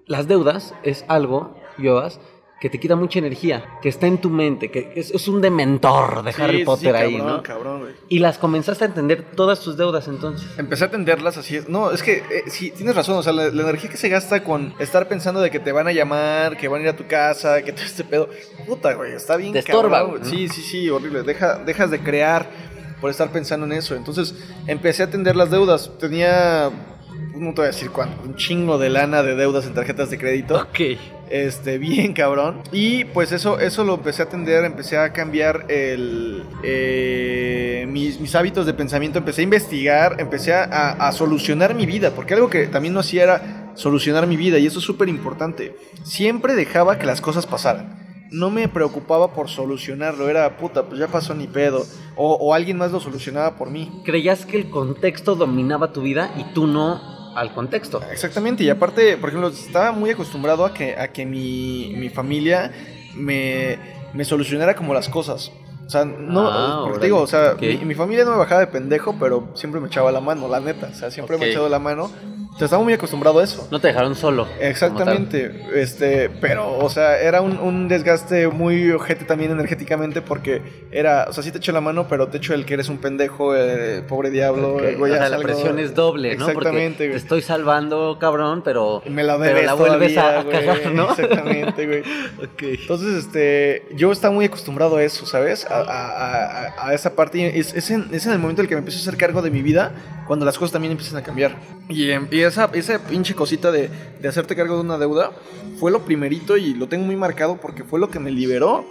las 0.07 0.27
deudas 0.27 0.75
es 0.83 1.05
algo, 1.07 1.55
Joas, 1.81 2.19
que 2.61 2.69
te 2.69 2.81
quita 2.81 2.97
mucha 2.97 3.21
energía, 3.21 3.65
que 3.81 3.89
está 3.89 4.07
en 4.09 4.19
tu 4.19 4.31
mente, 4.31 4.71
que 4.71 4.93
es, 4.97 5.13
es 5.13 5.29
un 5.29 5.41
dementor 5.41 6.25
de 6.25 6.33
Sí, 6.33 6.43
Harry 6.43 6.59
sí, 6.59 6.65
Potter 6.65 6.97
ahí, 6.97 7.17
cabrón, 7.17 7.37
¿no? 7.37 7.43
cabrón, 7.45 7.81
güey. 7.83 7.93
Y 8.09 8.19
las 8.19 8.37
comenzaste 8.39 8.85
a 8.85 8.89
entender 8.89 9.23
todas 9.37 9.61
tus 9.61 9.77
deudas 9.77 10.09
entonces. 10.09 10.49
Empecé 10.59 10.85
a 10.85 10.87
atenderlas 10.89 11.37
así. 11.37 11.55
es- 11.57 11.69
No, 11.69 11.93
es 11.93 12.03
que 12.03 12.17
eh, 12.17 12.45
sí, 12.49 12.73
tienes 12.73 12.97
razón. 12.97 13.17
O 13.17 13.23
sea, 13.23 13.33
la, 13.33 13.51
la 13.51 13.63
energía 13.63 13.89
que 13.91 13.97
se 13.97 14.09
gasta 14.09 14.43
con 14.43 14.75
estar 14.81 15.07
pensando 15.07 15.41
de 15.41 15.51
que 15.53 15.61
te 15.61 15.71
van 15.71 15.87
a 15.87 15.93
llamar, 15.93 16.57
que 16.57 16.67
van 16.67 16.81
a 16.81 16.85
ir 16.85 16.89
a 16.91 16.97
tu 16.97 17.07
casa, 17.07 17.63
que 17.63 17.73
todo 17.73 17.85
este 17.85 18.03
pedo. 18.03 18.29
Puta, 18.67 18.93
güey, 18.95 19.13
está 19.13 19.37
bien. 19.37 19.53
Te 19.53 19.61
estorba, 19.61 20.03
güey. 20.03 20.25
Sí, 20.25 20.49
sí, 20.49 20.63
sí, 20.63 20.91
horrible. 20.91 21.23
Deja, 21.23 21.59
dejas 21.59 21.93
de 21.93 22.01
crear 22.01 22.49
por 23.01 23.11
estar 23.11 23.31
pensando 23.31 23.67
en 23.67 23.73
eso. 23.75 23.95
Entonces 23.95 24.35
empecé 24.67 25.05
a 25.05 25.07
atender 25.07 25.37
las 25.37 25.53
deudas. 25.53 25.93
Tenía, 26.01 26.71
no 27.37 27.51
te 27.55 27.61
voy 27.61 27.65
a 27.65 27.67
decir 27.69 27.91
cuánto, 27.91 28.21
un 28.25 28.35
chingo 28.35 28.79
de 28.79 28.91
lana 28.91 29.23
de 29.23 29.37
deudas 29.37 29.65
en 29.67 29.75
tarjetas 29.75 30.11
de 30.11 30.19
crédito. 30.19 30.57
Ok. 30.57 30.81
Este, 31.31 31.79
bien 31.79 32.13
cabrón. 32.15 32.63
Y 32.73 33.05
pues 33.05 33.33
eso, 33.33 33.59
eso 33.61 33.85
lo 33.85 33.95
empecé 33.95 34.23
a 34.23 34.25
atender, 34.27 34.65
empecé 34.65 34.97
a 34.97 35.13
cambiar 35.13 35.67
el, 35.69 36.43
eh, 36.63 37.87
mis, 37.89 38.21
mis 38.21 38.35
hábitos 38.35 38.67
de 38.67 38.75
pensamiento, 38.75 39.19
empecé 39.19 39.43
a 39.43 39.45
investigar, 39.45 40.17
empecé 40.21 40.55
a, 40.55 40.65
a- 40.93 41.13
solucionar 41.13 41.75
mi 41.75 41.87
vida, 41.87 42.13
porque 42.15 42.35
algo 42.35 42.49
que 42.49 42.67
también 42.67 42.95
no 42.95 43.01
hacía 43.01 43.23
era 43.25 43.73
solucionar 43.75 44.27
mi 44.27 44.37
vida, 44.37 44.59
y 44.59 44.67
eso 44.67 44.79
es 44.79 44.85
súper 44.85 45.09
importante. 45.09 45.77
Siempre 46.03 46.55
dejaba 46.55 46.99
que 46.99 47.07
las 47.07 47.21
cosas 47.21 47.47
pasaran. 47.47 47.97
No 48.31 48.51
me 48.51 48.69
preocupaba 48.69 49.33
por 49.33 49.49
solucionarlo, 49.49 50.29
era 50.29 50.57
puta, 50.59 50.85
pues 50.87 51.01
ya 51.01 51.07
pasó 51.09 51.35
ni 51.35 51.47
pedo. 51.47 51.87
O 52.17 52.53
alguien 52.53 52.77
más 52.77 52.93
lo 52.93 53.01
solucionaba 53.01 53.57
por 53.57 53.71
mí. 53.71 54.03
Creías 54.05 54.45
que 54.45 54.59
el 54.59 54.69
contexto 54.71 55.35
dominaba 55.35 55.93
tu 55.93 56.03
vida 56.03 56.31
y 56.37 56.53
tú 56.53 56.67
no 56.67 57.18
al 57.41 57.53
contexto. 57.55 58.01
Exactamente, 58.11 58.65
y 58.65 58.71
aparte, 58.71 59.17
por 59.17 59.29
ejemplo, 59.31 59.49
estaba 59.49 59.93
muy 59.93 60.11
acostumbrado 60.11 60.65
a 60.65 60.75
que, 60.75 60.97
a 60.97 61.09
que 61.09 61.25
mi, 61.27 61.95
mi 61.97 62.09
familia 62.09 62.73
me, 63.15 63.79
me 64.13 64.25
solucionara 64.25 64.75
como 64.75 64.95
las 64.95 65.09
cosas. 65.09 65.53
O 65.87 65.91
sea, 65.91 66.05
no, 66.05 66.49
Ah, 66.51 66.81
porque 66.83 66.91
órale. 66.91 67.01
te 67.01 67.07
digo, 67.07 67.21
o 67.23 67.27
sea, 67.27 67.53
Ok. 67.55 67.63
mi, 67.63 67.77
mi 67.79 67.95
familia 67.95 68.25
no 68.25 68.33
me 68.33 68.37
bajaba 68.37 68.61
de 68.61 68.67
pendejo, 68.67 69.17
pero 69.19 69.49
siempre 69.55 69.81
me 69.81 69.87
echaba 69.89 70.13
la 70.13 70.21
mano, 70.21 70.47
la 70.49 70.61
neta. 70.61 70.89
O 70.93 70.95
sea, 70.95 71.11
siempre 71.11 71.39
me 71.39 71.49
echado 71.51 71.69
la 71.69 71.79
mano. 71.79 72.11
O 72.59 72.61
sea, 72.61 72.65
estaba 72.67 72.83
muy 72.83 72.93
acostumbrado 72.93 73.39
a 73.39 73.45
eso. 73.45 73.69
No 73.71 73.79
te 73.79 73.87
dejaron 73.87 74.17
solo. 74.17 74.49
Exactamente, 74.61 75.53
este, 75.77 76.29
pero, 76.41 76.77
o 76.79 76.89
sea, 76.91 77.21
era 77.21 77.41
un, 77.41 77.57
un 77.57 77.87
desgaste 77.87 78.49
muy 78.49 78.91
ojete 78.91 79.25
también 79.25 79.53
energéticamente 79.53 80.23
porque 80.23 80.61
era, 80.91 81.27
o 81.29 81.33
sea, 81.33 81.45
sí 81.45 81.53
te 81.53 81.59
echo 81.59 81.71
la 81.71 81.81
mano, 81.81 82.09
pero 82.09 82.27
te 82.27 82.39
echo 82.39 82.55
el 82.55 82.65
que 82.67 82.75
eres 82.75 82.89
un 82.89 82.99
pendejo, 82.99 83.55
eh, 83.55 84.03
pobre 84.09 84.31
diablo, 84.31 84.75
Ok, 84.75 84.83
güey, 84.99 85.13
o 85.13 85.15
sea, 85.15 85.29
la 85.29 85.37
algo. 85.37 85.43
presión 85.47 85.79
es 85.79 85.95
doble, 85.95 86.37
¿no? 86.37 86.49
Exactamente, 86.49 86.89
Porque 86.89 86.97
te 86.99 87.07
güey. 87.11 87.17
estoy 87.17 87.43
salvando, 87.43 88.19
cabrón, 88.19 88.63
pero, 88.65 89.03
me 89.09 89.23
la 89.23 89.35
pero 89.39 89.45
debes 89.55 89.67
la 89.67 89.75
vuelves 89.75 90.15
todavía, 90.17 90.41
a 90.41 90.43
güey. 90.43 90.67
cagar, 90.67 90.93
¿no? 90.93 91.11
Exactamente, 91.11 91.87
güey. 91.87 92.03
Ok. 92.39 92.63
Entonces, 92.63 93.15
este, 93.25 93.87
yo 93.95 94.11
estaba 94.11 94.35
muy 94.35 94.45
acostumbrado 94.47 94.97
a 94.97 95.03
eso, 95.05 95.27
¿sabes? 95.27 95.65
A, 95.67 95.81
a- 95.81 96.67
a- 96.67 96.89
a 96.89 96.95
esa 96.95 97.15
parte. 97.15 97.59
Es, 97.59 97.73
es 97.75 97.91
en, 97.91 98.09
es 98.13 98.27
en 98.27 98.33
el 98.33 98.39
momento 98.39 98.63
en 98.63 98.65
el 98.65 98.69
que 98.69 98.75
me 98.75 98.81
empiezo 98.81 98.99
a 98.99 99.03
hacer 99.03 99.17
cargo 99.17 99.43
de 99.43 99.51
mi 99.51 99.63
vida, 99.63 99.93
cuando 100.27 100.45
las 100.45 100.59
cosas 100.59 100.73
también 100.73 100.93
empiezan 100.93 101.17
a 101.19 101.23
cambiar. 101.23 101.57
Y, 101.89 102.11
em, 102.11 102.27
y 102.31 102.41
esa, 102.49 102.71
esa 102.75 102.99
pinche 102.99 103.35
cosita 103.35 103.71
de, 103.71 103.89
de 104.21 104.29
hacerte 104.29 104.57
cargo 104.57 104.75
de 104.77 104.81
una 104.83 104.99
deuda 104.99 105.31
fue 105.79 105.91
lo 105.91 106.01
primerito 106.05 106.57
y 106.57 106.75
lo 106.75 106.89
tengo 106.89 107.05
muy 107.07 107.17
marcado 107.17 107.57
porque 107.61 107.85
fue 107.85 108.01
lo 108.01 108.11
que 108.11 108.19
me 108.19 108.31
liberó. 108.31 108.85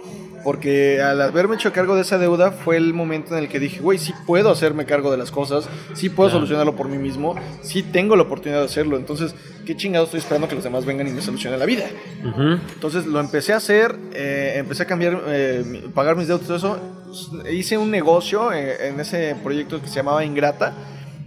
Porque 0.44 1.02
al 1.02 1.20
haberme 1.20 1.56
hecho 1.56 1.72
cargo 1.72 1.96
de 1.96 2.02
esa 2.02 2.16
deuda 2.16 2.52
fue 2.52 2.76
el 2.76 2.94
momento 2.94 3.36
en 3.36 3.42
el 3.42 3.48
que 3.48 3.58
dije, 3.58 3.80
güey, 3.80 3.98
sí 3.98 4.14
puedo 4.24 4.50
hacerme 4.50 4.86
cargo 4.86 5.10
de 5.10 5.16
las 5.18 5.32
cosas, 5.32 5.68
sí 5.94 6.08
puedo 6.08 6.28
Claro. 6.28 6.38
solucionarlo 6.38 6.76
por 6.76 6.88
mí 6.88 6.96
mismo, 6.96 7.34
sí 7.60 7.82
tengo 7.82 8.14
la 8.14 8.22
oportunidad 8.22 8.60
de 8.60 8.66
hacerlo. 8.66 8.96
Entonces, 8.96 9.34
¿qué 9.66 9.76
chingado 9.76 10.04
estoy 10.04 10.20
esperando 10.20 10.46
que 10.48 10.54
los 10.54 10.62
demás 10.62 10.84
vengan 10.86 11.08
y 11.08 11.10
me 11.10 11.20
solucionen 11.22 11.58
la 11.58 11.66
vida? 11.66 11.86
Ujú. 12.24 12.52
Entonces 12.72 13.04
lo 13.06 13.18
empecé 13.18 13.52
a 13.52 13.56
hacer, 13.56 13.96
eh, 14.14 14.54
empecé 14.58 14.84
a 14.84 14.86
cambiar, 14.86 15.20
eh, 15.26 15.88
pagar 15.92 16.14
mis 16.14 16.28
deudas 16.28 16.44
y 16.44 16.46
todo 16.46 16.56
eso. 16.56 16.78
Hice 17.50 17.76
un 17.76 17.90
negocio 17.90 18.52
eh, 18.52 18.88
en 18.88 19.00
ese 19.00 19.34
proyecto 19.42 19.82
que 19.82 19.88
se 19.88 19.96
llamaba 19.96 20.24
Ingrata, 20.24 20.72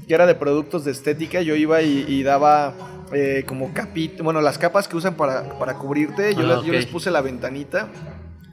que 0.08 0.14
era 0.14 0.26
de 0.26 0.36
productos 0.36 0.86
de 0.86 0.92
estética. 0.92 1.42
Yo 1.42 1.56
iba 1.56 1.82
y, 1.82 2.06
y 2.08 2.24
daba 2.24 2.74
eh, 3.14 3.44
como 3.48 3.74
capit, 3.74 4.22
bueno, 4.22 4.42
las 4.42 4.58
capas 4.58 4.88
que 4.88 4.96
usan 4.98 5.16
para, 5.16 5.58
para 5.60 5.76
cubrirte. 5.76 6.34
Yo, 6.36 6.42
Ah, 6.42 6.44
les, 6.48 6.58
ok. 6.58 6.64
yo 6.66 6.74
les 6.74 6.86
puse 6.86 7.12
la 7.12 7.22
ventanita 7.22 7.88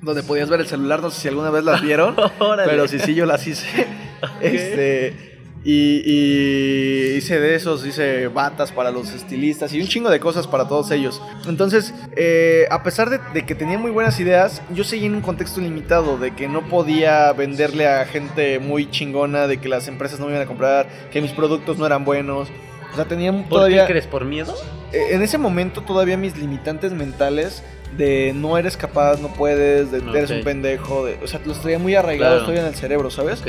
donde 0.00 0.22
podías 0.22 0.48
ver 0.48 0.60
el 0.60 0.66
celular. 0.66 1.00
No 1.02 1.10
sé 1.10 1.20
si 1.22 1.28
alguna 1.28 1.50
vez 1.50 1.64
las 1.64 1.82
vieron, 1.82 2.14
pero 2.66 2.86
sí, 2.88 2.98
sí, 3.00 3.14
yo 3.14 3.26
las 3.26 3.46
hice. 3.46 3.66
Este. 4.40 5.27
Y, 5.64 6.02
y 6.06 7.16
hice 7.16 7.40
de 7.40 7.54
esos, 7.56 7.84
hice 7.84 8.28
batas 8.28 8.70
para 8.72 8.90
los 8.90 9.10
estilistas 9.12 9.72
y 9.74 9.80
un 9.80 9.86
chingo 9.88 10.08
de 10.08 10.20
cosas 10.20 10.46
para 10.46 10.68
todos 10.68 10.90
ellos. 10.92 11.20
Entonces, 11.48 11.92
eh, 12.16 12.66
a 12.70 12.82
pesar 12.82 13.10
de, 13.10 13.18
de 13.34 13.44
que 13.44 13.54
tenía 13.54 13.76
muy 13.76 13.90
buenas 13.90 14.18
ideas, 14.20 14.62
yo 14.72 14.84
seguía 14.84 15.06
en 15.08 15.16
un 15.16 15.20
contexto 15.20 15.60
limitado, 15.60 16.16
de 16.16 16.34
que 16.34 16.48
no 16.48 16.68
podía 16.68 17.32
venderle 17.32 17.86
a 17.88 18.04
gente 18.06 18.58
muy 18.60 18.90
chingona, 18.90 19.46
de 19.46 19.58
que 19.58 19.68
las 19.68 19.88
empresas 19.88 20.20
no 20.20 20.26
me 20.26 20.32
iban 20.32 20.44
a 20.44 20.46
comprar, 20.46 20.88
que 21.10 21.20
mis 21.20 21.32
productos 21.32 21.76
no 21.76 21.86
eran 21.86 22.04
buenos. 22.04 22.48
O 22.92 22.96
sea, 22.96 23.04
tenía 23.06 23.32
¿Por 23.32 23.48
todavía... 23.48 23.84
qué 23.86 23.92
crees? 23.92 24.06
¿Por 24.06 24.24
miedo? 24.24 24.54
Eh, 24.92 25.08
En 25.10 25.22
ese 25.22 25.38
momento 25.38 25.82
todavía 25.82 26.16
mis 26.16 26.36
limitantes 26.38 26.92
mentales 26.92 27.62
de 27.96 28.32
no 28.34 28.56
eres 28.58 28.76
capaz, 28.76 29.20
no 29.20 29.28
puedes, 29.34 29.90
de 29.90 29.98
eres 30.16 30.30
un 30.30 30.42
pendejo, 30.44 31.04
de, 31.04 31.18
o 31.22 31.26
sea, 31.26 31.40
los 31.44 31.60
traía 31.60 31.78
muy 31.78 31.94
arraigados 31.94 32.38
Claro. 32.38 32.44
todavía 32.44 32.62
en 32.62 32.68
el 32.68 32.74
cerebro, 32.74 33.10
¿sabes? 33.10 33.40
Ok. 33.40 33.48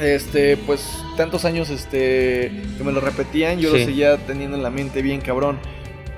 Este, 0.00 0.56
pues 0.56 0.98
tantos 1.16 1.44
años 1.44 1.70
este 1.70 2.50
que 2.76 2.84
me 2.84 2.90
lo 2.92 3.00
repetían, 3.00 3.58
yo 3.60 3.70
lo 3.70 3.78
Sí. 3.78 3.84
seguía 3.84 4.16
teniendo 4.26 4.56
en 4.56 4.62
la 4.62 4.70
mente 4.70 5.02
bien 5.02 5.20
cabrón. 5.20 5.58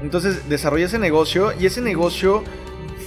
Entonces 0.03 0.49
desarrollé 0.49 0.85
ese 0.85 0.99
negocio 0.99 1.53
y 1.59 1.67
ese 1.67 1.81
negocio 1.81 2.43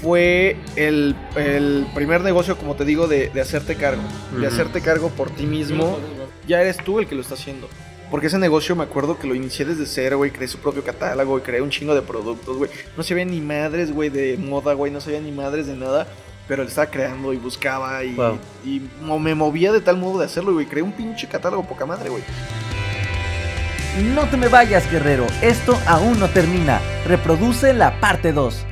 fue 0.02 0.56
el, 0.76 1.16
el 1.36 1.86
primer 1.94 2.22
negocio, 2.22 2.56
como 2.58 2.76
te 2.76 2.86
digo, 2.86 3.08
de, 3.08 3.30
de 3.30 3.42
hacerte 3.42 3.76
cargo. 3.76 4.02
De 4.40 4.48
hacerte 4.48 4.82
cargo 4.82 5.10
por 5.10 5.30
ti 5.30 5.46
mismo. 5.46 5.98
Ya 6.48 6.62
eres 6.62 6.78
tú 6.78 7.00
el 7.00 7.08
que 7.08 7.16
lo 7.16 7.22
está 7.22 7.34
haciendo. 7.34 7.68
Porque 8.10 8.28
ese 8.28 8.40
negocio 8.40 8.76
me 8.76 8.84
acuerdo 8.84 9.20
que 9.20 9.28
lo 9.28 9.36
inicié 9.36 9.66
desde 9.66 9.86
cero, 9.86 10.18
güey. 10.18 10.32
Creé 10.32 10.48
su 10.48 10.58
propio 10.58 10.84
catálogo, 10.84 11.38
y 11.38 11.42
creé 11.42 11.62
un 11.62 11.70
chingo 11.70 11.94
de 11.94 12.02
productos, 12.02 12.58
güey. 12.58 12.72
No 12.98 13.04
sabía 13.04 13.26
ni 13.26 13.40
madres, 13.42 13.92
güey, 13.92 14.10
de 14.10 14.36
moda, 14.38 14.74
güey. 14.74 14.92
No 14.92 15.00
sabía 15.02 15.20
ni 15.20 15.32
madres 15.32 15.68
de 15.68 15.76
nada. 15.76 16.08
Pero 16.50 16.64
le 16.64 16.70
estaba 16.70 16.88
creando 16.92 17.32
y 17.32 17.38
buscaba 17.38 18.04
y, 18.04 18.16
Wow. 18.16 18.38
y 18.66 18.82
mo- 19.02 19.20
me 19.20 19.36
movía 19.36 19.72
de 19.72 19.80
tal 19.80 19.96
modo 19.98 20.20
de 20.20 20.26
hacerlo, 20.26 20.52
güey. 20.52 20.66
Creé 20.66 20.84
un 20.84 20.92
pinche 20.92 21.28
catálogo 21.28 21.64
poca 21.64 21.86
madre, 21.86 22.10
güey. 22.10 22.24
No 24.16 24.24
te 24.28 24.38
me 24.38 24.48
vayas, 24.48 24.90
guerrero. 24.92 25.26
Esto 25.42 25.78
aún 25.88 26.20
no 26.20 26.28
termina. 26.30 26.80
Reproduce 27.06 27.74
la 27.74 28.00
parte 28.00 28.32
2. 28.34 28.66